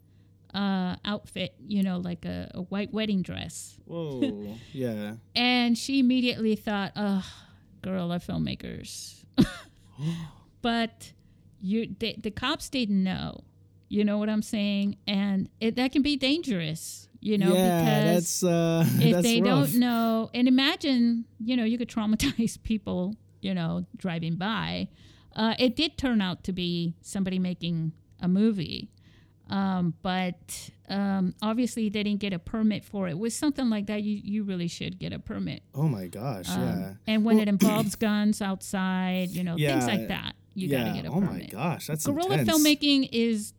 uh, 0.54 0.96
outfit, 1.06 1.56
you 1.66 1.84
know, 1.84 1.98
like 1.98 2.26
a, 2.26 2.52
a 2.54 2.62
white 2.62 2.94
wedding 2.94 3.22
dress. 3.22 3.78
Whoa, 3.86 4.58
yeah. 4.74 5.16
And 5.36 5.78
she 5.78 6.00
immediately 6.00 6.56
thought, 6.56 6.92
oh, 6.96 7.26
girl 7.82 8.12
are 8.12 8.20
filmmakers. 8.20 9.24
but 10.62 11.14
you, 11.62 11.96
they, 12.00 12.18
the 12.22 12.32
cops 12.32 12.70
didn't 12.70 13.04
know. 13.04 13.44
You 13.90 14.06
know 14.06 14.18
what 14.20 14.30
I'm 14.30 14.42
saying? 14.44 14.98
And 15.08 15.50
it, 15.60 15.76
that 15.78 15.92
can 15.92 16.02
be 16.04 16.16
dangerous, 16.16 17.08
you 17.22 17.38
know, 17.40 17.54
yeah, 17.54 17.80
because 17.82 18.14
that's 18.14 18.44
uh, 18.44 18.86
if 19.04 19.12
that's 19.14 19.24
they 19.24 19.42
rough. 19.42 19.72
don't 19.72 19.80
know 19.80 20.30
and 20.34 20.48
imagine 20.48 21.26
you 21.44 21.58
know 21.58 21.64
you 21.64 21.78
could 21.78 21.90
traumatize 21.90 22.62
people 22.64 23.16
you 23.42 23.54
know 23.54 23.86
driving 23.98 24.36
by 24.36 24.88
uh, 25.36 25.56
it 25.60 25.76
did 25.76 25.98
turn 25.98 26.22
out 26.22 26.44
to 26.44 26.52
be 26.54 26.94
somebody 27.02 27.40
making 27.40 27.92
a 28.22 28.28
movie 28.28 28.90
um, 29.50 29.94
but 30.04 30.70
um, 30.90 31.34
obviously 31.42 31.90
they 31.90 32.04
didn't 32.04 32.20
get 32.20 32.34
a 32.34 32.40
permit 32.40 32.86
for 32.86 33.08
it 33.08 33.18
with 33.18 33.34
something 33.34 33.70
like 33.70 33.88
that 33.88 34.04
you, 34.04 34.20
you 34.24 34.44
really 34.44 34.68
should 34.68 35.00
get 35.00 35.12
a 35.14 35.20
permit 35.20 35.64
Oh 35.74 35.88
my 35.88 36.08
gosh, 36.08 36.50
Um, 36.50 36.62
yeah. 36.62 36.94
and 37.08 37.26
when 37.26 37.40
it 37.40 37.48
involves 37.48 37.96
guns 38.08 38.42
outside 38.42 39.30
you 39.30 39.44
know 39.44 39.56
things 39.56 39.88
like 39.88 40.08
that 40.10 40.36
you 40.54 40.68
yeah. 40.68 40.80
gotta 40.84 40.94
get 41.02 41.06
a 41.06 41.10
oh 41.10 41.14
permit 41.22 41.30
Oh 41.54 41.58
my 41.58 41.64
gosh, 41.64 41.88
that's 41.88 42.06
guerrilla 42.06 42.38
intense. 42.40 42.50
filmmaking 42.64 43.10
is 43.12 43.54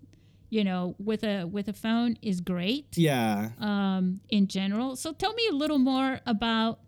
you 0.50 0.62
know 0.64 0.94
with 0.98 1.22
a 1.24 1.44
with 1.44 1.68
a 1.68 1.72
phone 1.72 2.16
is 2.22 2.40
great 2.40 2.86
Yeah. 2.96 3.50
um, 3.60 4.20
in 4.28 4.46
general. 4.48 4.96
So 4.96 5.12
tell 5.12 5.32
me 5.34 5.44
a 5.50 5.54
little 5.54 5.78
more 5.78 6.20
about, 6.26 6.80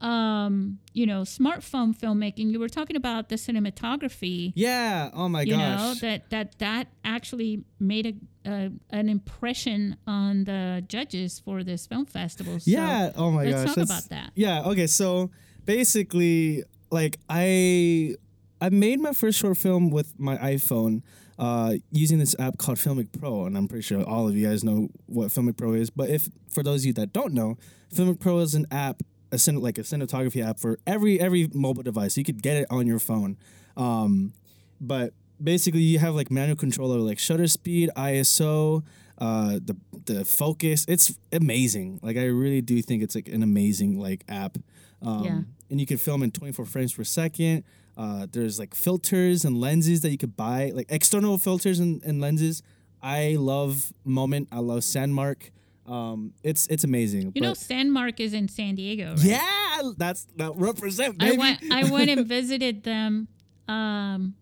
um, 0.00 0.78
you 0.92 1.06
know, 1.06 1.22
smartphone 1.22 1.96
filmmaking. 1.96 2.50
You 2.52 2.58
were 2.60 2.68
talking 2.68 2.96
about 2.96 3.28
the 3.28 3.36
cinematography. 3.36 4.52
Yeah. 4.56 5.10
Oh 5.14 5.28
my 5.28 5.42
you 5.42 5.56
know 5.56 5.76
gosh. 5.76 6.00
that 6.00 6.30
that 6.30 6.58
that 6.58 6.88
actually 7.04 7.64
made 7.78 8.06
a, 8.44 8.50
a 8.50 8.72
an 8.90 9.08
impression 9.08 9.96
on 10.06 10.44
the 10.44 10.84
judges 10.88 11.38
for 11.38 11.62
this 11.64 11.86
film 11.86 12.06
festival. 12.06 12.58
So 12.60 12.70
yeah. 12.70 13.12
Oh 13.16 13.30
my 13.30 13.44
let's 13.44 13.54
gosh. 13.54 13.66
talk 13.66 13.74
that's- 13.76 14.06
about 14.06 14.10
that. 14.10 14.32
Yeah. 14.34 14.62
Okay. 14.70 14.86
So 14.88 15.30
basically, 15.64 16.64
like 16.90 17.18
I, 17.28 18.16
I 18.60 18.68
made 18.70 19.00
my 19.00 19.12
first 19.12 19.38
short 19.38 19.56
film 19.56 19.90
with 19.90 20.18
my 20.18 20.36
iPhone, 20.38 21.02
uh, 21.38 21.74
using 21.90 22.18
this 22.18 22.34
app 22.38 22.58
called 22.58 22.78
Filmic 22.78 23.08
Pro, 23.18 23.44
and 23.46 23.56
I'm 23.56 23.68
pretty 23.68 23.82
sure 23.82 24.02
all 24.04 24.28
of 24.28 24.36
you 24.36 24.46
guys 24.46 24.62
know 24.64 24.88
what 25.06 25.28
Filmic 25.28 25.56
Pro 25.56 25.72
is. 25.74 25.90
But 25.90 26.10
if 26.10 26.28
for 26.50 26.62
those 26.62 26.82
of 26.82 26.86
you 26.86 26.92
that 26.94 27.12
don't 27.12 27.32
know, 27.32 27.58
Filmic 27.94 28.20
Pro 28.20 28.38
is 28.40 28.54
an 28.54 28.66
app, 28.70 29.02
a 29.32 29.38
cin- 29.38 29.60
like 29.60 29.78
a 29.78 29.82
cinematography 29.82 30.44
app 30.46 30.58
for 30.60 30.78
every 30.86 31.20
every 31.20 31.48
mobile 31.52 31.82
device. 31.82 32.16
You 32.16 32.24
could 32.24 32.42
get 32.42 32.56
it 32.56 32.66
on 32.70 32.86
your 32.86 32.98
phone. 32.98 33.36
Um, 33.76 34.32
but 34.80 35.12
basically, 35.42 35.80
you 35.82 35.98
have 35.98 36.14
like 36.14 36.30
manual 36.30 36.56
control 36.56 36.92
over 36.92 37.00
like 37.00 37.18
shutter 37.18 37.46
speed, 37.48 37.90
ISO, 37.96 38.82
uh, 39.18 39.58
the 39.64 39.76
the 40.06 40.24
focus. 40.24 40.84
It's 40.88 41.18
amazing. 41.32 42.00
Like 42.02 42.16
I 42.16 42.24
really 42.26 42.60
do 42.60 42.80
think 42.82 43.02
it's 43.02 43.14
like 43.14 43.28
an 43.28 43.42
amazing 43.42 43.98
like 43.98 44.24
app. 44.28 44.58
Um, 45.02 45.24
Yeah. 45.24 45.40
And 45.70 45.80
you 45.80 45.86
can 45.86 45.96
film 45.98 46.22
in 46.22 46.30
24 46.30 46.66
frames 46.66 46.92
per 46.92 47.02
second. 47.04 47.64
Uh, 47.96 48.26
there's 48.30 48.58
like 48.58 48.74
filters 48.74 49.44
and 49.44 49.60
lenses 49.60 50.00
that 50.00 50.10
you 50.10 50.18
could 50.18 50.36
buy, 50.36 50.72
like 50.74 50.86
external 50.88 51.38
filters 51.38 51.78
and, 51.78 52.02
and 52.02 52.20
lenses. 52.20 52.62
I 53.02 53.36
love 53.38 53.92
Moment. 54.04 54.48
I 54.50 54.58
love 54.58 54.80
Sandmarc. 54.80 55.50
Um, 55.86 56.32
it's 56.42 56.66
it's 56.68 56.82
amazing. 56.82 57.32
You 57.34 57.42
know, 57.42 57.52
Sandmarc 57.52 58.18
is 58.18 58.32
in 58.32 58.48
San 58.48 58.74
Diego. 58.74 59.10
Right? 59.10 59.24
yeah, 59.24 59.92
that's 59.96 60.26
that 60.36 60.56
represent 60.56 61.22
I 61.22 61.32
went. 61.32 61.60
I 61.70 61.90
went 61.90 62.10
and 62.10 62.26
visited 62.38 62.82
them 62.84 63.28
um, 63.68 64.34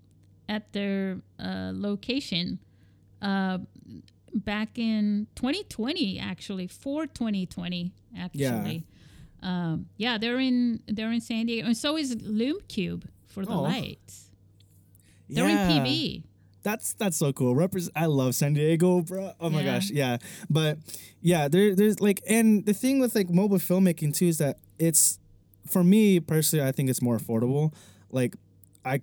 at 0.49 0.72
their 0.72 1.18
uh, 1.41 1.72
location 1.74 2.61
uh, 3.20 3.59
back 4.33 4.79
in 4.79 5.26
2020. 5.35 6.20
Actually, 6.20 6.68
for 6.68 7.07
2020. 7.07 7.93
Actually, 8.16 8.87
um, 9.43 9.87
yeah, 9.97 10.18
they're 10.18 10.39
in 10.39 10.81
they're 10.87 11.11
in 11.11 11.20
San 11.20 11.47
Diego, 11.47 11.66
and 11.66 11.76
so 11.76 11.99
is 11.99 12.16
Lume 12.22 12.61
Cube 12.68 13.05
for 13.33 13.45
the 13.45 13.53
Oh. 13.53 13.62
lights. 13.62 14.28
They're 15.28 15.49
Yeah. 15.49 15.68
in 15.70 15.83
PB. 15.85 16.22
that's 16.64 16.93
that's 16.95 17.16
so 17.16 17.33
cool. 17.33 17.57
Represent. 17.57 17.93
I 17.97 18.07
love 18.07 18.35
San 18.37 18.55
Diego, 18.55 19.01
bro. 19.03 19.33
Oh 19.41 19.51
my 19.51 19.64
gosh, 19.64 19.91
yeah. 19.91 20.18
But 20.49 20.78
yeah, 21.20 21.49
there 21.49 21.74
there's 21.74 22.01
like, 22.01 22.22
and 22.28 22.64
the 22.64 22.72
thing 22.74 23.01
with 23.01 23.14
like 23.16 23.28
mobile 23.30 23.59
filmmaking 23.59 24.14
too 24.14 24.26
is 24.28 24.39
that 24.39 24.59
it's 24.78 25.18
for 25.66 25.83
me 25.83 26.20
personally, 26.20 26.64
I 26.64 26.70
think 26.72 26.89
it's 26.89 27.03
more 27.03 27.18
affordable. 27.18 27.72
Like, 28.12 28.37
I 28.85 29.01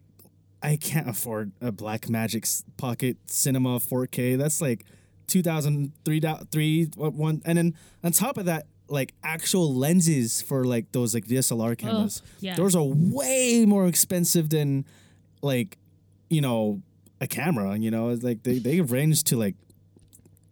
I 0.64 0.78
can't 0.78 1.10
afford 1.10 1.52
a 1.62 1.72
Blackmagic 1.74 2.64
Pocket 2.78 3.18
Cinema 3.28 3.80
4K. 3.80 4.38
That's 4.38 4.62
like 4.62 4.86
2000 5.28 5.92
three 6.06 6.20
dou- 6.22 6.46
three 6.52 6.86
one 6.96 7.42
and 7.46 7.58
then 7.58 7.76
on 8.04 8.12
top 8.14 8.38
of 8.38 8.46
that 8.46 8.68
like 8.90 9.14
actual 9.24 9.74
lenses 9.74 10.42
for 10.42 10.64
like 10.66 10.92
those 10.92 11.14
like 11.14 11.26
DSLR 11.28 11.78
cameras. 11.78 12.22
Oh, 12.26 12.30
yeah. 12.40 12.56
Those 12.56 12.76
are 12.76 12.84
way 12.84 13.66
more 13.68 13.88
expensive 13.88 14.50
than 14.50 14.86
like 15.42 15.78
you 16.30 16.42
know 16.42 16.82
a 17.22 17.28
camera, 17.28 17.78
you 17.78 17.92
know, 17.92 18.10
it's 18.10 18.24
like 18.24 18.44
they 18.44 18.60
they 18.60 18.82
range 18.82 19.24
to 19.26 19.38
like 19.38 19.56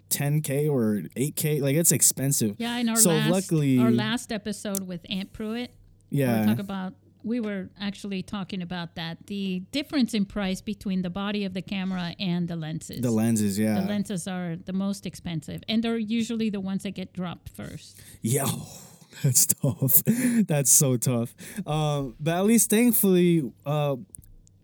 10k 0.10 0.70
or 0.72 1.02
8k. 1.18 1.62
Like 1.62 1.76
it's 1.76 1.92
expensive. 1.92 2.56
Yeah, 2.58 2.78
in 2.78 2.90
our 2.90 2.96
So 2.96 3.10
last 3.10 3.30
luckily- 3.32 3.80
our 3.80 3.92
last 3.92 4.32
episode 4.32 4.88
with 4.88 5.06
Ant 5.10 5.34
Pruitt, 5.34 5.72
Yeah. 6.10 6.46
talk 6.46 6.60
about 6.60 6.94
we 7.28 7.40
were 7.40 7.70
actually 7.80 8.24
talking 8.24 8.62
about 8.62 8.96
that 8.96 9.28
the 9.28 9.62
difference 9.72 10.14
in 10.14 10.26
price 10.26 10.62
between 10.62 11.02
the 11.02 11.10
body 11.10 11.46
of 11.46 11.54
the 11.54 11.62
camera 11.62 12.16
and 12.20 12.48
the 12.48 12.56
lenses. 12.56 13.02
the 13.02 13.12
lenses, 13.12 13.60
yeah. 13.60 13.82
The 13.82 13.88
lenses 13.88 14.28
are 14.28 14.56
the 14.56 14.74
most 14.74 15.06
expensive, 15.06 15.64
and 15.68 15.84
they're 15.84 15.98
usually 15.98 16.50
the 16.50 16.60
ones 16.60 16.84
that 16.84 16.92
get 16.92 17.14
dropped 17.14 17.50
first. 17.50 18.02
Yeah, 18.22 18.48
that's 19.24 19.46
tough. 19.46 20.04
that's 20.48 20.72
so 20.72 20.98
tough. 20.98 21.36
Um, 21.66 22.16
but 22.20 22.36
at 22.36 22.46
least 22.46 22.70
thankfully, 22.70 23.52
uh, 23.66 23.98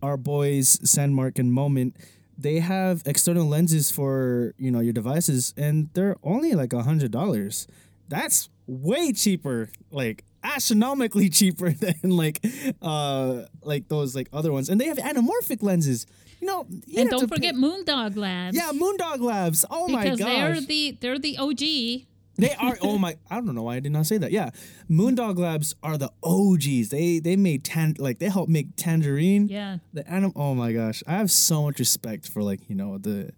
our 0.02 0.16
boys 0.16 0.78
Sandmarc 0.78 1.38
and 1.38 1.52
Moment, 1.52 1.96
they 2.36 2.58
have 2.60 3.02
external 3.06 3.46
lenses 3.46 3.90
for 3.90 4.54
you 4.58 4.70
know 4.70 4.80
your 4.80 4.92
devices, 4.92 5.54
and 5.56 5.90
they're 5.94 6.16
only 6.22 6.52
like 6.52 6.72
a 6.72 6.82
hundred 6.82 7.10
dollars. 7.10 7.66
That's 8.08 8.48
way 8.66 9.12
cheaper, 9.12 9.70
like 9.90 10.24
astronomically 10.44 11.28
cheaper 11.38 11.70
than 11.70 11.96
like 12.04 12.44
uh 12.82 13.44
like 13.62 13.88
those 13.88 14.14
like 14.14 14.28
other 14.32 14.52
ones. 14.52 14.68
And 14.68 14.80
they 14.80 14.86
have 14.86 14.98
anamorphic 14.98 15.62
lenses. 15.62 16.06
You 16.40 16.46
know, 16.48 16.66
you 16.86 17.00
and 17.00 17.10
don't 17.10 17.28
forget 17.28 17.54
pay- 17.54 17.60
Moondog 17.60 18.16
Labs. 18.16 18.56
yeah, 18.56 18.70
Moondog 18.72 19.20
Labs. 19.20 19.64
Oh 19.70 19.88
my 19.88 20.04
because 20.04 20.18
gosh. 20.18 20.28
they're 20.28 20.60
the 20.60 20.98
they're 21.00 21.18
the 21.18 21.38
OG. 21.38 22.06
They 22.36 22.52
are. 22.58 22.76
Oh 22.82 22.98
my! 22.98 23.16
I 23.30 23.36
don't 23.36 23.54
know 23.54 23.62
why 23.62 23.76
I 23.76 23.80
did 23.80 23.92
not 23.92 24.06
say 24.06 24.18
that. 24.18 24.32
Yeah, 24.32 24.50
Moondog 24.90 25.38
Labs 25.38 25.74
are 25.84 25.96
the 25.96 26.10
OGs. 26.24 26.88
They 26.88 27.20
they 27.20 27.36
made 27.36 27.62
tan 27.64 27.94
like 27.98 28.18
they 28.18 28.28
helped 28.28 28.50
make 28.50 28.74
Tangerine. 28.76 29.46
Yeah. 29.48 29.78
The 29.92 30.06
anim. 30.10 30.32
Oh 30.34 30.52
my 30.52 30.72
gosh! 30.72 31.02
I 31.06 31.12
have 31.12 31.30
so 31.30 31.62
much 31.62 31.78
respect 31.78 32.28
for 32.28 32.42
like 32.42 32.68
you 32.68 32.74
know 32.74 32.98
the 32.98 33.30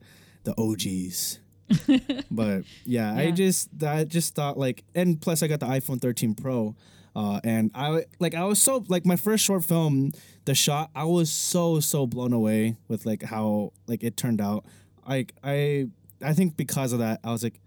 the 0.45 0.55
OGs. 0.59 1.41
but 2.31 2.63
yeah, 2.85 3.15
I 3.15 3.31
just 3.31 3.69
I 3.83 4.05
just 4.05 4.35
thought 4.35 4.59
like, 4.59 4.85
and 4.95 5.21
plus 5.21 5.43
I 5.43 5.49
got 5.49 5.61
the 5.61 5.67
iPhone 5.67 6.01
13 6.01 6.35
Pro. 6.35 6.75
Uh, 7.15 7.41
and 7.45 7.71
I 7.75 8.05
like 8.19 8.35
I 8.35 8.45
was 8.45 8.61
so 8.61 8.85
like 8.89 9.07
my 9.07 9.17
first 9.17 9.43
short 9.45 9.65
film, 9.65 10.13
the 10.45 10.55
shot 10.55 10.91
I 10.95 11.05
was 11.05 11.33
so 11.33 11.81
so 11.81 12.07
blown 12.07 12.33
away 12.35 12.77
with 12.89 13.07
like 13.07 13.23
how 13.23 13.73
like 13.87 14.05
it 14.05 14.17
turned 14.17 14.41
out. 14.41 14.67
Like 15.09 15.33
I 15.43 15.89
I 16.23 16.35
think 16.35 16.57
because 16.57 16.93
of 16.93 16.99
that 16.99 17.21
I 17.25 17.33
was 17.33 17.43
like, 17.43 17.61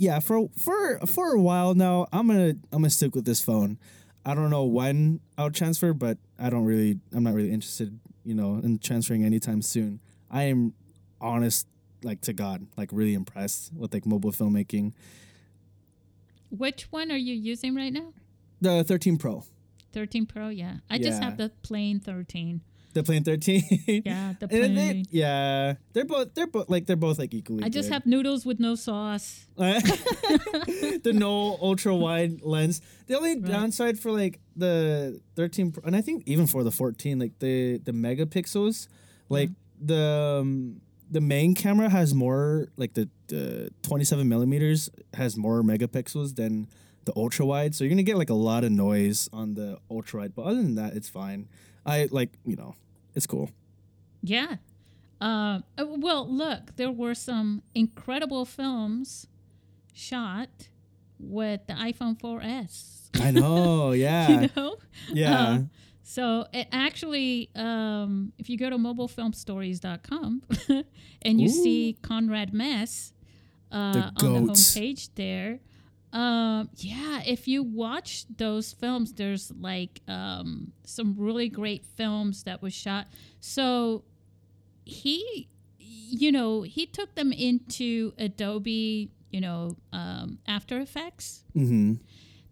yeah 0.00 0.18
for 0.18 0.48
for 0.56 0.98
for 1.00 1.34
a 1.34 1.40
while 1.40 1.74
now 1.74 2.06
i'm 2.10 2.26
gonna 2.26 2.54
i'm 2.72 2.80
gonna 2.80 2.88
stick 2.88 3.14
with 3.14 3.26
this 3.26 3.42
phone 3.42 3.78
i 4.24 4.34
don't 4.34 4.48
know 4.48 4.64
when 4.64 5.20
i'll 5.36 5.50
transfer 5.50 5.92
but 5.92 6.16
i 6.38 6.48
don't 6.48 6.64
really 6.64 6.98
i'm 7.12 7.22
not 7.22 7.34
really 7.34 7.52
interested 7.52 8.00
you 8.24 8.34
know 8.34 8.58
in 8.64 8.78
transferring 8.78 9.24
anytime 9.24 9.60
soon 9.60 10.00
i 10.30 10.44
am 10.44 10.72
honest 11.20 11.66
like 12.02 12.20
to 12.22 12.32
god 12.32 12.66
like 12.76 12.90
really 12.92 13.14
impressed 13.14 13.72
with 13.74 13.92
like 13.94 14.06
mobile 14.06 14.32
filmmaking 14.32 14.92
Which 16.50 16.84
one 16.90 17.10
are 17.12 17.16
you 17.16 17.34
using 17.34 17.74
right 17.74 17.92
now? 17.92 18.12
the 18.60 18.84
13 18.84 19.16
pro 19.16 19.44
13 19.92 20.26
Pro, 20.26 20.48
yeah. 20.50 20.76
I 20.88 20.98
just 20.98 21.20
have 21.22 21.36
the 21.36 21.50
plain 21.62 21.98
13. 21.98 22.60
the 22.94 23.02
plain 23.02 23.24
13 23.24 23.62
Yeah, 24.04 24.34
the 24.38 24.46
And 24.50 24.76
they- 24.76 24.90
plain. 24.92 25.06
yeah 25.10 25.74
they're 25.92 26.04
both 26.04 26.34
they're 26.34 26.46
both 26.46 26.68
like 26.70 26.86
they're 26.86 26.96
both 26.96 27.18
like 27.18 27.32
equally 27.34 27.64
I 27.64 27.68
just 27.68 27.88
good. 27.88 27.94
have 27.94 28.06
noodles 28.06 28.44
with 28.46 28.60
no 28.60 28.74
sauce. 28.76 29.46
the 29.56 31.12
no 31.14 31.56
ultra 31.60 31.94
wide 31.94 32.42
lens. 32.42 32.80
The 33.06 33.16
only 33.16 33.36
downside 33.36 33.98
for 33.98 34.10
like 34.12 34.38
the 34.56 35.20
13 35.36 35.72
Pro- 35.72 35.82
and 35.84 35.96
I 35.96 36.00
think 36.02 36.22
even 36.26 36.46
for 36.46 36.62
the 36.64 36.70
14, 36.70 37.18
like 37.18 37.38
the 37.38 37.78
the 37.78 37.92
megapixels, 37.92 38.86
like 39.28 39.50
the 39.80 40.38
um, 40.42 40.80
the 41.10 41.20
main 41.20 41.54
camera 41.54 41.88
has 41.88 42.14
more 42.14 42.68
like 42.76 42.94
the 42.94 43.08
the 43.26 43.70
27 43.82 44.28
millimeters 44.28 44.90
has 45.14 45.36
more 45.36 45.62
megapixels 45.62 46.36
than 46.36 46.68
the 47.04 47.12
ultra 47.16 47.44
wide. 47.46 47.74
So 47.74 47.84
you're 47.84 47.90
gonna 47.90 48.02
get 48.02 48.16
like 48.16 48.30
a 48.30 48.34
lot 48.34 48.64
of 48.64 48.72
noise 48.72 49.28
on 49.32 49.54
the 49.54 49.78
ultra 49.90 50.20
wide. 50.20 50.34
But 50.34 50.42
other 50.42 50.62
than 50.62 50.74
that, 50.76 50.94
it's 50.94 51.08
fine. 51.08 51.48
I 51.84 52.08
like 52.10 52.30
you 52.44 52.56
know, 52.56 52.74
it's 53.14 53.26
cool. 53.26 53.50
Yeah. 54.22 54.56
Uh, 55.20 55.60
uh, 55.76 55.84
well, 55.86 56.26
look, 56.28 56.76
there 56.76 56.90
were 56.90 57.14
some 57.14 57.62
incredible 57.74 58.44
films 58.46 59.26
shot 59.92 60.48
with 61.18 61.66
the 61.66 61.74
iPhone 61.74 62.18
4S. 62.18 63.10
I 63.20 63.30
know. 63.30 63.92
Yeah. 64.00 64.40
you 64.42 64.48
know? 64.56 64.76
Yeah. 65.12 65.42
Uh, 65.42 65.58
so 66.10 66.44
it 66.52 66.66
actually, 66.72 67.50
um, 67.54 68.32
if 68.36 68.50
you 68.50 68.58
go 68.58 68.68
to 68.68 68.76
mobilefilmstories.com 68.76 70.42
and 71.22 71.40
you 71.40 71.48
see 71.48 71.96
Conrad 72.02 72.52
Mess 72.52 73.12
uh, 73.70 73.92
The 73.92 74.00
on 74.00 74.14
the 74.16 74.52
homepage 74.52 75.10
there, 75.14 75.60
um, 76.12 76.68
yeah, 76.74 77.22
if 77.24 77.46
you 77.46 77.62
watch 77.62 78.24
those 78.38 78.72
films, 78.72 79.12
there's 79.12 79.52
like 79.52 80.00
um, 80.08 80.72
some 80.84 81.14
really 81.16 81.48
great 81.48 81.86
films 81.86 82.42
that 82.42 82.60
was 82.60 82.74
shot. 82.74 83.06
So 83.38 84.02
he, 84.84 85.48
you 85.78 86.32
know, 86.32 86.62
he 86.62 86.86
took 86.86 87.14
them 87.14 87.32
into 87.32 88.14
Adobe, 88.18 89.12
you 89.30 89.40
know, 89.40 89.76
um, 89.92 90.40
After 90.48 90.80
Effects 90.80 91.44
mm-hmm. 91.56 91.94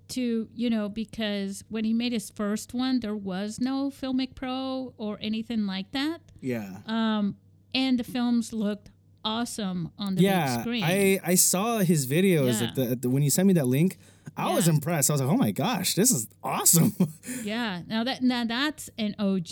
To 0.09 0.49
you 0.55 0.71
know 0.71 0.89
because 0.89 1.65
when 1.69 1.85
he 1.85 1.93
made 1.93 2.13
his 2.13 2.31
first 2.31 2.75
one 2.75 3.01
there 3.01 3.17
was 3.17 3.59
no 3.61 3.91
filmic 3.91 4.35
pro 4.35 4.93
or 4.97 5.19
anything 5.21 5.67
like 5.67 5.91
that 5.93 6.21
Yeah. 6.41 6.79
um 6.87 7.37
and 7.75 7.99
the 7.99 8.05
films 8.05 8.53
looked 8.53 8.91
awesome 9.25 9.91
on 9.99 10.15
the 10.15 10.21
big 10.21 10.25
yeah, 10.31 10.61
screen 10.61 10.85
I 10.85 11.21
I 11.25 11.35
saw 11.35 11.79
his 11.79 12.07
videos. 12.07 12.61
Yeah. 12.61 12.71
the, 12.75 12.97
the 12.97 13.11
when 13.11 13.23
you 13.23 13.31
sent 13.31 13.47
me 13.49 13.53
that 13.55 13.67
link, 13.67 13.99
I 14.37 14.55
was 14.55 14.69
impressed. 14.69 15.11
I 15.11 15.15
was 15.15 15.21
like, 15.21 15.31
oh 15.31 15.37
my 15.37 15.51
gosh, 15.51 15.95
this 15.95 16.11
is 16.11 16.29
awesome. 16.43 16.95
yeah 17.45 17.83
now 17.87 18.05
that 18.05 18.23
now 18.23 18.45
that's 18.45 18.89
an 18.99 19.15
og 19.19 19.51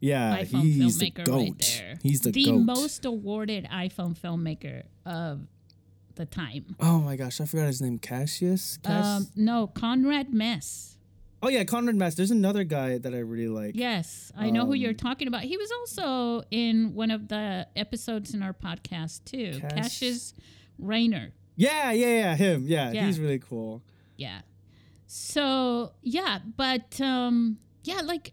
yeah, 0.00 0.36
iphone 0.42 0.60
he's 0.62 0.98
the 0.98 1.10
filmmaker 1.10 1.24
goat. 1.24 1.38
right 1.38 1.58
there 1.78 1.94
He's 2.02 2.20
the, 2.20 2.32
the 2.32 2.44
goat. 2.44 2.58
most 2.58 3.04
awarded 3.06 3.66
iphone 3.72 4.14
filmmaker 4.18 4.82
of 5.06 5.46
the 6.16 6.26
time 6.26 6.76
oh 6.80 6.98
my 7.00 7.16
gosh, 7.16 7.40
I 7.40 7.44
forgot 7.46 7.66
his 7.66 7.80
name. 7.82 7.98
Cassius. 7.98 8.78
Cass- 8.82 9.04
um 9.04 9.28
no 9.36 9.66
conrad 9.66 10.32
mess 10.32 10.90
oh 11.42 11.48
yeah, 11.48 11.62
Conrad 11.62 11.94
Mess. 11.94 12.14
There's 12.14 12.30
another 12.30 12.64
guy 12.64 12.96
that 12.96 13.12
I 13.12 13.18
really 13.18 13.48
like. 13.48 13.72
Yes, 13.76 14.32
I 14.34 14.48
know 14.48 14.64
who 14.64 14.72
you're 14.72 14.92
Um, 14.92 14.96
talking 14.96 15.28
about. 15.28 15.42
He 15.42 15.58
was 15.58 15.70
also 15.72 16.42
in 16.50 16.94
one 16.94 17.10
of 17.10 17.28
the 17.28 17.68
episodes 17.76 18.32
in 18.32 18.42
our 18.42 18.54
podcast 18.54 19.24
too. 19.26 19.58
Cass- 19.60 19.72
Cassius 19.74 20.34
Rayner. 20.78 21.34
Yeah, 21.54 21.92
yeah, 21.92 22.06
yeah, 22.06 22.34
him. 22.36 22.64
Yeah, 22.66 22.92
Yeah. 22.92 23.04
he's 23.04 23.20
really 23.20 23.38
cool. 23.38 23.82
Yeah. 24.16 24.40
So 25.06 25.92
yeah, 26.02 26.38
but 26.56 26.98
um, 27.00 27.58
yeah, 27.82 28.00
like 28.00 28.32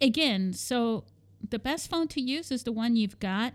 again, 0.00 0.52
so 0.52 1.04
the 1.50 1.58
best 1.58 1.90
phone 1.90 2.06
to 2.08 2.20
use 2.20 2.50
is 2.52 2.62
the 2.62 2.72
one 2.72 2.96
you've 2.96 3.18
got. 3.18 3.54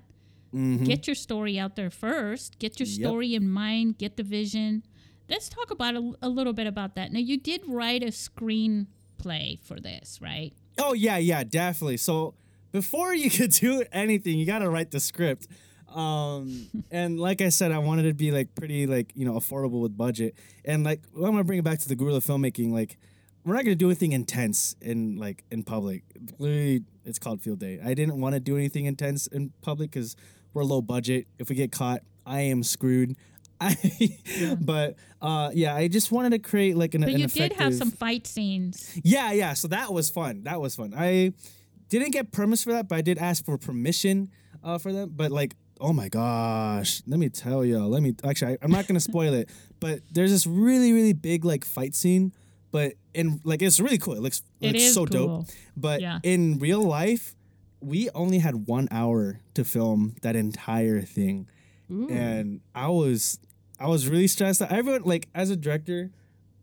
Mhm. 0.54 0.86
Get 0.86 1.08
your 1.08 1.16
story 1.16 1.58
out 1.58 1.76
there 1.76 1.90
first. 1.90 2.60
Get 2.60 2.80
your 2.80 2.88
Yep. 2.88 2.96
story 3.08 3.36
in 3.36 3.50
mind. 3.50 3.98
Get 3.98 4.18
the 4.18 4.24
vision. 4.24 4.84
Let's 5.30 5.48
talk 5.48 5.72
about 5.72 5.96
a, 5.96 6.12
a 6.22 6.30
little 6.30 6.52
bit 6.54 6.68
about 6.68 6.96
that. 6.96 7.14
Now, 7.14 7.20
you 7.20 7.38
did 7.38 7.62
write 7.68 8.04
a 8.04 8.08
screenplay 8.08 9.60
for 9.62 9.80
this, 9.80 10.20
right? 10.22 10.54
Oh 10.78 10.94
yeah, 10.94 11.18
yeah, 11.18 11.44
definitely. 11.44 11.98
So 11.98 12.34
before 12.72 13.14
you 13.14 13.30
could 13.38 13.52
do 13.52 13.84
anything, 13.92 14.38
you 14.38 14.46
gotta 14.46 14.70
write 14.70 14.92
the 14.92 15.00
script. 15.00 15.48
Um, 15.90 16.68
and 16.92 17.20
like 17.20 17.42
I 17.42 17.50
said, 17.50 17.72
I 17.72 17.78
wanted 17.80 18.06
it 18.06 18.10
to 18.10 18.14
be 18.14 18.32
like 18.32 18.56
pretty 18.56 18.88
like 18.88 19.12
you 19.16 19.26
know 19.26 19.34
affordable 19.34 19.82
with 19.82 19.98
budget. 19.98 20.36
And 20.66 20.84
like 20.84 21.02
well, 21.14 21.26
I'm 21.26 21.32
gonna 21.32 21.44
bring 21.44 21.60
it 21.60 21.66
back 21.66 21.80
to 21.80 21.88
the 21.88 21.96
guerrilla 21.96 22.20
filmmaking. 22.20 22.72
Like 22.72 22.98
we're 23.46 23.54
not 23.56 23.64
gonna 23.64 23.76
do 23.76 23.88
anything 23.88 24.12
intense 24.12 24.76
in 24.82 25.18
like 25.18 25.44
in 25.52 25.64
public. 25.64 26.04
Literally, 26.40 26.84
it's 27.06 27.20
called 27.20 27.42
field 27.42 27.60
day. 27.60 27.80
I 27.84 27.94
didn't 27.94 28.20
want 28.20 28.34
to 28.36 28.40
do 28.40 28.56
anything 28.58 28.86
intense 28.86 29.28
in 29.28 29.52
public 29.62 29.92
because 29.92 30.16
we're 30.54 30.64
low 30.64 30.82
budget. 30.82 31.28
If 31.40 31.50
we 31.50 31.56
get 31.56 31.72
caught, 31.72 32.02
I 32.26 32.42
am 32.42 32.64
screwed. 32.64 33.16
I, 33.62 33.76
but 34.60 34.96
uh, 35.22 35.52
yeah, 35.54 35.76
I 35.76 35.88
just 35.88 36.12
wanted 36.12 36.32
to 36.32 36.40
create 36.40 36.76
like 36.76 36.96
an. 36.96 37.02
But 37.02 37.12
an 37.14 37.20
you 37.20 37.28
did 37.28 37.54
have 37.54 37.76
some 37.76 37.92
fight 37.92 38.26
scenes. 38.26 39.00
yeah, 39.04 39.32
yeah. 39.34 39.54
So 39.54 39.68
that 39.68 39.94
was 39.94 40.10
fun. 40.10 40.44
That 40.46 40.60
was 40.60 40.76
fun. 40.76 40.94
I 40.98 41.34
didn't 41.90 42.12
get 42.12 42.32
permits 42.32 42.64
for 42.64 42.72
that, 42.72 42.88
but 42.88 42.96
I 42.98 43.02
did 43.02 43.18
ask 43.20 43.46
for 43.46 43.58
permission. 43.58 44.30
uh, 44.64 44.78
for 44.80 44.92
them. 44.92 45.12
But 45.16 45.32
like, 45.32 45.56
oh 45.80 45.94
my 45.94 46.10
gosh, 46.10 47.04
let 47.06 47.20
me 47.20 47.30
tell 47.30 47.64
you. 47.64 47.80
Let 47.86 48.02
me 48.02 48.16
actually, 48.24 48.54
I, 48.54 48.58
I'm 48.64 48.72
not 48.72 48.88
gonna 48.88 49.00
spoil 49.00 49.34
it, 49.34 49.50
but 49.80 50.00
there's 50.12 50.32
this 50.32 50.48
really 50.48 50.92
really 50.94 51.14
big 51.14 51.46
like 51.46 51.64
fight 51.66 51.94
scene. 51.96 52.34
But 52.72 52.94
in 53.14 53.42
like 53.44 53.62
it's 53.62 53.80
really 53.80 53.98
cool. 54.00 54.14
It 54.16 54.22
looks 54.22 54.42
It 54.60 54.68
like 54.68 54.76
is 54.78 54.94
so 54.94 55.06
cool. 55.06 55.28
dope. 55.42 55.48
But 55.78 56.02
Yeah. 56.02 56.20
in 56.24 56.58
real 56.60 56.82
life, 56.82 57.36
we 57.82 58.10
only 58.16 58.40
had 58.40 58.68
one 58.68 58.88
hour 58.92 59.40
to 59.56 59.64
film 59.66 60.16
that 60.22 60.36
entire 60.36 61.02
thing, 61.02 61.48
and 61.90 62.62
I 62.74 62.88
was 62.88 63.40
I 63.80 63.88
was 63.88 64.08
really 64.08 64.28
stressed 64.28 64.62
out. 64.62 64.72
Everyone 64.72 65.02
like 65.04 65.28
as 65.36 65.50
a 65.50 65.56
director, 65.58 66.12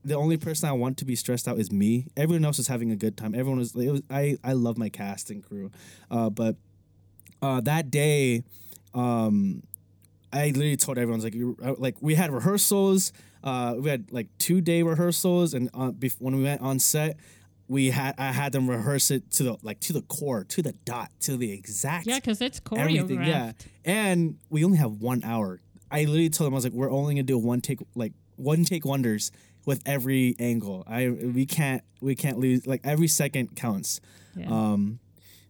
the 0.05 0.15
only 0.15 0.37
person 0.39 0.69
I 0.69 0.73
want 0.73 0.97
to 0.99 1.05
be 1.05 1.15
stressed 1.17 1.47
out 1.49 1.59
is 1.59 1.71
me. 1.71 2.07
Everyone 2.17 2.45
else 2.45 2.57
was 2.59 2.69
having 2.69 2.91
a 2.93 2.97
good 2.97 3.17
time. 3.17 3.35
Everyone 3.35 3.59
was. 3.59 3.75
It 3.75 3.91
was 3.91 4.03
I 4.11 4.39
I 4.43 4.53
love 4.55 4.79
my 4.79 4.89
cast 4.89 5.31
and 5.31 5.43
crew, 5.43 5.71
uh, 6.11 6.31
but 6.31 6.57
uh, 7.43 7.61
that 7.63 7.91
day, 7.91 8.43
um, 8.95 9.63
I 10.33 10.47
literally 10.47 10.77
told 10.77 10.99
everyone 10.99 11.21
like 11.21 11.35
you 11.35 11.57
uh, 11.63 11.75
like 11.79 11.97
we 12.01 12.15
had 12.15 12.31
rehearsals. 12.33 13.13
Uh, 13.45 13.75
we 13.79 13.89
had 13.91 14.11
like 14.11 14.27
two 14.39 14.61
day 14.61 14.83
rehearsals, 14.83 15.55
and 15.55 15.69
uh, 15.75 15.91
bef- 15.91 16.21
when 16.21 16.37
we 16.37 16.43
went 16.43 16.61
on 16.61 16.79
set, 16.79 17.17
we 17.69 17.91
had 17.91 18.15
I 18.19 18.33
had 18.33 18.53
them 18.53 18.69
rehearse 18.69 19.11
it 19.11 19.31
to 19.33 19.43
the 19.43 19.57
like 19.63 19.81
to 19.81 19.93
the 19.93 20.03
core, 20.03 20.45
to 20.45 20.63
the 20.63 20.73
dot, 20.73 21.11
to 21.21 21.37
the 21.37 21.53
exact 21.53 22.07
Yeah, 22.07 22.17
because 22.17 22.41
it's 22.41 22.61
choreographed. 22.61 22.99
everything. 23.01 23.23
Yeah, 23.25 23.53
and 23.85 24.39
we 24.51 24.65
only 24.65 24.79
have 24.79 24.93
one 24.93 25.23
hour. 25.25 25.61
I 25.91 26.01
literally 26.05 26.31
told 26.31 26.47
them 26.47 26.55
I 26.55 26.57
was 26.57 26.65
like, 26.65 26.73
we're 26.73 26.91
only 26.91 27.15
gonna 27.15 27.23
do 27.25 27.39
one 27.39 27.61
take, 27.61 27.81
like 27.95 28.13
one 28.37 28.65
take 28.65 28.85
wonders 28.85 29.31
with 29.67 29.83
every 29.87 30.35
angle. 30.39 30.85
I 30.87 31.09
we 31.11 31.45
can't 31.47 31.83
we 32.01 32.15
can't 32.15 32.39
lose 32.39 32.67
like 32.67 32.81
every 32.85 33.09
second 33.09 33.55
counts. 33.57 34.01
Yeah. 34.37 34.47
Um, 34.51 34.99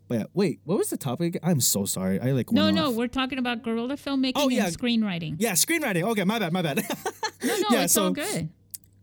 but 0.08 0.18
yeah, 0.20 0.24
wait, 0.32 0.60
what 0.64 0.78
was 0.78 0.88
the 0.90 0.96
topic? 0.96 1.38
I'm 1.42 1.60
so 1.60 1.84
sorry. 1.84 2.18
I 2.18 2.32
like 2.32 2.50
no, 2.50 2.70
no, 2.70 2.88
off. 2.88 2.94
we're 2.94 3.08
talking 3.08 3.38
about 3.38 3.62
guerrilla 3.62 3.96
filmmaking 3.96 4.32
Oh, 4.36 4.48
yeah. 4.48 4.66
and 4.66 4.76
screenwriting. 4.78 5.36
yeah, 5.38 5.52
screenwriting. 5.52 6.02
Okay, 6.02 6.24
my 6.24 6.38
bad, 6.38 6.52
my 6.52 6.62
bad. 6.62 6.82
No, 7.40 7.56
no, 7.56 7.68
yeah, 7.70 7.84
it's 7.84 7.92
so 7.92 8.04
all 8.06 8.10
good. 8.10 8.48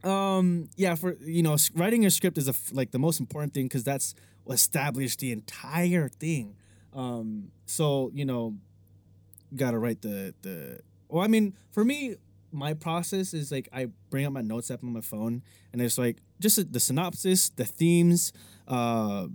Um 0.06 0.70
yeah 0.76 0.95
for 0.95 1.16
you 1.22 1.41
know 1.43 1.58
writing 1.74 2.06
a 2.06 2.12
script 2.12 2.38
is 2.38 2.47
a 2.47 2.53
like 2.74 2.91
the 2.91 2.99
most 2.99 3.20
important 3.20 3.53
thing 3.53 3.66
because 3.66 3.84
that's 3.84 4.14
established 4.49 5.20
the 5.20 5.32
entire 5.32 6.08
thing. 6.10 6.56
Um 6.93 7.51
so 7.66 8.12
you 8.14 8.26
know 8.26 8.56
you 9.51 9.58
gotta 9.58 9.80
write 9.80 10.01
the 10.01 10.34
the 10.41 10.80
well 11.10 11.24
i 11.24 11.28
mean 11.28 11.53
for 11.72 11.84
me 11.84 12.16
my 12.51 12.74
process 12.74 13.34
is 13.34 13.51
like 13.51 13.68
i 13.74 13.88
bring 14.10 14.26
up 14.26 14.32
my 14.34 14.41
notes 14.41 14.72
app 14.72 14.84
on 14.84 14.93
my 14.93 15.01
phone 15.01 15.41
and 15.74 15.82
it's 15.82 15.97
like 15.97 16.18
just 16.39 16.72
the 16.72 16.80
synopsis 16.80 17.49
the 17.49 17.66
themes 17.66 18.32
uh 18.68 19.28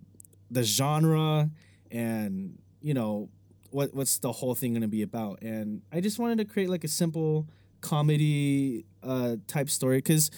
the 0.50 0.62
genre 0.62 1.50
and 1.90 2.58
you 2.80 2.94
know 2.94 3.28
what 3.70 3.94
what's 3.94 4.18
the 4.18 4.32
whole 4.32 4.54
thing 4.54 4.74
gonna 4.74 4.88
be 4.88 5.02
about. 5.02 5.42
And 5.42 5.82
i 5.92 6.00
just 6.00 6.18
wanted 6.18 6.38
to 6.38 6.44
create 6.44 6.68
like 6.68 6.84
a 6.84 6.88
simple 6.88 7.46
comedy 7.80 8.84
uh 9.02 9.36
type 9.46 9.70
story 9.70 9.98
because 9.98 10.30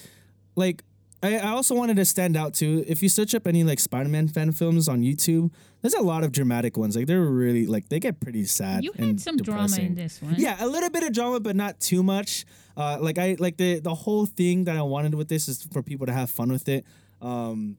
like 0.57 0.83
I, 1.23 1.39
I 1.39 1.49
also 1.51 1.75
wanted 1.75 1.97
to 1.97 2.05
stand 2.05 2.37
out 2.37 2.53
too 2.55 2.85
if 2.89 3.03
you 3.03 3.09
search 3.09 3.35
up 3.35 3.47
any 3.47 3.63
like 3.65 3.79
spider-man 3.79 4.29
fan 4.29 4.51
films 4.53 4.89
on 4.89 5.03
youtube 5.03 5.53
there's 5.81 5.95
a 5.95 6.01
lot 6.01 6.25
of 6.25 6.33
dramatic 6.33 6.77
ones 6.77 6.97
like 6.97 7.07
they're 7.07 7.21
really 7.21 7.67
like 7.67 7.89
they 7.89 8.01
get 8.01 8.21
pretty 8.21 8.45
sad 8.45 8.83
You 8.85 8.93
and 8.97 9.07
had 9.07 9.21
some 9.21 9.37
drama 9.37 9.77
in 9.79 9.95
this 9.95 10.21
one. 10.23 10.35
Yeah, 10.37 10.57
a 10.61 10.67
little 10.67 10.91
bit 10.91 11.03
of 11.05 11.13
drama, 11.13 11.41
but 11.41 11.57
not 11.57 11.81
too 11.81 12.03
much. 12.03 12.45
Uh, 12.77 12.99
like 13.01 13.19
I 13.19 13.37
like 13.39 13.57
the 13.57 13.81
the 13.81 13.95
whole 13.95 14.27
thing 14.27 14.65
that 14.65 14.77
I 14.77 14.83
wanted 14.83 15.15
with 15.15 15.29
this 15.29 15.49
is 15.49 15.63
for 15.73 15.83
people 15.83 16.07
to 16.07 16.13
have 16.13 16.31
fun 16.31 16.51
with 16.53 16.69
it. 16.69 16.85
Um, 17.21 17.77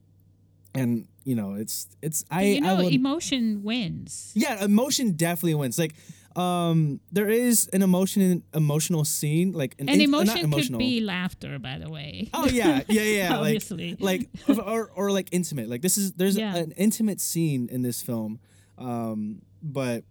and 0.74 1.06
you 1.24 1.34
know, 1.34 1.54
it's 1.54 1.88
it's 2.02 2.24
I 2.30 2.42
you 2.42 2.60
know, 2.60 2.74
I 2.74 2.82
would, 2.82 2.92
emotion 2.92 3.62
wins. 3.62 4.32
yeah, 4.34 4.62
emotion 4.64 5.12
definitely 5.12 5.54
wins. 5.54 5.78
Like, 5.78 5.94
um, 6.36 7.00
there 7.12 7.28
is 7.28 7.68
an 7.72 7.82
emotion 7.82 8.42
emotional 8.52 9.04
scene, 9.04 9.52
like 9.52 9.74
an 9.78 9.88
in- 9.88 10.00
uh, 10.00 10.04
emotion 10.04 10.50
could 10.50 10.78
be 10.78 11.00
laughter, 11.00 11.58
by 11.58 11.78
the 11.78 11.88
way. 11.88 12.28
Oh 12.34 12.46
yeah, 12.46 12.82
yeah, 12.88 13.02
yeah. 13.02 13.28
like 13.38 13.56
Obviously. 13.56 13.96
like 14.00 14.28
or 14.48 14.90
or 14.94 15.10
like 15.12 15.28
intimate. 15.32 15.68
Like 15.68 15.82
this 15.82 15.96
is 15.96 16.12
there's 16.12 16.36
Yeah. 16.36 16.56
an 16.56 16.72
intimate 16.72 17.20
scene 17.20 17.68
in 17.70 17.82
this 17.82 18.02
film. 18.02 18.40
Um, 18.78 19.42
but 19.62 20.04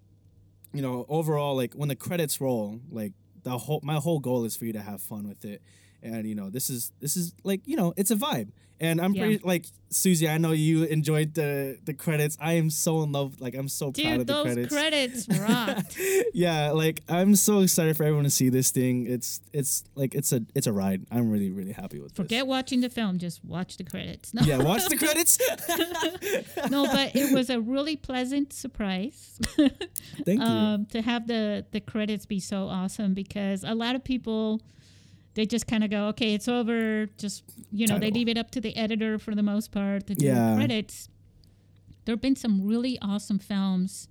you 0.73 0.81
know, 0.81 1.05
overall, 1.09 1.55
like 1.55 1.73
when 1.73 1.89
the 1.89 1.95
credits 1.95 2.39
roll, 2.39 2.79
like 2.89 3.13
the 3.43 3.57
whole 3.57 3.81
my 3.83 3.95
whole 3.95 4.19
goal 4.19 4.45
is 4.45 4.55
for 4.55 4.65
you 4.65 4.73
to 4.73 4.81
have 4.81 5.01
fun 5.01 5.27
with 5.27 5.43
it. 5.45 5.61
And 6.01 6.27
you 6.27 6.35
know, 6.35 6.49
this 6.49 6.69
is 6.69 6.91
this 6.99 7.15
is 7.17 7.33
like 7.43 7.61
you 7.65 7.75
know, 7.75 7.93
it's 7.97 8.11
a 8.11 8.15
vibe. 8.15 8.49
And 8.83 8.99
I'm 9.01 9.13
Yeah. 9.13 9.21
pretty 9.23 9.39
like 9.43 9.65
Susy. 9.89 10.27
I 10.27 10.37
know 10.39 10.51
you 10.51 10.83
enjoyed 10.85 11.33
the 11.35 11.77
the 11.85 11.93
credits. 11.93 12.35
I 12.41 12.53
am 12.53 12.69
so 12.69 13.03
in 13.03 13.11
love. 13.11 13.39
Like 13.39 13.53
I'm 13.55 13.67
so 13.69 13.91
proud 13.91 14.21
of 14.21 14.27
the 14.27 14.41
credits. 14.43 14.55
Dude, 14.55 14.69
those 14.69 14.77
credits. 14.77 15.27
rocked. 15.39 15.97
yeah, 16.33 16.71
like 16.71 17.01
I'm 17.07 17.35
so 17.35 17.59
excited 17.59 17.95
for 17.95 18.03
everyone 18.03 18.23
to 18.25 18.29
see 18.31 18.49
this 18.49 18.71
thing. 18.71 19.05
It's 19.07 19.39
it's 19.53 19.83
like 19.95 20.15
it's 20.15 20.31
a 20.33 20.41
it's 20.55 20.67
a 20.67 20.73
ride. 20.73 21.05
I'm 21.11 21.29
really 21.29 21.51
really 21.51 21.71
happy 21.73 21.99
with 21.99 22.13
this. 22.13 22.17
Forget 22.25 22.47
watching 22.47 22.81
the 22.81 22.89
film, 22.89 23.19
just 23.19 23.45
watch 23.45 23.77
the 23.77 23.83
credits. 23.83 24.33
No, 24.33 24.41
Yeah, 24.41 24.57
watch 24.63 24.87
the 24.89 24.97
credits. 25.03 25.37
no, 26.71 26.85
but 26.85 27.15
it 27.15 27.31
was 27.33 27.49
a 27.49 27.61
really 27.61 27.95
pleasant 27.95 28.51
surprise 28.53 29.39
Thank 30.25 30.39
you. 30.41 30.45
um, 30.45 30.85
to 30.87 31.01
have 31.01 31.27
the 31.27 31.65
the 31.71 31.79
credits 31.79 32.25
be 32.25 32.39
so 32.39 32.67
awesome 32.67 33.13
because 33.13 33.63
a 33.63 33.75
lot 33.75 33.95
of 33.95 34.03
people 34.03 34.61
they 35.35 35.45
just 35.45 35.65
kind 35.67 35.83
of 35.83 35.89
go, 35.89 36.07
okay, 36.09 36.33
it's 36.33 36.47
over. 36.47 37.07
Just 37.17 37.43
you 37.71 37.87
know, 37.87 37.97
they 37.99 38.11
leave 38.11 38.27
it 38.27 38.37
up 38.37 38.51
to 38.51 38.61
the 38.61 38.75
editor 38.77 39.17
for 39.19 39.33
the 39.35 39.43
most 39.43 39.71
part 39.71 40.07
to 40.07 40.15
do 40.15 40.25
Yeah. 40.25 40.55
credits. 40.55 41.09
There 42.05 42.13
have 42.13 42.21
been 42.21 42.35
some 42.35 42.65
really 42.67 42.99
awesome 43.01 43.39
films 43.39 44.07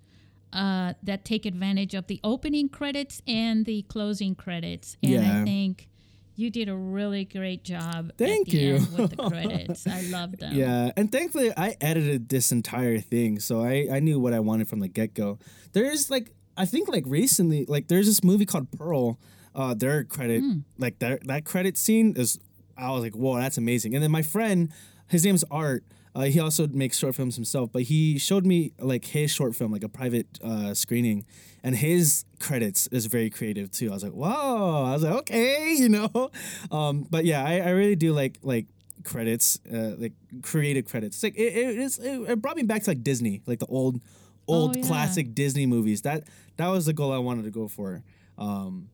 uh, 0.53 0.95
that 1.03 1.25
take 1.25 1.47
advantage 1.47 1.95
of 1.95 2.07
the 2.09 2.21
opening 2.25 2.69
credits 2.69 3.23
and 3.27 3.65
the 3.65 3.83
closing 3.83 4.35
credits, 4.35 4.97
and 5.03 5.13
Yeah. 5.13 5.41
I 5.43 5.45
think. 5.45 5.89
You 6.35 6.49
did 6.49 6.71
a 6.71 6.75
really 6.75 7.27
great 7.27 7.63
job. 7.63 8.13
Thank 8.17 8.55
you. 8.55 8.75
With 8.97 9.11
the 9.11 9.17
credits, 9.29 9.87
I 9.87 10.01
love 10.09 10.39
them. 10.39 10.55
yeah, 10.57 10.91
and 10.97 11.13
thankfully 11.13 11.53
I 11.55 11.77
edited 11.79 12.31
this 12.31 12.51
entire 12.51 12.99
thing, 13.01 13.39
so 13.39 13.61
I 13.63 13.87
I 13.93 14.01
knew 14.01 14.19
what 14.19 14.33
I 14.33 14.41
wanted 14.41 14.67
from 14.67 14.81
the 14.81 14.89
get 14.89 15.13
go. 15.13 15.39
There's 15.73 16.09
like 16.11 16.33
I 16.57 16.65
think 16.65 16.89
like 16.89 17.05
recently 17.07 17.67
like 17.67 17.89
there's 17.89 18.07
this 18.07 18.25
movie 18.25 18.47
called 18.47 18.71
Pearl. 18.73 19.19
Uh, 19.55 19.75
their 19.75 20.05
credit 20.05 20.41
Hmm. 20.41 20.59
like 20.79 20.99
that 21.01 21.27
that 21.27 21.45
credit 21.45 21.77
scene 21.77 22.15
is 22.17 22.39
I 22.77 22.91
was 22.91 23.03
like 23.03 23.15
whoa 23.15 23.37
that's 23.37 23.59
amazing. 23.59 23.95
And 23.95 24.03
then 24.03 24.11
my 24.11 24.23
friend, 24.23 24.71
his 25.09 25.25
name's 25.25 25.45
Art. 25.51 25.85
Uh, 26.15 26.23
he 26.25 26.39
also 26.41 26.67
makes 26.69 26.99
short 26.99 27.15
films 27.15 27.37
himself, 27.37 27.71
but 27.73 27.83
he 27.85 28.19
showed 28.19 28.45
me 28.45 28.73
like 28.79 29.07
his 29.07 29.31
short 29.31 29.55
film, 29.57 29.73
like 29.73 29.83
a 29.83 29.89
private 29.89 30.27
uh, 30.45 30.75
screening, 30.75 31.25
and 31.65 31.75
his 31.77 32.27
credits 32.39 32.87
is 32.89 33.07
very 33.07 33.31
creative 33.31 33.71
too. 33.71 33.89
I 33.91 33.95
was 33.95 34.03
like, 34.05 34.13
whoa! 34.13 34.85
I 34.85 34.93
was 34.93 35.03
like, 35.03 35.15
okay, 35.21 35.73
you 35.79 35.89
know. 35.89 36.31
Um, 36.71 37.07
but 37.11 37.25
yeah, 37.25 37.43
I, 37.43 37.61
I 37.61 37.71
really 37.71 37.97
do 37.97 38.13
like 38.13 38.39
like 38.43 38.67
credits, 39.05 39.59
uh, 39.73 39.95
like 39.97 40.13
creative 40.43 40.85
credits. 40.87 41.17
It's 41.17 41.23
like 41.25 41.35
it, 41.37 41.57
it, 41.57 41.79
it's, 41.79 41.99
it, 41.99 42.21
it 42.29 42.43
brought 42.43 42.57
me 42.57 42.63
back 42.63 42.83
to 42.85 42.91
like 42.91 43.03
Disney, 43.03 43.41
like 43.47 43.59
the 43.61 43.67
old 43.67 44.01
old 44.47 44.77
Oh, 44.77 44.81
yeah. 44.81 44.87
classic 44.87 45.35
Disney 45.35 45.65
movies. 45.65 46.03
That 46.03 46.25
that 46.59 46.69
was 46.69 46.85
the 46.85 46.93
goal 46.93 47.11
I 47.11 47.19
wanted 47.19 47.45
to 47.45 47.51
go 47.51 47.69
for. 47.69 48.03
Um, 48.37 48.89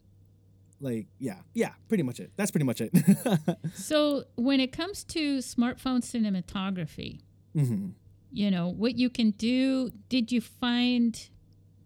like 0.81 1.07
yeah, 1.19 1.39
yeah, 1.55 1.73
pretty 1.89 2.03
much 2.03 2.21
it. 2.21 2.31
That's 2.37 2.51
pretty 2.51 2.65
much 2.65 2.81
it. 2.81 2.93
So 3.75 4.25
when 4.37 4.61
it 4.61 4.73
comes 4.73 5.05
to 5.05 5.39
smartphone 5.39 6.03
cinematography, 6.03 7.21
hmm 7.55 7.89
you 8.31 8.51
know 8.51 8.69
what 8.69 8.97
you 8.97 9.09
can 9.09 9.31
do. 9.33 9.91
Did 10.11 10.31
you 10.31 10.41
find 10.43 11.19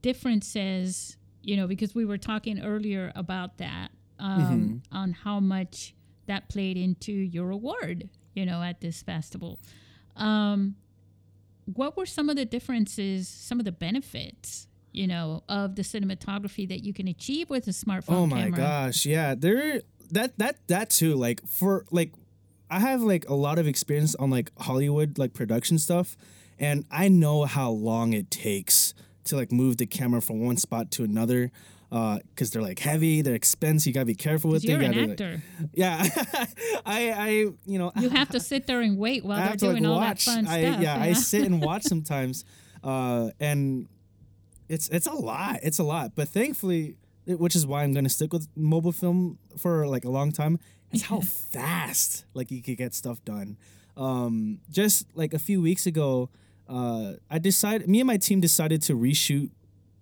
differences? 0.03 1.17
You 1.43 1.57
know, 1.57 1.67
because 1.67 1.95
we 1.95 2.05
were 2.05 2.19
talking 2.19 2.63
earlier 2.63 3.13
about 3.15 3.59
that 3.59 3.91
um, 4.19 4.83
on 4.93 5.13
how 5.13 5.41
much 5.41 5.95
that 6.27 6.49
played 6.49 6.77
into 6.77 7.13
your 7.13 7.51
award. 7.51 8.09
You 8.35 8.47
know, 8.47 8.63
at 8.63 8.81
this 8.81 9.03
festival. 9.03 9.61
Um, 10.17 10.77
what 11.67 11.97
were 11.97 12.07
some 12.07 12.29
of 12.29 12.37
the 12.37 12.45
differences? 12.45 13.29
Some 13.29 13.59
of 13.59 13.65
the 13.65 13.73
benefits. 13.73 14.67
You 14.93 15.07
know, 15.07 15.43
of 15.49 15.75
the 15.77 15.83
cinematography 15.83 16.69
that 16.69 16.85
you 16.85 16.93
can 16.93 17.09
achieve 17.09 17.49
with 17.49 17.67
a 17.67 17.71
smartphone 17.71 18.05
Oh 18.15 18.27
my 18.27 18.43
camera. 18.43 18.59
gosh, 18.59 19.07
yeah. 19.07 19.35
There 19.35 19.81
that 20.11 20.37
that 20.39 20.57
that 20.69 20.91
too. 20.91 21.15
Like 21.15 21.41
for 21.47 21.87
like 21.91 22.13
I 22.71 22.79
have 22.81 23.01
like 23.03 23.29
a 23.29 23.35
lot 23.35 23.59
of 23.59 23.67
experience 23.67 24.15
on 24.17 24.29
like 24.31 24.51
Hollywood 24.59 25.19
like 25.19 25.33
production 25.33 25.79
stuff 25.79 26.17
and 26.59 26.85
I 26.91 27.09
know 27.09 27.45
how 27.45 27.71
long 27.71 28.13
it 28.13 28.31
takes 28.31 28.93
to 29.25 29.37
like 29.37 29.51
move 29.51 29.79
the 29.79 29.87
camera 29.87 30.21
from 30.21 30.41
one 30.45 30.57
spot 30.59 30.91
to 30.93 31.05
another. 31.05 31.51
Uh, 31.91 32.19
cause 32.37 32.51
they're 32.51 32.63
like 32.63 32.79
heavy, 32.79 33.21
they're 33.21 33.35
expensive. 33.35 33.87
You 33.89 33.93
gotta 33.93 34.07
be 34.07 34.15
careful 34.15 34.51
with 34.51 34.63
'Cause 34.63 34.71
You're 34.71 34.79
them. 34.79 34.93
an 34.93 34.99
You 35.11 35.15
gotta, 35.17 35.25
like- 35.25 35.41
actor. 35.41 35.43
yeah, 35.75 36.09
I, 36.87 37.11
I, 37.13 37.29
you 37.67 37.79
know, 37.79 37.93
You 38.01 38.09
have 38.09 38.31
to 38.31 38.41
sit 38.51 38.67
there 38.67 38.81
and 38.81 38.97
wait 38.99 39.25
while 39.25 39.37
I 39.37 39.41
they're 39.41 39.49
have 39.51 39.57
to 39.59 39.67
like 39.67 39.75
doing 39.77 39.87
all 39.87 39.97
watch. 40.01 40.25
that 40.25 40.33
fun 40.35 40.47
I, 40.47 40.61
stuff. 40.63 40.81
Yeah, 40.83 40.99
I 40.99 41.13
sit 41.13 41.45
and 41.45 41.63
watch 41.63 41.83
sometimes, 41.95 42.45
uh, 42.83 43.29
and 43.41 43.89
it's 44.73 44.89
it's 44.89 45.07
a 45.07 45.13
lot. 45.13 45.61
It's 45.63 45.79
a 45.79 45.85
lot. 45.85 46.13
But 46.15 46.29
thankfully, 46.29 46.97
which 47.27 47.55
is 47.55 47.65
why 47.67 47.83
I'm 47.85 47.93
gonna 47.93 48.09
stick 48.09 48.33
with 48.33 48.49
mobile 48.57 48.93
film 48.93 49.39
for 49.59 49.87
like 49.87 50.05
a 50.05 50.11
long 50.11 50.33
time. 50.33 50.59
Is 50.93 51.03
how 51.03 51.21
fast 51.57 52.25
like 52.35 52.51
you 52.51 52.63
could 52.63 52.77
get 52.79 52.95
stuff 52.95 53.25
done. 53.25 53.57
Um, 53.97 54.61
just 54.71 55.07
like 55.15 55.35
a 55.35 55.39
few 55.39 55.61
weeks 55.63 55.87
ago, 55.87 56.31
uh, 56.69 57.13
I 57.31 57.39
decided. 57.39 57.89
Me 57.89 58.01
and 58.01 58.07
my 58.07 58.17
team 58.17 58.41
decided 58.41 58.83
to 58.83 58.95
reshoot 58.95 59.51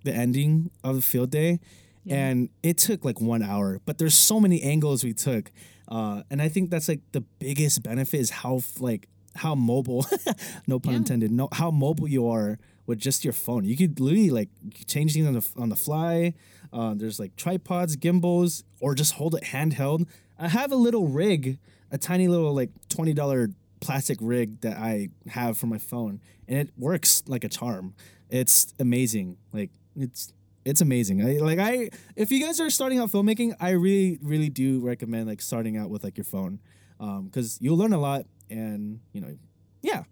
the 0.05 0.12
ending 0.14 0.71
of 0.83 0.95
the 0.97 1.03
field 1.03 1.31
day, 1.31 1.61
and 2.09 2.49
it 2.62 2.79
took 2.79 3.05
like 3.05 3.21
one 3.21 3.43
hour. 3.43 3.81
But 3.85 3.99
there's 3.99 4.14
so 4.14 4.41
many 4.41 4.62
angles 4.62 5.05
we 5.05 5.12
took, 5.12 5.51
uh, 5.89 6.23
and 6.31 6.41
I 6.41 6.49
think 6.49 6.71
that's 6.71 6.89
like 6.89 7.01
the 7.12 7.23
biggest 7.39 7.83
benefit 7.83 8.21
is 8.21 8.31
how 8.31 8.61
like 8.79 9.09
how 9.35 9.55
mobile, 9.55 10.07
no 10.66 10.79
pun 10.79 10.93
Yeah. 10.93 10.99
intended, 10.99 11.31
no 11.31 11.49
how 11.53 11.71
mobile 11.71 12.09
you 12.09 12.29
are 12.29 12.59
with 12.91 12.99
just 12.99 13.24
your 13.24 13.32
phone. 13.32 13.64
You 13.64 13.76
could 13.76 14.01
literally 14.01 14.30
like 14.30 14.49
change 14.86 15.14
things 15.14 15.26
on 15.26 15.34
the 15.34 15.47
on 15.57 15.68
the 15.68 15.76
fly. 15.76 16.34
Uh, 16.72 16.93
there's 16.95 17.20
like 17.20 17.36
tripods, 17.36 17.95
gimbals, 17.97 18.64
or 18.80 18.95
just 18.97 19.14
hold 19.14 19.34
it 19.36 19.45
handheld. 19.45 20.07
I 20.38 20.49
have 20.49 20.72
a 20.72 20.76
little 20.76 21.07
rig, 21.07 21.59
a 21.93 21.99
tiny 21.99 22.26
little 22.26 22.53
like 22.53 22.70
twenty 22.88 23.14
dollar 23.14 23.51
plastic 23.80 24.18
rig 24.20 24.61
that 24.62 24.76
I 24.76 25.09
have 25.28 25.57
for 25.57 25.66
my 25.66 25.78
phone, 25.78 26.20
and 26.49 26.59
it 26.59 26.70
works 26.76 27.22
like 27.28 27.45
a 27.45 27.49
charm. 27.49 27.95
It's 28.28 28.74
amazing. 28.80 29.36
Like 29.53 29.70
it's 29.95 30.32
it's 30.64 30.80
amazing. 30.80 31.24
I 31.24 31.38
like 31.38 31.61
I 31.61 31.91
if 32.16 32.32
you 32.32 32.45
guys 32.45 32.61
are 32.61 32.70
starting 32.70 32.99
out 32.99 33.11
filmmaking, 33.11 33.55
I 33.61 33.70
really 33.70 34.18
really 34.20 34.51
do 34.51 34.80
recommend 34.80 35.28
like 35.28 35.41
starting 35.41 35.76
out 35.76 35.91
with 35.91 36.03
like 36.03 36.18
your 36.18 36.24
phone, 36.24 36.59
because 36.99 37.57
you'll 37.61 37.78
learn 37.78 37.93
a 37.93 38.01
lot, 38.01 38.26
and 38.51 38.99
you 39.12 39.20
know, 39.20 39.36
yeah, 39.80 40.03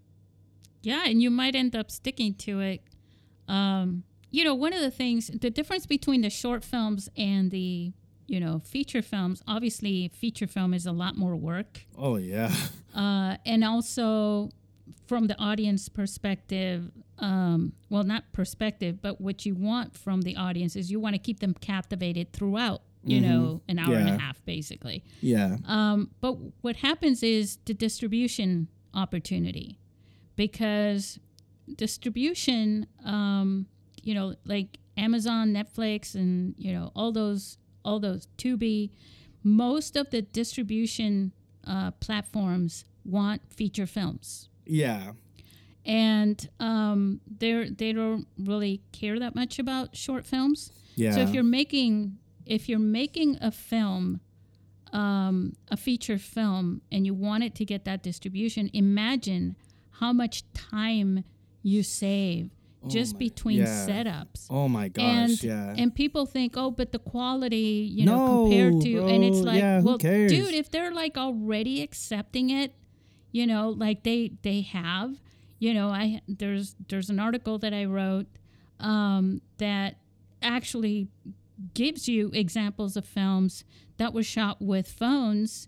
Yeah, 0.83 1.05
and 1.07 1.21
you 1.23 1.31
might 1.31 1.55
end 1.55 1.75
up 1.77 1.91
sticking 1.91 2.35
to 2.35 2.61
it. 2.61 2.83
Um, 3.49 4.05
you 4.31 4.45
know, 4.45 4.55
one 4.55 4.73
of 4.73 4.81
the 4.81 4.91
things, 4.91 5.29
the 5.29 5.51
difference 5.51 5.87
between 5.87 6.21
the 6.21 6.31
short 6.31 6.63
films 6.65 7.09
and 7.17 7.51
the, 7.51 7.93
you 8.27 8.39
know, 8.41 8.61
feature 8.65 9.01
films, 9.03 9.43
obviously, 9.49 10.09
feature 10.09 10.47
film 10.47 10.75
is 10.75 10.85
a 10.87 10.93
lot 10.93 11.17
more 11.17 11.35
work. 11.37 11.87
oh 11.97 12.17
yeah, 12.17 12.53
Uh, 12.95 13.37
and 13.47 13.63
also, 13.65 14.51
from 15.07 15.27
the 15.29 15.39
audience 15.39 15.89
perspective, 15.89 16.91
um, 17.19 17.73
well, 17.91 18.03
not 18.03 18.25
perspective, 18.33 19.01
but 19.01 19.21
what 19.21 19.45
you 19.47 19.55
want 19.55 19.97
from 19.97 20.23
the 20.23 20.35
audience 20.37 20.75
is 20.75 20.91
you 20.91 20.99
want 20.99 21.15
to 21.15 21.19
keep 21.19 21.39
them 21.41 21.55
captivated 21.55 22.33
throughout, 22.33 22.83
you 23.05 23.21
know, 23.21 23.61
an 23.69 23.79
hour 23.79 23.95
and 23.95 24.09
a 24.09 24.19
half, 24.19 24.45
basically. 24.45 25.05
yeah, 25.21 25.59
Um, 25.67 26.11
but 26.21 26.33
what 26.63 26.77
happens 26.77 27.23
is 27.23 27.59
the 27.67 27.75
distribution 27.75 28.69
opportunity, 28.95 29.79
because 30.39 31.19
distribution, 31.75 32.87
um, 33.05 33.67
you 34.03 34.15
know, 34.15 34.37
like 34.47 34.79
Amazon, 34.97 35.53
Netflix, 35.53 36.15
and 36.15 36.55
you 36.57 36.73
know 36.73 36.93
all 36.95 37.13
those, 37.13 37.59
all 37.85 37.99
those 37.99 38.29
Tubi, 38.39 38.91
most 39.43 39.97
of 39.97 40.09
the 40.11 40.23
distribution 40.23 41.33
uh, 41.67 41.91
platforms 41.91 42.85
want 43.05 43.43
feature 43.53 43.87
films, 43.87 44.49
yeah, 44.65 45.11
and 45.85 46.49
um, 46.61 47.21
they're 47.27 47.69
they 47.69 47.93
don't 47.93 48.27
really 48.39 48.81
care 48.93 49.19
that 49.19 49.35
much 49.35 49.59
about 49.59 49.97
short 49.97 50.25
films. 50.25 50.71
yeah. 50.95 51.11
So 51.13 51.21
if 51.21 51.31
you're 51.31 51.43
making 51.43 52.17
if 52.47 52.69
you're 52.69 52.79
making 52.79 53.39
a 53.41 53.51
film, 53.51 54.21
um, 54.93 55.55
a 55.69 55.77
feature 55.77 56.17
film, 56.17 56.81
and 56.93 57.05
you 57.05 57.13
want 57.13 57.43
it 57.43 57.57
to 57.57 57.65
get 57.65 57.85
that 57.87 58.05
distribution, 58.05 58.71
imagine 58.73 59.57
how 60.01 60.13
much 60.13 60.45
time 60.53 61.25
you 61.63 61.83
save 61.83 62.51
just 62.87 63.15
my- 63.15 63.19
between 63.19 63.59
yeah. 63.59 63.87
setups. 63.87 64.47
oh 64.51 64.69
my 64.69 64.89
gosh, 64.89 65.05
and 65.05 65.43
yeah, 65.43 65.75
and 65.77 65.95
people 65.95 66.27
think, 66.27 66.55
oh, 66.57 66.71
but 66.71 66.93
the 66.93 66.99
quality, 66.99 67.91
you 67.93 68.07
know, 68.07 68.45
compared 68.45 68.81
to, 68.83 69.07
and 69.07 69.25
it's 69.25 69.39
like, 69.39 69.59
yeah, 69.61 69.81
well, 69.81 69.99
dude, 69.99 70.33
if 70.55 70.71
they're 70.71 70.93
like 70.93 71.17
already 71.17 71.83
accepting 71.83 72.51
it, 72.51 72.75
you 73.33 73.47
know, 73.47 73.71
like 73.71 74.05
they 74.05 74.33
they 74.43 74.61
have, 74.63 75.17
you 75.59 75.75
know, 75.75 75.89
I 75.89 76.21
there's 76.29 76.77
there's 76.89 77.11
an 77.11 77.19
article 77.19 77.59
that 77.59 77.75
I 77.75 77.85
wrote 77.85 78.27
um, 78.81 79.43
that 79.59 79.97
actually 80.41 81.09
gives 81.75 82.09
you 82.09 82.31
examples 82.33 82.97
of 82.97 83.05
films 83.05 83.65
that 83.97 84.15
were 84.15 84.23
shot 84.23 84.63
with 84.63 84.89
phones, 84.89 85.67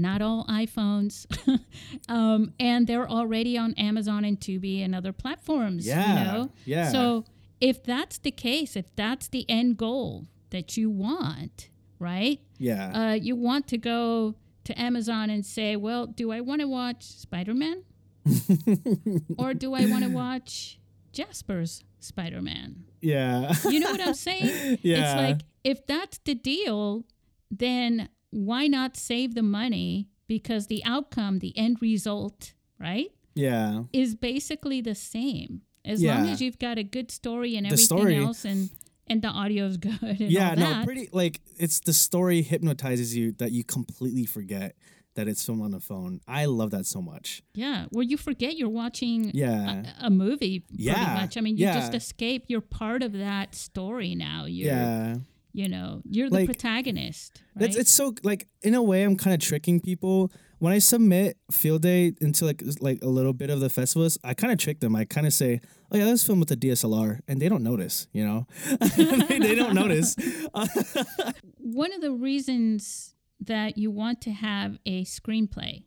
not 0.00 0.22
all 0.22 0.44
iPhones, 0.46 1.26
um, 2.08 2.52
and 2.60 2.86
they're 2.86 3.08
already 3.08 3.58
on 3.58 3.74
Amazon 3.74 4.24
and 4.24 4.38
Tubi 4.40 4.84
and 4.84 4.94
other 4.94 5.12
platforms. 5.12 5.86
Yeah, 5.86 6.18
you 6.18 6.24
know, 6.24 6.50
yeah. 6.64 6.90
So 6.90 7.24
if 7.60 7.82
that's 7.82 8.18
the 8.18 8.30
case, 8.30 8.76
if 8.76 8.86
that's 8.96 9.28
the 9.28 9.44
end 9.48 9.76
goal 9.76 10.26
that 10.50 10.76
you 10.76 10.90
want, 10.90 11.68
right? 11.98 12.40
yeah, 12.58 13.10
Uh, 13.10 13.14
you 13.14 13.34
want 13.36 13.66
to 13.68 13.78
go 13.78 14.34
to 14.64 14.80
Amazon 14.80 15.30
and 15.30 15.44
say, 15.44 15.76
well, 15.76 16.06
do 16.06 16.30
I 16.30 16.40
want 16.40 16.60
to 16.60 16.68
watch 16.68 17.02
Spider 17.04 17.54
Man? 17.54 17.84
or 19.38 19.54
do 19.54 19.74
I 19.74 19.86
want 19.86 20.04
to 20.04 20.10
watch 20.10 20.78
Jasper's 21.12 21.84
Spider 22.00 22.42
Man? 22.42 22.84
yeah, 23.00 23.52
You 23.68 23.80
know 23.80 23.90
what 23.92 24.00
I'm 24.06 24.14
saying? 24.28 24.78
Yeah. 24.82 24.98
It's 24.98 25.14
like, 25.16 25.40
if 25.64 25.86
that's 25.86 26.18
the 26.18 26.34
deal, 26.34 27.04
then 27.50 28.08
why 28.30 28.66
not 28.66 28.96
save 28.96 29.34
the 29.34 29.42
money? 29.42 30.08
Because 30.26 30.66
the 30.66 30.82
outcome, 30.84 31.38
the 31.38 31.56
end 31.56 31.78
result, 31.80 32.52
right, 32.78 33.08
yeah. 33.34 33.84
is 33.92 34.14
basically 34.14 34.80
the 34.82 34.94
same. 34.94 35.62
As 35.84 36.02
long 36.02 36.28
as 36.28 36.42
you've 36.42 36.58
got 36.58 36.76
a 36.76 36.82
good 36.84 37.10
story 37.10 37.56
and 37.56 37.66
everything 37.66 37.84
story- 37.84 38.16
else 38.16 38.44
and 38.44 38.68
and 39.10 39.22
the 39.22 39.28
audio 39.28 39.64
is 39.64 39.76
good 39.88 40.02
and 40.02 40.20
yeah 40.20 40.54
no 40.54 40.84
pretty 40.84 41.08
like 41.12 41.40
it's 41.58 41.80
the 41.80 41.94
story 41.94 42.42
hypnotizes 42.42 43.16
you 43.16 43.32
that 43.38 43.52
you 43.52 43.64
completely 43.64 44.26
forget 44.26 44.76
that 45.14 45.26
it's 45.26 45.42
filmed 45.46 45.62
on 45.62 45.70
the 45.70 45.80
phone 45.80 46.20
i 46.28 46.44
love 46.44 46.72
that 46.72 46.84
so 46.84 47.00
much 47.00 47.42
Yeah, 47.54 47.86
where 47.88 48.02
you 48.04 48.18
forget 48.18 48.54
you're 48.58 48.68
watching 48.68 49.30
Yeah. 49.32 49.84
a, 50.02 50.08
a 50.08 50.10
movie 50.10 50.60
pretty 50.60 50.82
Yeah, 50.82 51.14
much. 51.22 51.38
I 51.38 51.40
mean, 51.40 51.56
you 51.56 51.64
just 51.64 51.94
escape. 51.94 52.44
You're 52.48 52.60
part 52.60 53.02
of 53.02 53.14
that 53.14 53.54
story 53.54 54.14
now. 54.14 54.44
You're, 54.44 54.66
yeah 54.74 55.16
you 55.52 55.68
know, 55.68 56.02
you're 56.04 56.28
the 56.28 56.36
Like, 56.36 56.46
protagonist. 56.46 57.42
Right? 57.56 57.66
It's 57.68 57.76
it's 57.76 57.90
so 57.90 58.14
like 58.22 58.48
in 58.62 58.74
a 58.74 58.82
way 58.82 59.02
I'm 59.02 59.16
kind 59.16 59.34
of 59.34 59.40
tricking 59.40 59.80
people 59.80 60.30
when 60.58 60.72
I 60.72 60.78
submit 60.78 61.36
field 61.50 61.82
day 61.82 62.12
into 62.20 62.44
like 62.44 62.62
like 62.80 63.02
a 63.02 63.08
little 63.08 63.32
bit 63.32 63.50
of 63.50 63.60
the 63.60 63.70
festivals. 63.70 64.18
I 64.22 64.34
kind 64.34 64.52
of 64.52 64.58
trick 64.58 64.80
them. 64.80 64.94
I 64.94 65.04
kind 65.04 65.26
of 65.26 65.32
say, 65.32 65.60
"Oh 65.90 65.96
yeah, 65.96 66.04
let's 66.04 66.24
film 66.24 66.38
with 66.40 66.48
the 66.48 66.56
DSLR," 66.56 67.20
and 67.28 67.40
they 67.40 67.48
don't 67.48 67.62
notice. 67.62 68.06
You 68.12 68.24
know, 68.24 68.46
they, 68.96 69.38
they 69.38 69.54
don't 69.54 69.74
notice. 69.74 70.16
One 71.58 71.92
of 71.92 72.00
the 72.00 72.12
reasons 72.12 73.14
that 73.40 73.78
you 73.78 73.90
want 73.90 74.20
to 74.22 74.30
have 74.32 74.78
a 74.84 75.04
screenplay 75.04 75.84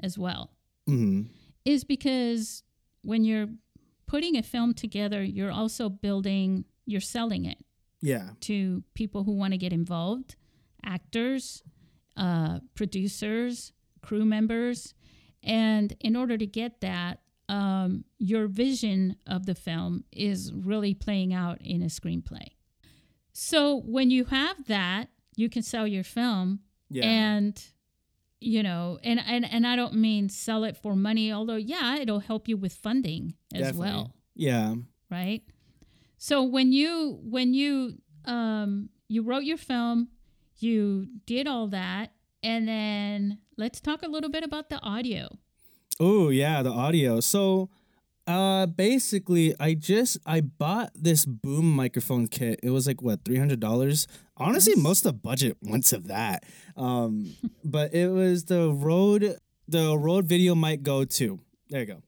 as 0.00 0.18
well 0.18 0.50
hmm 0.86 1.22
is 1.64 1.84
because 1.84 2.62
when 3.02 3.24
you're 3.24 3.46
putting 4.06 4.36
a 4.36 4.42
film 4.42 4.74
together, 4.74 5.22
you're 5.22 5.52
also 5.52 5.88
building, 5.88 6.64
you're 6.84 7.00
selling 7.00 7.46
it. 7.46 7.56
Yeah, 8.04 8.30
to 8.40 8.82
people 8.94 9.24
who 9.24 9.32
want 9.32 9.52
to 9.52 9.58
get 9.58 9.72
involved 9.72 10.36
actors, 10.84 11.62
uh, 12.16 12.60
producers, 12.74 13.72
crew 14.02 14.24
members. 14.24 14.94
And 15.42 15.94
in 16.00 16.16
order 16.16 16.38
to 16.38 16.46
get 16.46 16.80
that, 16.80 17.20
um, 17.48 18.04
your 18.18 18.46
vision 18.46 19.16
of 19.26 19.46
the 19.46 19.54
film 19.54 20.04
is 20.12 20.52
really 20.52 20.94
playing 20.94 21.34
out 21.34 21.60
in 21.60 21.82
a 21.82 21.86
screenplay. 21.86 22.48
So 23.32 23.82
when 23.84 24.10
you 24.10 24.26
have 24.26 24.66
that, 24.66 25.08
you 25.36 25.48
can 25.48 25.62
sell 25.62 25.86
your 25.86 26.04
film 26.04 26.60
yeah, 26.88 27.04
and 27.04 27.62
you 28.40 28.62
know 28.62 28.98
and, 29.02 29.20
and 29.26 29.44
and 29.50 29.66
i 29.66 29.74
don't 29.74 29.94
mean 29.94 30.28
sell 30.28 30.64
it 30.64 30.76
for 30.76 30.94
money 30.94 31.32
although 31.32 31.56
yeah 31.56 31.96
it'll 31.96 32.20
help 32.20 32.46
you 32.46 32.56
with 32.56 32.72
funding 32.72 33.34
as 33.54 33.62
Definitely. 33.62 33.88
well 33.88 34.14
yeah, 34.36 34.74
right 35.10 35.42
so 36.24 36.42
when 36.42 36.72
you 36.72 37.18
when 37.22 37.52
you 37.52 37.98
um 38.24 38.88
you 39.08 39.20
wrote 39.22 39.44
your 39.44 39.58
film 39.58 40.08
you 40.58 41.06
did 41.26 41.46
all 41.46 41.66
that 41.68 42.12
and 42.42 42.66
then 42.66 43.38
let's 43.58 43.78
talk 43.80 44.02
a 44.02 44.08
little 44.08 44.30
bit 44.30 44.42
about 44.42 44.70
the 44.70 44.80
audio 44.80 45.28
Oh 46.00 46.28
yeah, 46.30 46.62
the 46.62 46.72
audio. 46.72 47.20
So 47.20 47.70
uh 48.26 48.66
basically 48.66 49.54
I 49.60 49.74
just 49.74 50.18
I 50.26 50.40
bought 50.40 50.90
this 50.94 51.24
boom 51.24 51.70
microphone 51.70 52.26
kit. 52.26 52.58
It 52.62 52.70
was 52.70 52.86
like 52.86 53.00
what, 53.00 53.24
three 53.24 53.38
hundred 53.38 53.60
dollars? 53.60 54.08
Honestly, 54.36 54.74
Nice. 54.74 54.82
most 54.82 55.06
of 55.06 55.12
the 55.12 55.18
budget 55.18 55.56
went 55.62 55.84
to 55.92 55.98
that. 56.14 56.42
Um 56.76 57.36
but 57.64 57.94
it 57.94 58.08
was 58.08 58.44
the 58.46 58.72
Rode 58.72 59.38
the 59.68 59.96
Rode 59.96 60.26
Video 60.26 60.54
Mic 60.54 60.82
Go 60.82 61.04
2. 61.04 61.38
There 61.70 61.80
you 61.80 61.86
go. 61.86 62.02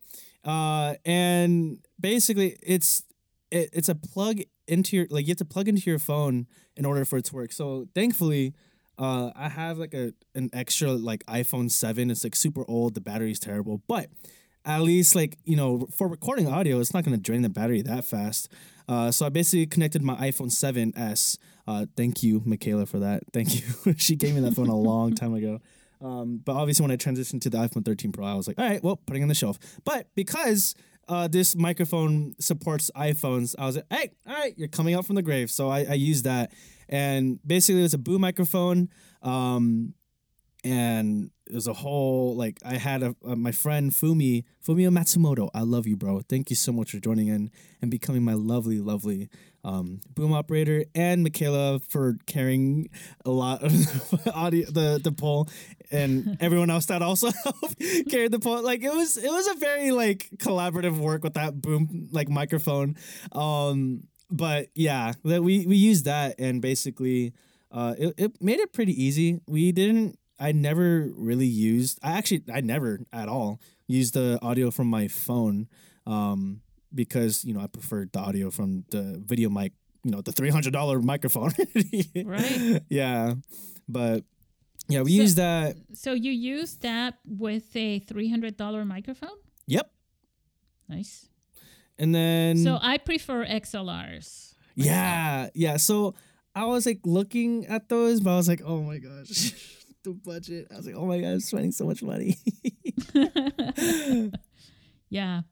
Uh 0.45 0.95
and 1.05 1.79
basically 2.01 2.57
it's 2.63 3.05
it, 3.51 3.71
it's 3.73 3.89
a 3.89 3.95
plug 3.95 4.41
into 4.67 4.97
your 4.97 5.07
like 5.11 5.27
you 5.27 5.31
have 5.31 5.39
to 5.39 5.45
plug 5.45 5.69
into 5.69 5.89
your 5.89 5.99
phone 5.99 6.47
in 6.77 6.85
order 6.85 7.05
for 7.05 7.19
it 7.19 7.25
to 7.27 7.35
work. 7.35 7.53
So 7.53 7.89
thankfully 7.95 8.55
uh, 8.99 9.31
I 9.35 9.49
have 9.49 9.79
like 9.79 9.95
a 9.95 10.13
an 10.35 10.51
extra 10.53 10.93
like 10.93 11.25
iPhone 11.27 11.71
seven. 11.71 12.11
It's 12.11 12.25
like 12.25 12.35
super 12.35 12.65
old. 12.69 12.95
The 12.95 13.01
battery's 13.01 13.39
terrible, 13.39 13.83
but 13.87 14.09
at 14.65 14.83
least 14.83 15.15
like 15.15 15.39
you 15.45 15.57
know 15.57 15.87
for 15.97 16.09
recording 16.09 16.49
audio, 16.49 16.81
it's 16.81 16.95
not 16.95 17.05
gonna 17.05 17.19
drain 17.19 17.43
the 17.43 17.49
battery 17.49 17.83
that 17.83 18.05
fast. 18.05 18.51
Uh, 18.89 19.11
so 19.11 19.27
I 19.27 19.29
basically 19.29 19.67
connected 19.67 20.03
my 20.03 20.15
iPhone 20.15 20.47
7s. 20.47 21.39
Uh, 21.67 21.87
thank 21.97 22.23
you, 22.23 22.41
Michaela, 22.45 22.87
for 22.87 23.01
that. 23.01 23.25
Thank 23.33 23.57
you. 23.57 23.95
she 23.97 24.15
gave 24.15 24.37
me 24.37 24.41
that 24.43 24.55
phone 24.55 24.69
a 24.69 24.77
long 24.77 25.13
time 25.13 25.35
ago. 25.35 25.61
Um, 26.01 26.41
but 26.45 26.55
obviously, 26.55 26.85
when 26.85 26.93
I 26.93 26.97
transitioned 26.97 27.41
to 27.43 27.51
the 27.51 27.59
iPhone 27.59 27.85
13 27.85 28.13
Pro, 28.13 28.25
I 28.25 28.35
was 28.35 28.47
like, 28.47 28.59
all 28.59 28.69
right, 28.69 28.83
well, 28.83 28.97
putting 28.97 29.23
on 29.23 29.29
the 29.29 29.35
shelf. 29.35 29.59
But 29.85 30.07
because 30.15 30.77
uh, 31.09 31.29
this 31.29 31.55
microphone 31.55 32.35
supports 32.41 32.91
iPhones, 32.97 33.55
I 33.59 33.67
was 33.67 33.77
like, 33.77 33.87
hey, 33.91 34.11
all 34.27 34.35
right, 34.35 34.55
you're 34.57 34.69
coming 34.69 34.95
out 34.95 35.07
from 35.07 35.17
the 35.17 35.23
grave. 35.23 35.51
So 35.51 35.69
I, 35.69 35.81
I 35.85 35.95
used 35.95 36.25
that. 36.25 36.53
And 36.89 37.39
basically, 37.47 37.83
it's 37.83 37.95
a 37.95 37.99
boom 37.99 38.21
microphone. 38.21 38.89
Um, 39.23 39.95
and 40.65 41.31
it 41.47 41.55
was 41.55 41.69
a 41.69 41.73
whole 41.73 42.35
like 42.35 42.59
I 42.65 42.77
had 42.77 43.03
a, 43.03 43.15
a, 43.25 43.37
my 43.37 43.53
friend 43.53 43.93
Fumi 43.93 44.45
Fumio 44.67 44.91
Matsumoto. 44.91 45.49
I 45.55 45.61
love 45.63 45.87
you, 45.87 45.97
bro. 45.97 46.23
Thank 46.29 46.51
you 46.51 46.57
so 46.57 46.73
much 46.73 46.91
for 46.91 46.99
joining 46.99 47.29
in 47.29 47.51
and 47.81 47.91
becoming 47.91 48.25
my 48.25 48.35
lovely, 48.35 48.81
lovely 48.81 49.29
um, 49.67 50.01
boom 50.15 50.33
operator, 50.33 50.85
and 50.95 51.25
Michaela 51.25 51.81
for 51.81 52.17
carrying 52.27 52.89
a 53.25 53.31
lot 53.31 53.65
of 53.65 53.73
the 53.73 54.33
audio 54.35 54.71
the 54.71 55.01
the 55.03 55.11
pole, 55.11 55.49
and 55.91 56.37
everyone 56.41 56.71
else 56.71 56.87
that 56.87 57.03
also 57.03 57.31
carried 58.09 58.31
the 58.31 58.39
pole. 58.39 58.63
Like 58.63 58.85
it 58.85 58.95
was 58.95 59.17
it 59.17 59.31
was 59.31 59.49
a 59.49 59.55
very 59.55 59.91
like 59.91 60.31
collaborative 60.37 60.97
work 60.99 61.25
with 61.25 61.35
that 61.35 61.61
boom 61.61 62.09
like 62.13 62.29
microphone. 62.29 62.97
Um, 63.33 64.05
but 64.31 64.69
yeah, 64.77 65.15
that 65.25 65.43
we 65.43 65.67
we 65.67 65.77
used 65.77 66.07
that 66.07 66.37
and 66.39 66.63
basically. 66.63 67.35
Uh, 67.73 67.95
it, 67.99 68.15
it 68.17 68.33
made 68.41 68.61
it 68.61 68.73
pretty 68.73 68.93
easy. 69.05 69.41
We 69.49 69.71
didn't 69.73 70.19
I 70.39 70.53
never 70.53 71.11
really 71.15 71.47
used. 71.47 71.99
I 72.03 72.13
actually 72.13 72.45
I 72.53 72.61
never 72.61 73.01
at 73.13 73.29
all 73.29 73.61
used 73.89 74.15
the 74.15 74.39
audio 74.41 74.71
from 74.71 74.87
my 74.87 75.09
phone, 75.09 75.69
um, 76.07 76.61
because 76.95 77.45
you 77.45 77.55
know 77.55 77.61
I 77.61 77.67
preferred 77.67 78.13
the 78.13 78.21
audio 78.21 78.51
from 78.51 78.85
the 78.91 79.21
video 79.25 79.49
mic. 79.51 79.73
You 80.05 80.11
know 80.13 80.21
the 80.23 80.33
three 80.33 80.51
hundred 80.51 80.73
dollar 80.73 81.01
microphone. 81.01 81.51
Right. 82.25 82.81
Yeah, 82.89 83.35
but 83.89 84.25
yeah, 84.89 85.03
we 85.03 85.17
So- 85.17 85.23
use 85.23 85.35
that. 85.37 85.77
So 85.95 86.13
you 86.13 86.31
use 86.31 86.77
that 86.87 87.19
with 87.27 87.75
a 87.77 87.99
three 88.01 88.29
hundred 88.31 88.57
dollar 88.57 88.85
microphone? 88.85 89.37
Yep, 89.67 89.91
Nice. 90.89 91.29
and 91.99 92.15
then 92.15 92.59
So 92.59 92.79
I 92.81 92.99
prefer 92.99 93.45
XLRs. 93.45 94.55
yeah, 94.77 95.49
yeah. 95.55 95.77
So 95.79 96.15
I 96.55 96.65
was 96.67 96.87
like 96.87 97.01
looking 97.05 97.67
at 97.67 97.89
those, 97.89 98.21
but 98.21 98.31
I 98.33 98.37
was 98.37 98.47
like, 98.49 98.63
oh 98.65 98.83
my 98.83 98.99
gosh. 98.99 99.53
The 100.07 100.15
budget. 100.15 100.69
I 100.71 100.77
was 100.77 100.87
like, 100.87 100.95
oh 100.95 101.05
my 101.05 101.19
god, 101.19 101.27
I'm 101.35 101.41
spending 101.41 101.73
so 101.73 101.85
much 101.85 102.01
money. 102.01 102.37
Yeah. 105.09 105.43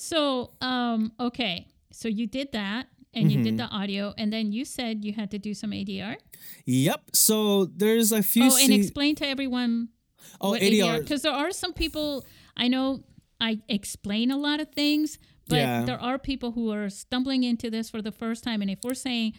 So 0.00 0.52
um 0.60 1.12
okay. 1.20 1.68
So 1.92 2.08
you 2.08 2.26
did 2.26 2.52
that 2.52 2.86
and 3.12 3.30
you 3.30 3.38
Mm-hmm. 3.38 3.44
did 3.44 3.58
the 3.58 3.64
audio 3.64 4.14
and 4.16 4.32
then 4.32 4.52
you 4.52 4.64
said 4.64 5.04
you 5.04 5.12
had 5.12 5.30
to 5.32 5.38
do 5.38 5.52
some 5.54 5.72
ADR. 5.72 6.16
yep. 6.64 7.02
So 7.12 7.66
there's 7.66 8.12
a 8.12 8.22
few. 8.22 8.44
Oh, 8.44 8.56
and 8.56 8.70
sce- 8.72 8.78
explain 8.82 9.14
to 9.16 9.26
everyone 9.26 9.88
oh, 10.40 10.52
ADR. 10.52 11.00
Because 11.00 11.22
there 11.22 11.32
are 11.32 11.50
some 11.52 11.72
people 11.72 12.24
I 12.56 12.68
know 12.68 13.04
I 13.40 13.58
explain 13.68 14.30
a 14.30 14.36
lot 14.38 14.60
of 14.60 14.68
things, 14.72 15.18
but 15.48 15.56
Yeah. 15.56 15.82
there 15.84 16.00
are 16.00 16.18
people 16.18 16.52
who 16.52 16.70
are 16.72 16.88
stumbling 16.88 17.42
into 17.42 17.70
this 17.70 17.90
for 17.90 18.00
the 18.02 18.12
first 18.12 18.44
time. 18.44 18.62
And 18.62 18.70
if 18.70 18.78
we're 18.84 18.94
saying 18.94 19.32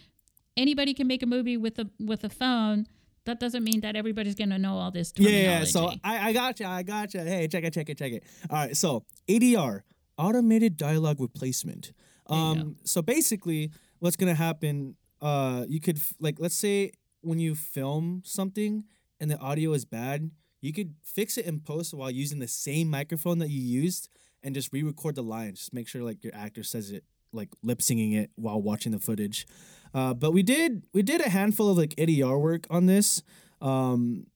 anybody 0.58 0.94
can 0.94 1.08
make 1.08 1.24
a 1.24 1.28
movie 1.28 1.58
with 1.58 1.80
a 1.80 1.90
with 2.00 2.24
a 2.24 2.30
phone, 2.30 2.86
that 3.26 3.40
doesn't 3.40 3.64
mean 3.64 3.82
that 3.82 3.96
everybody's 3.96 4.36
gonna 4.36 4.60
know 4.60 4.76
all 4.78 4.92
this 4.92 5.14
Yeah, 5.18 5.30
yeah. 5.30 5.64
So 5.66 5.92
I, 6.04 6.30
I 6.30 6.34
gotcha. 6.34 6.66
I 6.68 6.84
gotcha. 6.84 7.20
Hey, 7.24 7.48
check 7.48 7.64
it, 7.64 7.74
check 7.74 7.90
it, 7.90 7.98
check 7.98 8.12
it. 8.14 8.24
All 8.50 8.58
right. 8.58 8.76
So 8.76 9.06
ADR, 9.30 9.82
automated 10.22 10.78
dialogue 10.78 11.20
replacement. 11.20 11.94
Um. 12.28 12.78
So 12.84 13.02
basically, 13.02 13.72
what's 14.00 14.16
gonna 14.16 14.36
happen? 14.36 14.96
Uh, 15.20 15.66
you 15.68 15.80
could 15.80 15.98
f- 15.98 16.14
like 16.20 16.40
let's 16.40 16.56
say 16.56 16.92
when 17.22 17.40
you 17.40 17.56
film 17.56 18.22
something 18.24 18.84
and 19.20 19.30
the 19.30 19.38
audio 19.40 19.74
is 19.74 19.86
bad, 19.86 20.32
you 20.62 20.72
could 20.72 20.96
fix 21.04 21.38
it 21.38 21.46
in 21.46 21.60
post 21.60 21.94
while 21.94 22.12
using 22.12 22.40
the 22.40 22.48
same 22.48 22.90
microphone 22.90 23.40
that 23.40 23.50
you 23.50 23.62
used 23.62 24.10
and 24.44 24.56
just 24.56 24.72
re-record 24.74 25.16
the 25.16 25.24
lines. 25.24 25.60
Just 25.60 25.74
make 25.74 25.88
sure 25.88 26.04
like 26.04 26.24
your 26.24 26.34
actor 26.36 26.64
says 26.64 26.92
it 26.92 27.04
like 27.34 27.50
lip 27.64 27.82
singing 27.82 28.14
it 28.14 28.32
while 28.36 28.62
watching 28.62 28.92
the 28.92 29.00
footage. 29.00 29.46
Uh, 29.94 30.14
but 30.14 30.32
we 30.32 30.44
did 30.44 30.84
we 30.94 31.02
did 31.02 31.22
a 31.22 31.30
handful 31.30 31.70
of 31.70 31.78
like 31.78 31.96
ADR 31.96 32.40
work 32.40 32.66
on 32.70 32.86
this. 32.86 33.24
Um, 33.62 34.28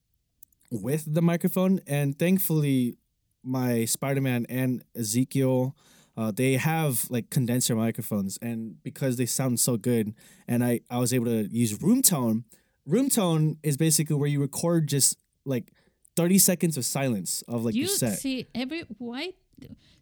with 0.71 1.11
the 1.13 1.21
microphone 1.21 1.79
and 1.88 2.17
thankfully 2.17 2.97
my 3.45 3.85
spider-man 3.85 4.45
and 4.49 4.83
ezekiel 4.95 5.75
uh, 6.17 6.31
they 6.31 6.53
have 6.53 7.05
like 7.09 7.29
condenser 7.29 7.75
microphones 7.75 8.39
and 8.41 8.81
because 8.83 9.17
they 9.17 9.25
sound 9.25 9.59
so 9.59 9.77
good 9.77 10.13
and 10.47 10.63
i 10.63 10.79
i 10.89 10.97
was 10.97 11.13
able 11.13 11.25
to 11.25 11.47
use 11.51 11.81
room 11.81 12.01
tone 12.01 12.43
room 12.85 13.09
tone 13.09 13.57
is 13.63 13.77
basically 13.77 14.15
where 14.15 14.29
you 14.29 14.39
record 14.41 14.87
just 14.87 15.17
like 15.45 15.71
30 16.15 16.37
seconds 16.39 16.77
of 16.77 16.85
silence 16.85 17.43
of 17.47 17.63
like 17.65 17.75
you 17.75 17.81
your 17.81 17.89
set 17.89 18.17
see 18.19 18.45
every 18.55 18.83
why 18.97 19.33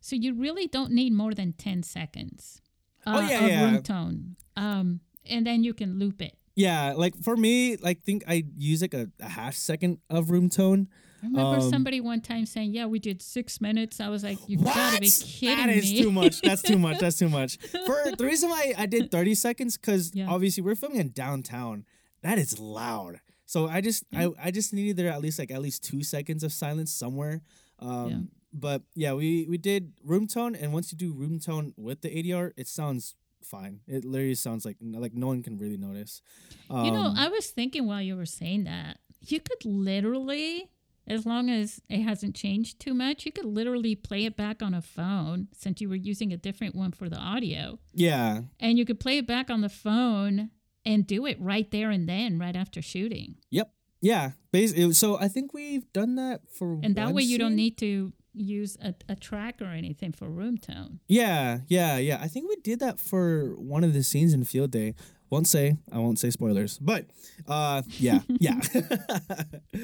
so 0.02 0.16
you 0.16 0.34
really 0.34 0.68
don't 0.68 0.92
need 0.92 1.14
more 1.14 1.34
than 1.34 1.54
10 1.54 1.84
seconds 1.84 2.62
uh, 3.06 3.18
Oh, 3.18 3.28
yeah, 3.30 3.40
of 3.44 3.50
yeah. 3.50 3.64
room 3.72 3.82
tone 3.84 4.36
um 4.56 5.00
and 5.30 5.46
then 5.48 5.64
you 5.64 5.74
can 5.74 5.98
loop 6.00 6.22
it 6.22 6.38
yeah 6.56 6.94
like 6.96 7.16
for 7.24 7.36
me 7.36 7.76
like 7.78 8.04
think 8.04 8.24
i 8.28 8.44
use 8.58 8.82
like 8.82 8.94
a, 8.94 9.10
a 9.20 9.30
half 9.30 9.56
second 9.56 9.98
of 10.10 10.30
room 10.30 10.50
tone 10.50 10.88
I 11.24 11.28
remember 11.28 11.56
Um, 11.56 11.62
somebody 11.70 12.02
one 12.02 12.20
time 12.22 12.46
saying 12.46 12.74
yeah 12.74 12.86
we 12.86 13.00
did 13.00 13.22
six 13.22 13.62
minutes 13.62 14.00
i 14.02 14.10
was 14.10 14.24
like 14.24 14.38
you 14.48 14.58
gotta 14.58 15.00
be 15.00 15.10
kidding 15.10 15.56
That 15.58 15.70
is 15.70 15.92
me 15.92 16.02
too 16.04 16.12
much. 16.12 16.42
That's 16.42 16.62
too 16.62 16.78
much. 16.78 17.00
That's 17.00 17.18
too 17.18 17.30
much. 17.30 17.58
For 17.88 18.12
the 18.18 18.26
reason 18.26 18.50
why 18.50 18.74
I 18.78 18.86
did 18.86 19.10
30 19.10 19.36
seconds, 19.36 19.78
because 19.78 20.12
Yeah. 20.14 20.28
obviously 20.30 20.62
we're 20.64 20.76
filming 20.76 21.00
in 21.00 21.12
downtown. 21.12 21.86
That 22.22 22.38
is 22.38 22.60
loud. 22.60 23.22
So 23.46 23.68
I 23.68 23.80
just 23.82 24.04
I, 24.14 24.30
I 24.42 24.52
just 24.52 24.74
needed 24.74 24.98
there 24.98 25.10
at 25.12 25.22
least 25.22 25.40
like 25.40 25.52
at 25.52 25.62
least 25.62 25.84
two 25.84 26.04
seconds 26.04 26.44
of 26.44 26.52
silence 26.52 26.92
somewhere. 26.92 27.42
Um 27.80 28.10
Yeah. 28.10 28.20
but 28.54 28.82
yeah, 28.96 29.14
we 29.14 29.46
we 29.50 29.58
did 29.58 29.94
room 30.04 30.28
tone 30.28 30.56
and 30.56 30.74
once 30.74 30.92
you 30.92 30.98
do 30.98 31.14
room 31.14 31.40
tone 31.40 31.74
with 31.78 32.02
the 32.02 32.10
ADR, 32.10 32.52
it 32.58 32.68
sounds 32.68 33.16
fine. 33.44 33.80
It 33.88 34.04
literally 34.06 34.36
sounds 34.36 34.66
like 34.66 34.78
like 34.82 35.14
no 35.14 35.28
one 35.28 35.42
can 35.44 35.58
really 35.58 35.78
notice. 35.78 36.22
Um, 36.70 36.86
you 36.86 36.92
know 36.92 37.12
i 37.16 37.28
was 37.28 37.48
thinking 37.48 37.86
while 37.88 38.02
you 38.02 38.16
were 38.16 38.26
saying 38.26 38.64
that 38.66 38.98
you 39.22 39.40
could 39.40 39.64
literally 39.66 40.70
as 41.08 41.26
long 41.26 41.50
as 41.50 41.82
it 41.90 42.02
hasn't 42.02 42.36
changed 42.36 42.80
too 42.80 42.94
much 42.94 43.26
you 43.26 43.32
could 43.32 43.46
literally 43.46 43.96
play 43.96 44.26
it 44.26 44.36
back 44.36 44.62
on 44.62 44.74
a 44.74 44.82
phone 44.82 45.48
since 45.56 45.82
you 45.82 45.90
were 45.90 45.96
using 45.96 46.32
a 46.32 46.38
different 46.38 46.76
one 46.76 46.92
for 46.92 47.10
the 47.10 47.18
audio 47.18 47.80
yeah. 47.94 48.42
and 48.60 48.78
you 48.78 48.86
could 48.86 49.00
play 49.00 49.18
it 49.18 49.28
back 49.28 49.50
on 49.50 49.62
the 49.62 49.70
phone 49.70 50.50
and 50.86 51.08
do 51.08 51.26
it 51.26 51.38
right 51.40 51.72
there 51.72 51.90
and 51.90 52.08
then 52.08 52.38
right 52.40 52.56
after 52.56 52.82
shooting 52.82 53.36
Yep. 53.52 53.72
Yeah. 54.02 54.32
Basically, 54.52 54.92
so 54.94 55.18
I 55.18 55.30
think 55.30 55.54
we've 55.54 55.92
done 55.94 56.16
that 56.16 56.42
for 56.52 56.80
and 56.84 56.96
that 56.98 57.14
way 57.14 57.24
you 57.24 57.38
don't 57.38 57.56
need 57.56 57.78
to 57.78 58.12
use 58.34 58.78
a, 58.82 58.94
a 59.08 59.16
track 59.16 59.62
or 59.62 59.68
anything 59.68 60.12
for 60.12 60.30
room 60.30 60.58
tone 60.58 61.00
Yeah, 61.08 61.60
yeah, 61.68 61.98
yeah. 61.98 62.20
I 62.22 62.28
think 62.28 62.50
we 62.50 62.56
did 62.58 62.80
that 62.80 63.00
for 63.00 63.56
one 63.56 63.84
of 63.84 63.94
the 63.94 64.04
scenes 64.04 64.34
in 64.34 64.44
Field 64.44 64.72
Day. 64.72 64.96
Won't 65.30 65.48
say, 65.48 65.78
I 65.92 65.98
won't 65.98 66.20
say 66.20 66.30
spoilers, 66.30 66.78
but 66.78 67.06
uh, 67.48 67.82
yeah, 67.98 68.20
yeah, 68.28 68.60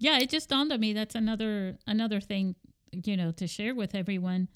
yeah 0.00 0.18
it 0.18 0.28
just 0.28 0.48
dawned 0.48 0.72
on 0.72 0.80
me 0.80 0.92
that's 0.92 1.14
another 1.14 1.76
another 1.86 2.20
thing 2.20 2.56
you 3.04 3.16
know 3.16 3.30
to 3.30 3.46
share 3.46 3.74
with 3.74 3.94
everyone 3.94 4.48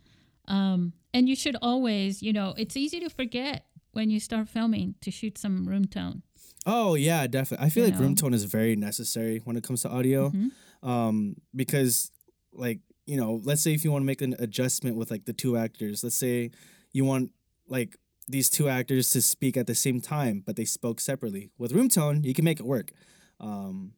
um 0.48 0.92
and 1.12 1.28
you 1.28 1.36
should 1.36 1.56
always 1.62 2.22
you 2.22 2.32
know 2.32 2.52
it's 2.56 2.76
easy 2.76 2.98
to 3.00 3.08
forget 3.08 3.66
when 3.92 4.10
you 4.10 4.18
start 4.18 4.48
filming 4.48 4.94
to 5.00 5.10
shoot 5.12 5.38
some 5.38 5.66
room 5.68 5.84
tone 5.84 6.22
oh 6.66 6.94
yeah, 6.94 7.26
definitely. 7.26 7.66
I 7.66 7.68
feel 7.68 7.84
You 7.84 7.90
like 7.92 8.00
room 8.00 8.14
tone 8.14 8.32
is 8.32 8.44
very 8.44 8.74
necessary 8.74 9.38
when 9.44 9.54
it 9.58 9.62
comes 9.62 9.82
to 9.82 9.90
audio, 9.90 10.30
Mhm. 10.30 10.50
um, 10.82 11.36
because 11.54 12.10
like 12.52 12.80
you 13.06 13.18
know, 13.18 13.40
let's 13.44 13.60
say 13.62 13.74
if 13.74 13.84
you 13.84 13.92
want 13.92 14.00
to 14.02 14.06
make 14.06 14.22
an 14.22 14.34
adjustment 14.38 14.96
with 14.96 15.10
like 15.10 15.26
the 15.26 15.34
two 15.34 15.58
actors, 15.58 16.02
let's 16.02 16.16
say 16.16 16.50
you 16.92 17.04
want 17.04 17.32
like 17.68 17.98
these 18.28 18.48
two 18.48 18.66
actors 18.70 19.10
to 19.10 19.20
speak 19.20 19.58
at 19.58 19.66
the 19.66 19.74
same 19.74 20.00
time, 20.00 20.42
but 20.46 20.56
they 20.56 20.64
spoke 20.64 21.00
separately. 21.00 21.50
With 21.58 21.72
room 21.72 21.90
tone, 21.90 22.24
you 22.24 22.32
can 22.32 22.46
make 22.46 22.60
it 22.60 22.66
work. 22.66 22.92
Um, 23.40 23.92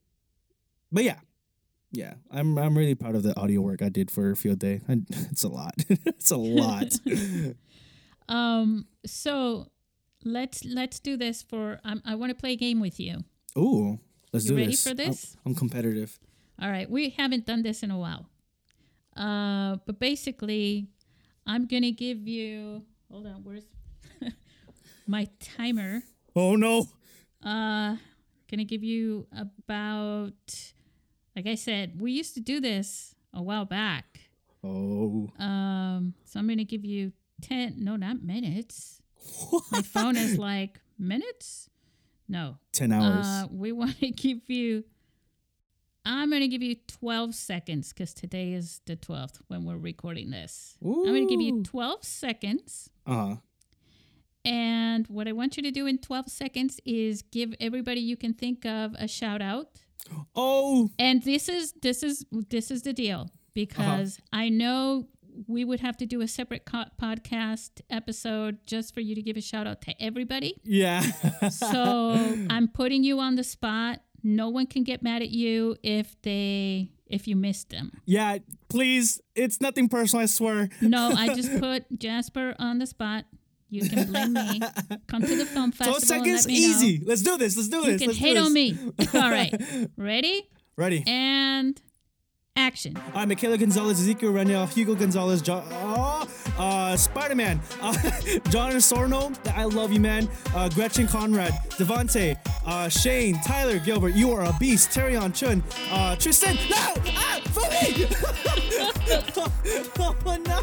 but 0.90 1.04
yeah, 1.04 1.20
yeah, 1.92 2.14
I'm 2.30 2.58
I'm 2.58 2.76
really 2.76 2.94
proud 2.94 3.14
of 3.14 3.22
the 3.22 3.38
audio 3.38 3.60
work 3.60 3.82
I 3.82 3.88
did 3.88 4.10
for 4.10 4.34
Field 4.34 4.58
Day. 4.58 4.80
I, 4.88 5.00
it's 5.30 5.44
a 5.44 5.48
lot. 5.48 5.74
it's 5.88 6.30
a 6.30 6.36
lot. 6.36 6.92
um 8.28 8.86
so 9.06 9.66
let's 10.24 10.64
let's 10.64 10.98
do 10.98 11.16
this 11.16 11.42
for 11.42 11.78
um, 11.84 12.02
i 12.04 12.16
want 12.16 12.30
to 12.30 12.34
play 12.34 12.52
a 12.52 12.56
game 12.56 12.80
with 12.80 12.98
you 12.98 13.22
Ooh, 13.56 14.00
let's 14.32 14.46
You 14.46 14.50
do 14.50 14.56
ready 14.56 14.70
this. 14.72 14.82
for 14.82 14.88
I'm- 14.88 14.96
this? 14.96 15.36
I'm, 15.46 15.54
competitive. 15.54 16.18
all 16.60 16.68
right 16.68 16.90
we 16.90 17.10
haven't 17.10 17.46
done 17.46 17.62
this 17.62 17.84
in 17.84 17.92
a 17.92 17.98
while 17.98 18.26
uh 19.16 19.76
but 19.86 20.00
basically 20.00 20.88
i'm 21.46 21.66
gonna 21.66 21.92
give 21.92 22.26
you 22.26 22.82
hold 23.08 23.26
on 23.28 23.44
where's 23.44 23.62
my 25.06 25.28
timer 25.40 26.02
Oh 26.34 26.56
no. 26.56 26.86
Uh, 27.42 27.96
gonna 28.50 28.64
give 28.64 28.82
you 28.84 29.26
about, 29.32 30.34
like 31.36 31.46
I 31.46 31.54
said, 31.54 32.00
we 32.00 32.12
used 32.12 32.34
to 32.34 32.40
do 32.40 32.60
this 32.60 33.14
a 33.32 33.42
while 33.42 33.66
back. 33.66 34.20
Oh. 34.64 35.30
Um, 35.38 36.14
so 36.24 36.40
I'm 36.40 36.48
gonna 36.48 36.64
give 36.64 36.84
you 36.84 37.12
ten. 37.42 37.74
No, 37.78 37.96
not 37.96 38.22
minutes. 38.22 39.02
My 39.70 39.82
phone 39.82 40.16
is 40.16 40.38
like 40.38 40.80
minutes. 40.98 41.68
No. 42.28 42.58
Ten 42.72 42.90
hours. 42.90 43.26
Uh, 43.26 43.46
we 43.50 43.70
want 43.70 44.00
to 44.00 44.10
give 44.10 44.48
you 44.48 44.84
I'm 46.06 46.30
going 46.30 46.40
to 46.40 46.48
give 46.48 46.62
you 46.62 46.76
12 46.86 47.34
seconds 47.34 47.92
because 47.92 48.14
today 48.14 48.52
is 48.52 48.80
the 48.86 48.94
12th 48.94 49.40
when 49.48 49.64
we're 49.64 49.76
recording 49.76 50.30
this. 50.30 50.78
I'm 50.80 51.04
going 51.04 51.26
to 51.26 51.34
give 51.34 51.40
you 51.40 51.64
12 51.64 52.04
seconds. 52.04 52.90
Uh 53.04 53.14
huh. 53.14 53.36
And 54.44 55.08
what 55.08 55.26
I 55.26 55.32
want 55.32 55.56
you 55.56 55.64
to 55.64 55.72
do 55.72 55.86
in 55.86 55.98
12 55.98 56.28
seconds 56.28 56.80
is 56.84 57.22
give 57.22 57.52
everybody 57.58 57.98
you 57.98 58.16
can 58.16 58.32
think 58.32 58.64
of 58.64 58.94
a 58.96 59.08
shout 59.08 59.42
out. 59.42 59.80
Oh, 60.34 60.90
And 60.98 61.22
this 61.22 61.48
is 61.48 61.72
this 61.82 62.02
is 62.02 62.24
this 62.50 62.70
is 62.70 62.82
the 62.82 62.92
deal 62.92 63.30
because 63.54 64.18
uh-huh. 64.18 64.42
I 64.44 64.48
know 64.48 65.06
we 65.46 65.64
would 65.64 65.80
have 65.80 65.96
to 65.98 66.06
do 66.06 66.20
a 66.22 66.28
separate 66.28 66.64
co- 66.64 66.84
podcast 67.00 67.82
episode 67.90 68.58
just 68.66 68.94
for 68.94 69.00
you 69.00 69.14
to 69.14 69.22
give 69.22 69.36
a 69.36 69.40
shout 69.40 69.66
out 69.66 69.82
to 69.82 69.94
everybody. 70.02 70.54
yeah. 70.64 71.02
So 71.50 72.46
I'm 72.50 72.68
putting 72.68 73.04
you 73.04 73.20
on 73.20 73.34
the 73.36 73.44
spot. 73.44 74.00
No 74.22 74.48
one 74.48 74.66
can 74.66 74.82
get 74.82 75.02
mad 75.02 75.22
at 75.22 75.30
you 75.30 75.76
if 75.82 76.20
they 76.22 76.90
if 77.06 77.28
you 77.28 77.36
missed 77.36 77.70
them. 77.70 77.92
yeah. 78.04 78.38
Please, 78.68 79.20
it's 79.36 79.60
nothing 79.60 79.88
personal. 79.88 80.22
I 80.24 80.26
swear. 80.26 80.68
No, 80.80 81.12
I 81.16 81.34
just 81.34 81.60
put 81.60 81.84
Jasper 81.98 82.54
on 82.58 82.78
the 82.78 82.86
spot. 82.86 83.26
You 83.68 83.88
can 83.88 84.06
blame 84.06 84.32
me. 84.32 84.60
Come 85.08 85.22
to 85.22 85.36
the 85.36 85.44
film 85.44 85.72
festival. 85.72 86.00
Twelve 86.00 86.24
and 86.24 86.32
let 86.32 86.40
seconds, 86.42 86.46
me 86.46 86.60
know. 86.60 86.68
easy. 86.68 87.02
Let's 87.04 87.22
do 87.22 87.36
this. 87.36 87.56
Let's 87.56 87.68
do 87.68 87.78
You 87.78 87.84
this. 87.84 87.92
You 87.92 87.98
can 87.98 88.06
Let's 88.08 88.18
hate 88.18 88.36
on 88.38 88.52
me. 88.52 88.78
All 89.14 89.30
right. 89.30 89.88
Ready? 89.96 90.48
Ready. 90.76 91.02
And 91.06 91.80
action. 92.56 92.96
Uh, 93.14 93.26
Michaela 93.26 93.58
Gonzalez, 93.58 94.00
Ezekiel 94.00 94.32
Reniel, 94.32 94.66
Hugo 94.66 94.94
Gonzalez, 94.94 95.42
John, 95.42 95.62
oh, 95.70 96.26
uh, 96.58 96.96
Spider 96.96 97.34
Man, 97.34 97.60
uh, 97.82 97.92
John 98.50 98.72
Sorno, 98.72 99.36
I 99.54 99.64
love 99.64 99.92
you, 99.92 100.00
man. 100.00 100.28
Uh, 100.54 100.68
Gretchen 100.70 101.06
Conrad, 101.06 101.52
Devante, 101.72 102.38
uh, 102.64 102.88
Shane, 102.88 103.38
Tyler 103.44 103.78
Gilbert, 103.78 104.14
you 104.14 104.32
are 104.32 104.44
a 104.44 104.56
beast. 104.58 104.90
Terrion 104.90 105.34
Chun, 105.34 105.62
uh, 105.90 106.16
Tristan, 106.16 106.56
no! 106.70 106.94
Ah, 107.14 107.40
Fumi! 107.44 108.06
oh 109.98 110.36
no! 110.46 110.62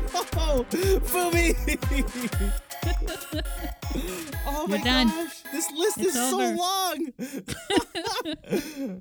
Fumi! 1.05 2.51
oh 4.45 4.67
my 4.67 4.75
You're 4.75 4.85
done. 4.85 5.07
gosh, 5.07 5.41
this 5.51 5.71
list 5.71 5.97
It's 5.99 6.15
is 6.15 6.29
so 6.29 6.37
long. 6.37 7.07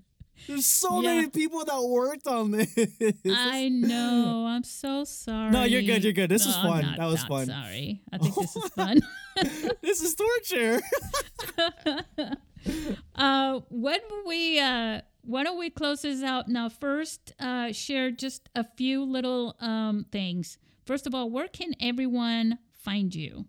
There's 0.48 0.66
so 0.66 1.00
Yeah. 1.00 1.14
many 1.14 1.28
people 1.28 1.64
that 1.64 1.80
worked 1.82 2.26
on 2.26 2.50
this. 2.50 2.74
I 3.30 3.68
know. 3.68 4.44
I'm 4.48 4.64
so 4.64 5.04
sorry. 5.04 5.50
No, 5.52 5.62
you're 5.62 5.82
good, 5.82 6.02
you're 6.02 6.12
good. 6.12 6.30
This 6.30 6.44
No, 6.46 6.52
I'm 6.56 6.66
fun. 6.68 6.82
not- 6.82 6.96
That 6.98 7.06
was 7.06 7.22
fun. 7.24 7.46
Sorry. 7.46 8.02
I 8.12 8.18
think 8.18 8.34
this 8.34 8.56
is 8.56 8.68
fun. 8.70 9.00
this 9.82 10.02
is 10.02 10.16
torture. 10.16 10.80
uh, 13.14 13.60
when 13.70 14.00
we 14.26 14.58
uh, 14.58 15.02
why 15.22 15.44
don't 15.44 15.58
we 15.58 15.70
close 15.70 16.02
this 16.02 16.24
out 16.24 16.48
now? 16.48 16.68
First, 16.68 17.32
uh, 17.38 17.70
share 17.72 18.10
just 18.10 18.48
a 18.56 18.64
few 18.76 19.04
little 19.04 19.54
um, 19.60 20.06
things. 20.10 20.58
First 20.86 21.06
of 21.06 21.14
all, 21.14 21.30
where 21.30 21.46
can 21.46 21.72
everyone 21.80 22.58
find 22.72 23.14
you? 23.14 23.46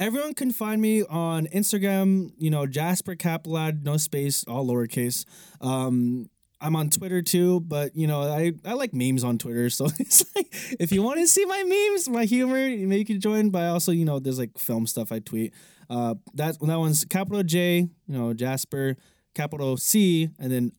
Everyone 0.00 0.32
can 0.32 0.50
find 0.50 0.80
me 0.80 1.02
on 1.04 1.46
Instagram, 1.48 2.32
you 2.38 2.50
know, 2.50 2.66
Jasper 2.66 3.14
Capelad, 3.14 3.84
no 3.84 3.98
space, 3.98 4.44
all 4.44 4.66
lowercase. 4.66 5.26
Um, 5.60 6.30
I'm 6.58 6.74
on 6.74 6.88
Twitter 6.88 7.20
too, 7.20 7.60
but 7.60 7.94
you 7.94 8.06
know, 8.06 8.22
I, 8.22 8.52
I 8.64 8.72
like 8.72 8.94
memes 8.94 9.22
on 9.24 9.36
Twitter. 9.36 9.68
So 9.68 9.86
it's 9.98 10.24
like 10.34 10.48
if 10.80 10.90
you 10.90 11.02
want 11.02 11.20
to 11.20 11.28
see 11.28 11.44
my 11.44 11.62
memes, 11.64 12.08
my 12.08 12.24
humor, 12.24 12.54
maybe 12.54 12.96
you 12.96 13.04
can 13.04 13.20
join. 13.20 13.50
But 13.50 13.64
I 13.64 13.68
also, 13.68 13.92
you 13.92 14.06
know, 14.06 14.18
there's 14.18 14.38
like 14.38 14.58
film 14.58 14.86
stuff 14.86 15.12
I 15.12 15.18
tweet. 15.18 15.52
Uh 15.90 16.14
that 16.34 16.58
that 16.60 16.78
one's 16.78 17.04
capital 17.04 17.42
J, 17.42 17.80
you 17.80 17.88
know, 18.08 18.32
Jasper, 18.32 18.96
capital 19.34 19.76
C, 19.76 20.30
and 20.38 20.50
then 20.50 20.72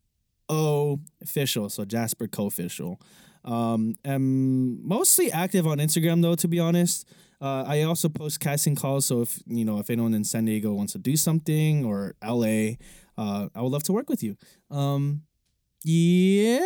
O 0.49 0.99
official. 1.21 1.69
So 1.69 1.85
Jasper 1.85 2.27
co-official. 2.27 2.99
Um, 3.45 3.95
I'm 4.05 4.87
mostly 4.87 5.31
active 5.31 5.65
on 5.67 5.77
Instagram 5.77 6.21
though, 6.23 6.35
to 6.35 6.47
be 6.47 6.59
honest. 6.59 7.07
Uh, 7.41 7.63
I 7.65 7.81
also 7.83 8.07
post 8.07 8.39
casting 8.39 8.75
calls, 8.75 9.05
so 9.07 9.21
if 9.21 9.41
you 9.47 9.65
know 9.65 9.79
if 9.79 9.89
anyone 9.89 10.13
in 10.13 10.23
San 10.23 10.45
Diego 10.45 10.73
wants 10.73 10.93
to 10.93 10.99
do 10.99 11.17
something 11.17 11.83
or 11.83 12.13
LA, 12.23 12.77
uh, 13.17 13.47
I 13.55 13.61
would 13.61 13.71
love 13.71 13.83
to 13.83 13.93
work 13.93 14.09
with 14.09 14.21
you. 14.21 14.37
Um, 14.69 15.23
yeah, 15.83 16.59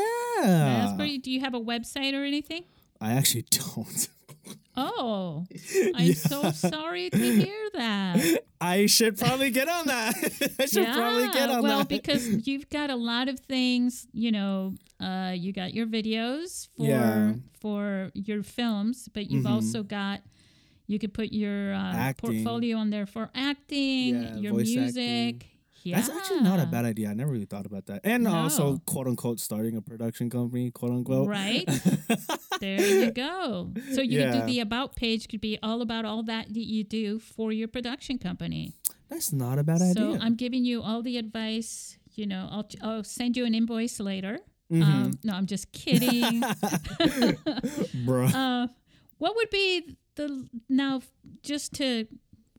do 1.24 1.32
you 1.32 1.40
have 1.40 1.54
a 1.54 1.60
website 1.62 2.14
or 2.14 2.24
anything? 2.26 2.64
I 3.00 3.14
actually 3.14 3.46
don't. 3.50 4.10
Oh, 4.76 5.46
I'm 5.96 6.08
Yeah. 6.08 6.14
so 6.16 6.52
sorry 6.52 7.10
to 7.10 7.18
hear 7.18 7.70
that. 7.76 8.44
I 8.60 8.86
should 8.88 9.18
probably 9.18 9.52
get 9.52 9.70
on 9.70 9.88
that. 9.88 10.14
I 10.60 10.66
should 10.66 10.88
probably 10.88 11.30
get 11.30 11.50
on 11.50 11.64
well, 11.64 11.80
that. 11.80 11.88
because 11.90 12.46
you've 12.48 12.70
got 12.70 12.90
a 12.90 12.96
lot 12.96 13.30
of 13.30 13.40
things, 13.40 14.08
you 14.12 14.32
know, 14.32 14.76
uh, 15.00 15.34
you 15.36 15.54
got 15.54 15.74
your 15.74 15.88
videos 15.88 16.68
for 16.76 16.86
Yeah. 16.86 17.34
for 17.62 18.12
your 18.14 18.44
films, 18.44 19.08
but 19.14 19.30
you've 19.32 19.46
Mhm. 19.46 19.52
also 19.52 19.84
got 19.84 20.22
you 20.88 21.00
could 21.00 21.14
put 21.14 21.32
your 21.32 21.74
uh, 21.74 22.14
portfolio 22.18 22.78
on 22.78 22.90
there 22.90 23.06
for 23.06 23.30
acting, 23.34 24.22
Yeah, 24.22 24.36
your 24.38 24.54
voice 24.54 24.76
music. 24.76 25.36
acting. 25.36 25.50
Yeah. 25.84 25.98
That's 25.98 26.10
actually 26.10 26.42
not 26.42 26.60
a 26.60 26.66
bad 26.66 26.84
idea. 26.84 27.10
I 27.10 27.14
never 27.14 27.32
really 27.32 27.46
thought 27.46 27.68
about 27.68 27.86
that. 27.86 28.02
And 28.04 28.28
also, 28.28 28.82
quote 28.88 29.06
unquote, 29.06 29.40
starting 29.40 29.78
a 29.78 29.82
production 29.84 30.32
company, 30.32 30.72
quote 30.72 30.92
unquote. 30.92 31.28
Right? 31.30 31.64
there 32.60 32.82
you 32.82 33.12
go. 33.12 33.72
So 33.94 34.02
you 34.02 34.24
could 34.24 34.32
do 34.34 34.46
the 34.48 34.62
about 34.62 34.96
page 34.96 35.28
could 35.28 35.42
be 35.42 35.60
all 35.62 35.84
about 35.84 36.04
all 36.04 36.24
that 36.24 36.48
that 36.52 36.66
you 36.66 36.84
do 36.84 37.20
for 37.20 37.52
your 37.52 37.68
production 37.68 38.18
company. 38.18 38.74
That's 39.10 39.32
not 39.32 39.60
a 39.60 39.64
bad 39.64 39.78
So 39.78 39.86
idea. 39.92 40.18
So 40.18 40.26
I'm 40.26 40.34
giving 40.36 40.66
you 40.66 40.82
all 40.82 41.04
the 41.04 41.18
advice. 41.20 42.00
You 42.16 42.26
know, 42.26 42.48
I'll 42.50 42.68
I'll 42.82 43.04
send 43.04 43.38
you 43.38 43.46
an 43.46 43.54
invoice 43.54 44.00
later. 44.00 44.40
Mhm. 44.74 44.82
Um, 44.82 45.12
no, 45.24 45.34
I'm 45.34 45.46
just 45.46 45.72
kidding. 45.72 46.42
Bruh. 48.06 48.34
uh, 48.34 48.68
what 49.18 49.36
would 49.36 49.50
be 49.50 49.98
the 50.16 50.48
now 50.70 51.02
just 51.42 51.74
to 51.74 52.08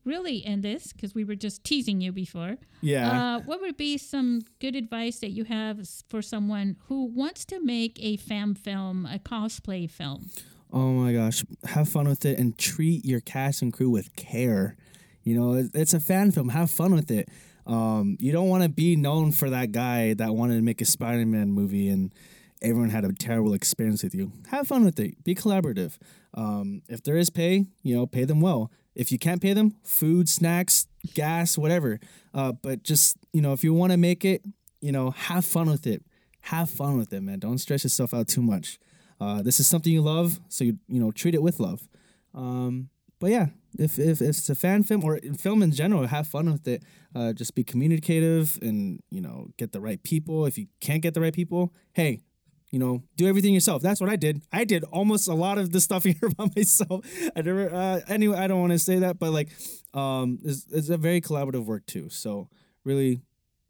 really 0.05 0.45
end 0.45 0.63
this 0.63 0.93
because 0.93 1.13
we 1.13 1.23
were 1.23 1.35
just 1.35 1.63
teasing 1.63 1.99
you 1.99 2.11
before. 2.11 2.57
yeah. 2.81 3.35
Uh, 3.35 3.39
what 3.41 3.59
would 3.59 3.75
be 3.75 3.97
some 3.97 4.41
good 4.59 4.75
advice 4.75 5.19
that 5.19 5.31
you 5.31 5.43
have 5.43 5.85
for 6.07 6.21
someone 6.21 6.77
who 6.87 7.05
wants 7.05 7.43
to 7.45 7.59
make 7.59 7.99
a 8.01 8.15
fan 8.17 8.55
film, 8.55 9.05
a 9.05 9.19
cosplay 9.19 9.89
film? 9.89 10.29
Oh 10.71 10.91
my 10.91 11.13
gosh, 11.13 11.43
have 11.65 11.89
fun 11.89 12.07
with 12.07 12.25
it 12.25 12.39
and 12.39 12.57
treat 12.57 13.05
your 13.05 13.19
cast 13.19 13.61
and 13.61 13.71
crew 13.71 13.89
with 13.89 14.15
care. 14.15 14.75
You 15.23 15.35
know, 15.37 15.69
it's 15.73 15.93
a 15.93 15.99
fan 15.99 16.31
film. 16.31 16.49
Have 16.49 16.71
fun 16.71 16.95
with 16.95 17.11
it. 17.11 17.29
Um, 17.65 18.15
you 18.19 18.31
don't 18.31 18.47
want 18.47 18.63
to 18.63 18.69
be 18.69 18.95
known 18.95 19.33
for 19.33 19.49
that 19.49 19.73
guy 19.73 20.13
that 20.13 20.33
wanted 20.33 20.55
to 20.55 20.61
make 20.61 20.79
a 20.79 20.85
Spider-Man 20.85 21.51
movie 21.51 21.89
and 21.89 22.13
everyone 22.61 22.89
had 22.89 23.05
a 23.05 23.13
terrible 23.13 23.53
experience 23.53 24.03
with 24.03 24.15
you. 24.15 24.31
Have 24.49 24.67
fun 24.67 24.85
with 24.85 24.99
it. 24.99 25.23
Be 25.23 25.35
collaborative. 25.35 25.97
Um, 26.33 26.81
if 26.87 27.03
there 27.03 27.17
is 27.17 27.29
pay, 27.29 27.65
you 27.83 27.95
know, 27.95 28.05
pay 28.05 28.25
them 28.25 28.41
well. 28.41 28.71
If 28.95 29.11
you 29.11 29.19
can't 29.19 29.41
pay 29.41 29.53
them, 29.53 29.75
food, 29.83 30.27
snacks, 30.27 30.87
gas, 31.13 31.57
whatever. 31.57 31.99
Uh, 32.33 32.51
but 32.51 32.83
just 32.83 33.17
you 33.33 33.41
know, 33.41 33.53
if 33.53 33.63
you 33.63 33.73
want 33.73 33.91
to 33.91 33.97
make 33.97 34.25
it, 34.25 34.43
you 34.81 34.91
know, 34.91 35.11
have 35.11 35.45
fun 35.45 35.69
with 35.69 35.85
it. 35.87 36.03
Have 36.41 36.69
fun 36.69 36.97
with 36.97 37.11
it, 37.13 37.21
man. 37.21 37.39
Don't 37.39 37.57
stress 37.57 37.83
yourself 37.83 38.13
out 38.13 38.27
too 38.27 38.41
much. 38.41 38.79
Uh, 39.19 39.41
this 39.41 39.59
is 39.59 39.67
something 39.67 39.91
you 39.91 40.01
love, 40.01 40.39
so 40.47 40.63
you 40.63 40.77
you 40.87 40.99
know 40.99 41.11
treat 41.11 41.35
it 41.35 41.41
with 41.41 41.59
love. 41.59 41.87
Um, 42.33 42.89
but 43.19 43.31
yeah, 43.31 43.47
if, 43.77 43.97
if 43.97 44.21
if 44.21 44.29
it's 44.29 44.49
a 44.49 44.55
fan 44.55 44.83
film 44.83 45.03
or 45.03 45.19
film 45.37 45.63
in 45.63 45.71
general, 45.71 46.05
have 46.07 46.27
fun 46.27 46.51
with 46.51 46.67
it. 46.67 46.83
Uh, 47.15 47.33
just 47.33 47.55
be 47.55 47.63
communicative 47.63 48.59
and 48.61 49.01
you 49.09 49.21
know 49.21 49.47
get 49.57 49.71
the 49.71 49.81
right 49.81 50.01
people. 50.03 50.45
If 50.45 50.57
you 50.57 50.67
can't 50.79 51.01
get 51.01 51.13
the 51.13 51.21
right 51.21 51.33
people, 51.33 51.73
hey, 51.93 52.21
you 52.77 52.85
know 52.85 53.01
do 53.15 53.27
everything 53.27 53.55
yourself. 53.55 53.81
That's 53.81 53.99
what 53.99 54.07
I 54.07 54.17
did. 54.17 54.43
I 54.53 54.63
did 54.63 54.83
almost 54.83 55.27
a 55.27 55.33
lot 55.33 55.57
of 55.57 55.71
the 55.71 55.81
stuff 55.81 56.03
here 56.11 56.29
by 56.37 56.47
myself. 56.55 57.03
I 57.35 57.41
never 57.41 57.73
uh, 57.73 58.01
anyway. 58.07 58.37
I 58.37 58.45
don't 58.45 58.59
want 58.61 58.73
to 58.73 58.77
say 58.79 58.99
that, 58.99 59.17
but 59.17 59.31
like, 59.31 59.49
um, 59.95 60.37
it's, 60.43 60.67
it's 60.71 60.89
a 60.89 60.97
very 60.97 61.19
collaborative 61.19 61.65
work 61.65 61.87
too. 61.87 62.09
So 62.09 62.49
really, 62.83 63.21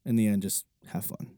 in 0.03 0.17
the 0.17 0.27
end, 0.27 0.41
just 0.41 0.65
have 0.87 1.05
fun. 1.05 1.31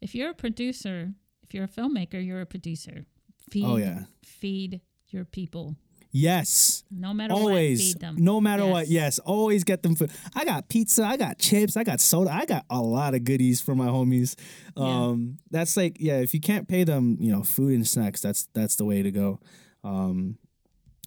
If 0.00 0.14
you're 0.14 0.30
a 0.30 0.34
producer, 0.34 1.12
if 1.42 1.52
you're 1.52 1.64
a 1.64 1.68
filmmaker, 1.68 2.24
you're 2.24 2.40
a 2.40 2.46
producer. 2.46 3.04
Feed, 3.50 3.66
Oh 3.66 3.76
yeah, 3.76 4.04
feed 4.24 4.80
your 5.10 5.26
people. 5.26 5.76
Yes. 6.10 6.84
No 6.90 7.12
matter 7.14 7.34
always 7.34 7.78
what, 7.80 7.84
feed 7.84 8.00
them. 8.00 8.16
no 8.18 8.40
matter 8.40 8.66
what 8.66 8.88
Yes. 8.88 9.18
yes 9.18 9.18
always 9.20 9.64
get 9.64 9.82
them 9.82 9.94
food 9.94 10.10
i 10.34 10.44
got 10.44 10.68
pizza 10.68 11.04
i 11.04 11.16
got 11.16 11.38
chips 11.38 11.76
i 11.76 11.84
got 11.84 12.00
soda 12.00 12.32
i 12.32 12.44
got 12.46 12.64
a 12.70 12.80
lot 12.80 13.14
of 13.14 13.24
goodies 13.24 13.60
for 13.60 13.74
my 13.74 13.86
homies 13.86 14.34
Yeah. 14.76 14.84
um 14.84 15.38
that's 15.50 15.76
like 15.76 15.96
yeah 16.00 16.18
if 16.20 16.32
you 16.34 16.40
can't 16.40 16.66
pay 16.68 16.84
them 16.84 17.16
you 17.20 17.30
know 17.32 17.42
food 17.42 17.74
and 17.74 17.86
snacks 17.86 18.20
that's 18.22 18.48
that's 18.54 18.76
the 18.76 18.84
way 18.84 19.02
to 19.02 19.10
go 19.10 19.40
um 19.84 20.38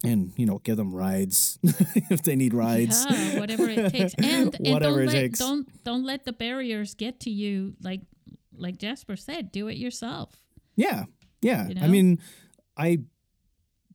and 0.04 0.32
you 0.36 0.46
know 0.46 0.58
give 0.58 0.76
them 0.76 0.94
rides 0.94 1.58
if 2.10 2.22
they 2.22 2.36
need 2.36 2.54
rides 2.54 3.04
Yeah, 3.08 3.38
whatever 3.40 3.68
it 3.68 3.90
takes, 3.90 4.14
and, 4.18 4.54
and 4.54 4.68
Whatever 4.72 4.96
don't 4.98 5.02
it 5.02 5.06
let 5.06 5.12
takes. 5.12 5.38
don't 5.38 5.84
don't 5.84 6.04
let 6.04 6.24
the 6.24 6.32
barriers 6.32 6.94
get 6.94 7.20
to 7.20 7.30
you. 7.30 7.74
Like 7.82 8.00
like 8.56 8.78
Jasper 8.78 9.16
said, 9.16 9.50
do 9.52 9.68
it 9.68 9.76
yourself. 9.78 10.30
yeah 10.76 11.04
yeah 11.40 11.68
You 11.68 11.76
i 11.82 11.88
mean 11.88 12.18
i 12.76 12.98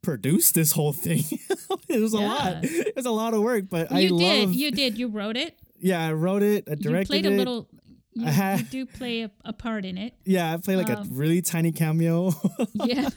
produced 0.08 0.56
this 0.56 0.72
whole 0.72 0.94
thing 0.94 1.24
it 1.90 2.00
was 2.02 2.14
a 2.14 2.20
lot 2.32 2.64
it 2.64 2.96
was 2.96 3.06
a 3.06 3.12
lot 3.22 3.34
of 3.34 3.42
work 3.42 3.66
but 3.70 3.92
i 3.92 4.00
you 4.00 4.10
love 4.12 4.20
did, 4.52 4.56
you 4.56 4.72
did, 4.72 4.98
you 4.98 5.08
wrote 5.10 5.36
it. 5.46 5.52
yeah 5.80 6.02
i 6.08 6.12
wrote 6.14 6.44
it 6.44 6.64
i 6.68 6.72
You 6.72 6.76
directed 6.78 7.08
played 7.08 7.26
it 7.26 7.34
a 7.34 7.36
little. 7.42 7.68
you, 8.14 8.26
I 8.26 8.32
had- 8.32 8.60
you 8.60 8.66
do 8.78 8.86
play 9.00 9.16
a, 9.24 9.32
a 9.44 9.54
part 9.54 9.84
in 9.86 9.96
it. 10.06 10.14
Yeah, 10.26 10.54
I 10.54 10.58
play 10.58 10.76
like 10.76 10.90
a 10.90 11.00
Um, 11.02 11.10
really 11.12 11.42
tiny 11.54 11.72
cameo. 11.72 12.34
Yeah. 12.74 13.10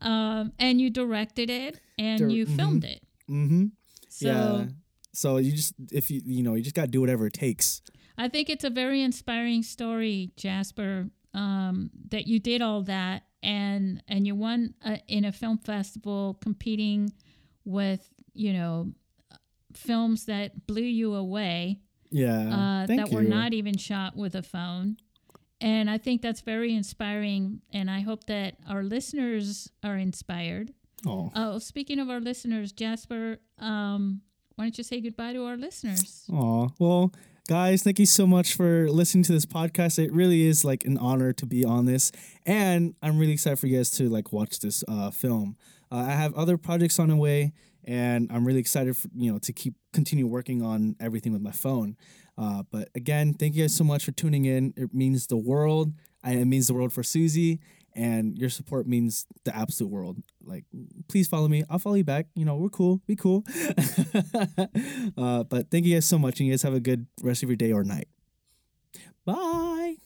um, 0.00 0.52
and 0.58 0.80
you 0.80 0.88
directed 0.90 1.50
it 1.50 1.80
and 1.98 2.18
Dir- 2.18 2.28
you 2.28 2.46
mhm. 2.46 2.56
filmed 2.56 2.84
it. 2.84 3.00
mm-hmm. 3.28 3.64
So 4.08 4.26
yeah. 4.28 4.64
So 5.12 5.36
you 5.38 5.52
just 5.52 5.74
if 5.92 6.10
you 6.10 6.20
you 6.24 6.42
know 6.42 6.54
you 6.54 6.62
just 6.62 6.76
gotta 6.76 6.88
do 6.96 7.00
whatever 7.00 7.26
it 7.26 7.34
takes. 7.34 7.82
I 8.16 8.28
think 8.28 8.48
it's 8.50 8.64
a 8.64 8.70
very 8.70 9.02
inspiring 9.02 9.62
story, 9.62 10.30
Jasper, 10.36 11.08
um, 11.34 11.90
that 12.10 12.26
you 12.26 12.38
did 12.40 12.62
all 12.62 12.82
that 12.82 13.22
and 13.42 14.02
and 14.08 14.26
you 14.26 14.34
won 14.34 14.74
uh, 14.84 14.96
in 15.06 15.24
a 15.24 15.32
film 15.32 15.58
festival 15.58 16.38
competing 16.40 17.12
with 17.64 18.08
you 18.34 18.52
know 18.52 18.92
films 19.74 20.24
that 20.26 20.66
blew 20.66 20.82
you 20.82 21.14
away 21.14 21.80
Yeah. 22.10 22.82
uh, 22.82 22.86
that 22.86 23.10
you. 23.10 23.16
were 23.16 23.22
not 23.22 23.52
even 23.52 23.76
shot 23.76 24.16
with 24.16 24.34
a 24.34 24.42
phone. 24.42 24.96
And 25.60 25.90
I 25.90 25.98
think 25.98 26.22
that's 26.22 26.40
very 26.40 26.72
inspiring. 26.74 27.60
And 27.72 27.90
I 27.90 28.00
hope 28.00 28.24
that 28.26 28.56
our 28.68 28.82
listeners 28.82 29.70
are 29.82 29.96
inspired. 29.96 30.72
Oh. 31.06 31.30
Oh, 31.34 31.58
speaking 31.58 31.98
of 31.98 32.08
our 32.08 32.20
listeners, 32.20 32.72
Jasper, 32.72 33.38
um, 33.58 34.22
why 34.54 34.64
don't 34.64 34.78
you 34.78 34.84
say 34.84 35.00
goodbye 35.00 35.32
to 35.32 35.44
our 35.44 35.56
listeners? 35.56 36.24
Aw. 36.32 36.68
Well, 36.78 37.12
guys, 37.48 37.82
thank 37.82 37.98
you 37.98 38.04
so 38.04 38.26
much 38.26 38.54
for 38.54 38.90
listening 38.90 39.24
to 39.24 39.32
this 39.32 39.46
podcast. 39.46 39.98
It 39.98 40.12
really 40.12 40.46
is 40.46 40.66
like 40.66 40.84
an 40.84 40.98
honor 40.98 41.32
to 41.32 41.46
be 41.46 41.64
on 41.64 41.86
this, 41.86 42.12
and 42.44 42.94
I'm 43.02 43.18
really 43.18 43.32
excited 43.32 43.58
for 43.58 43.66
you 43.66 43.78
guys 43.78 43.90
to 43.92 44.10
like 44.10 44.32
watch 44.32 44.60
this 44.60 44.84
uh, 44.86 45.10
film. 45.10 45.56
Uh, 45.90 46.04
I 46.08 46.10
have 46.10 46.34
other 46.34 46.58
projects 46.58 46.98
on 46.98 47.08
the 47.08 47.16
way, 47.16 47.54
and 47.84 48.30
I'm 48.30 48.46
really 48.46 48.60
excited 48.60 48.98
for 48.98 49.08
you 49.16 49.32
know 49.32 49.38
to 49.38 49.52
keep 49.54 49.74
continue 49.94 50.26
working 50.26 50.62
on 50.62 50.94
everything 51.00 51.32
with 51.32 51.40
my 51.40 51.50
phone. 51.50 51.96
Uh, 52.36 52.64
but 52.70 52.90
again, 52.94 53.32
thank 53.32 53.54
you 53.54 53.62
guys 53.62 53.74
so 53.74 53.82
much 53.82 54.04
for 54.04 54.12
tuning 54.12 54.44
in. 54.44 54.74
It 54.76 54.92
means 54.92 55.26
the 55.26 55.38
world. 55.38 55.94
It 56.24 56.44
means 56.44 56.66
the 56.66 56.74
world 56.74 56.92
for 56.92 57.02
Susy, 57.02 57.60
and 57.98 58.38
your 58.38 58.48
support 58.48 58.86
means 58.86 59.26
the 59.44 59.54
absolute 59.54 59.90
world. 59.90 60.22
Like, 60.44 60.64
please 61.08 61.26
follow 61.26 61.48
me. 61.48 61.64
I'll 61.68 61.80
follow 61.80 61.96
you 61.96 62.04
back. 62.04 62.26
You 62.34 62.44
know, 62.44 62.54
we're 62.54 62.68
cool. 62.68 63.00
Be 63.06 63.16
cool. 63.16 63.44
uh, 65.18 65.42
but 65.42 65.70
thank 65.70 65.84
you 65.84 65.94
guys 65.94 66.06
so 66.06 66.18
much, 66.18 66.38
and 66.38 66.46
you 66.46 66.52
guys 66.52 66.62
have 66.62 66.74
a 66.74 66.80
good 66.80 67.06
rest 67.20 67.42
of 67.42 67.48
your 67.48 67.56
day 67.56 67.72
or 67.72 67.82
night. 67.82 68.06
Bye. 69.26 69.96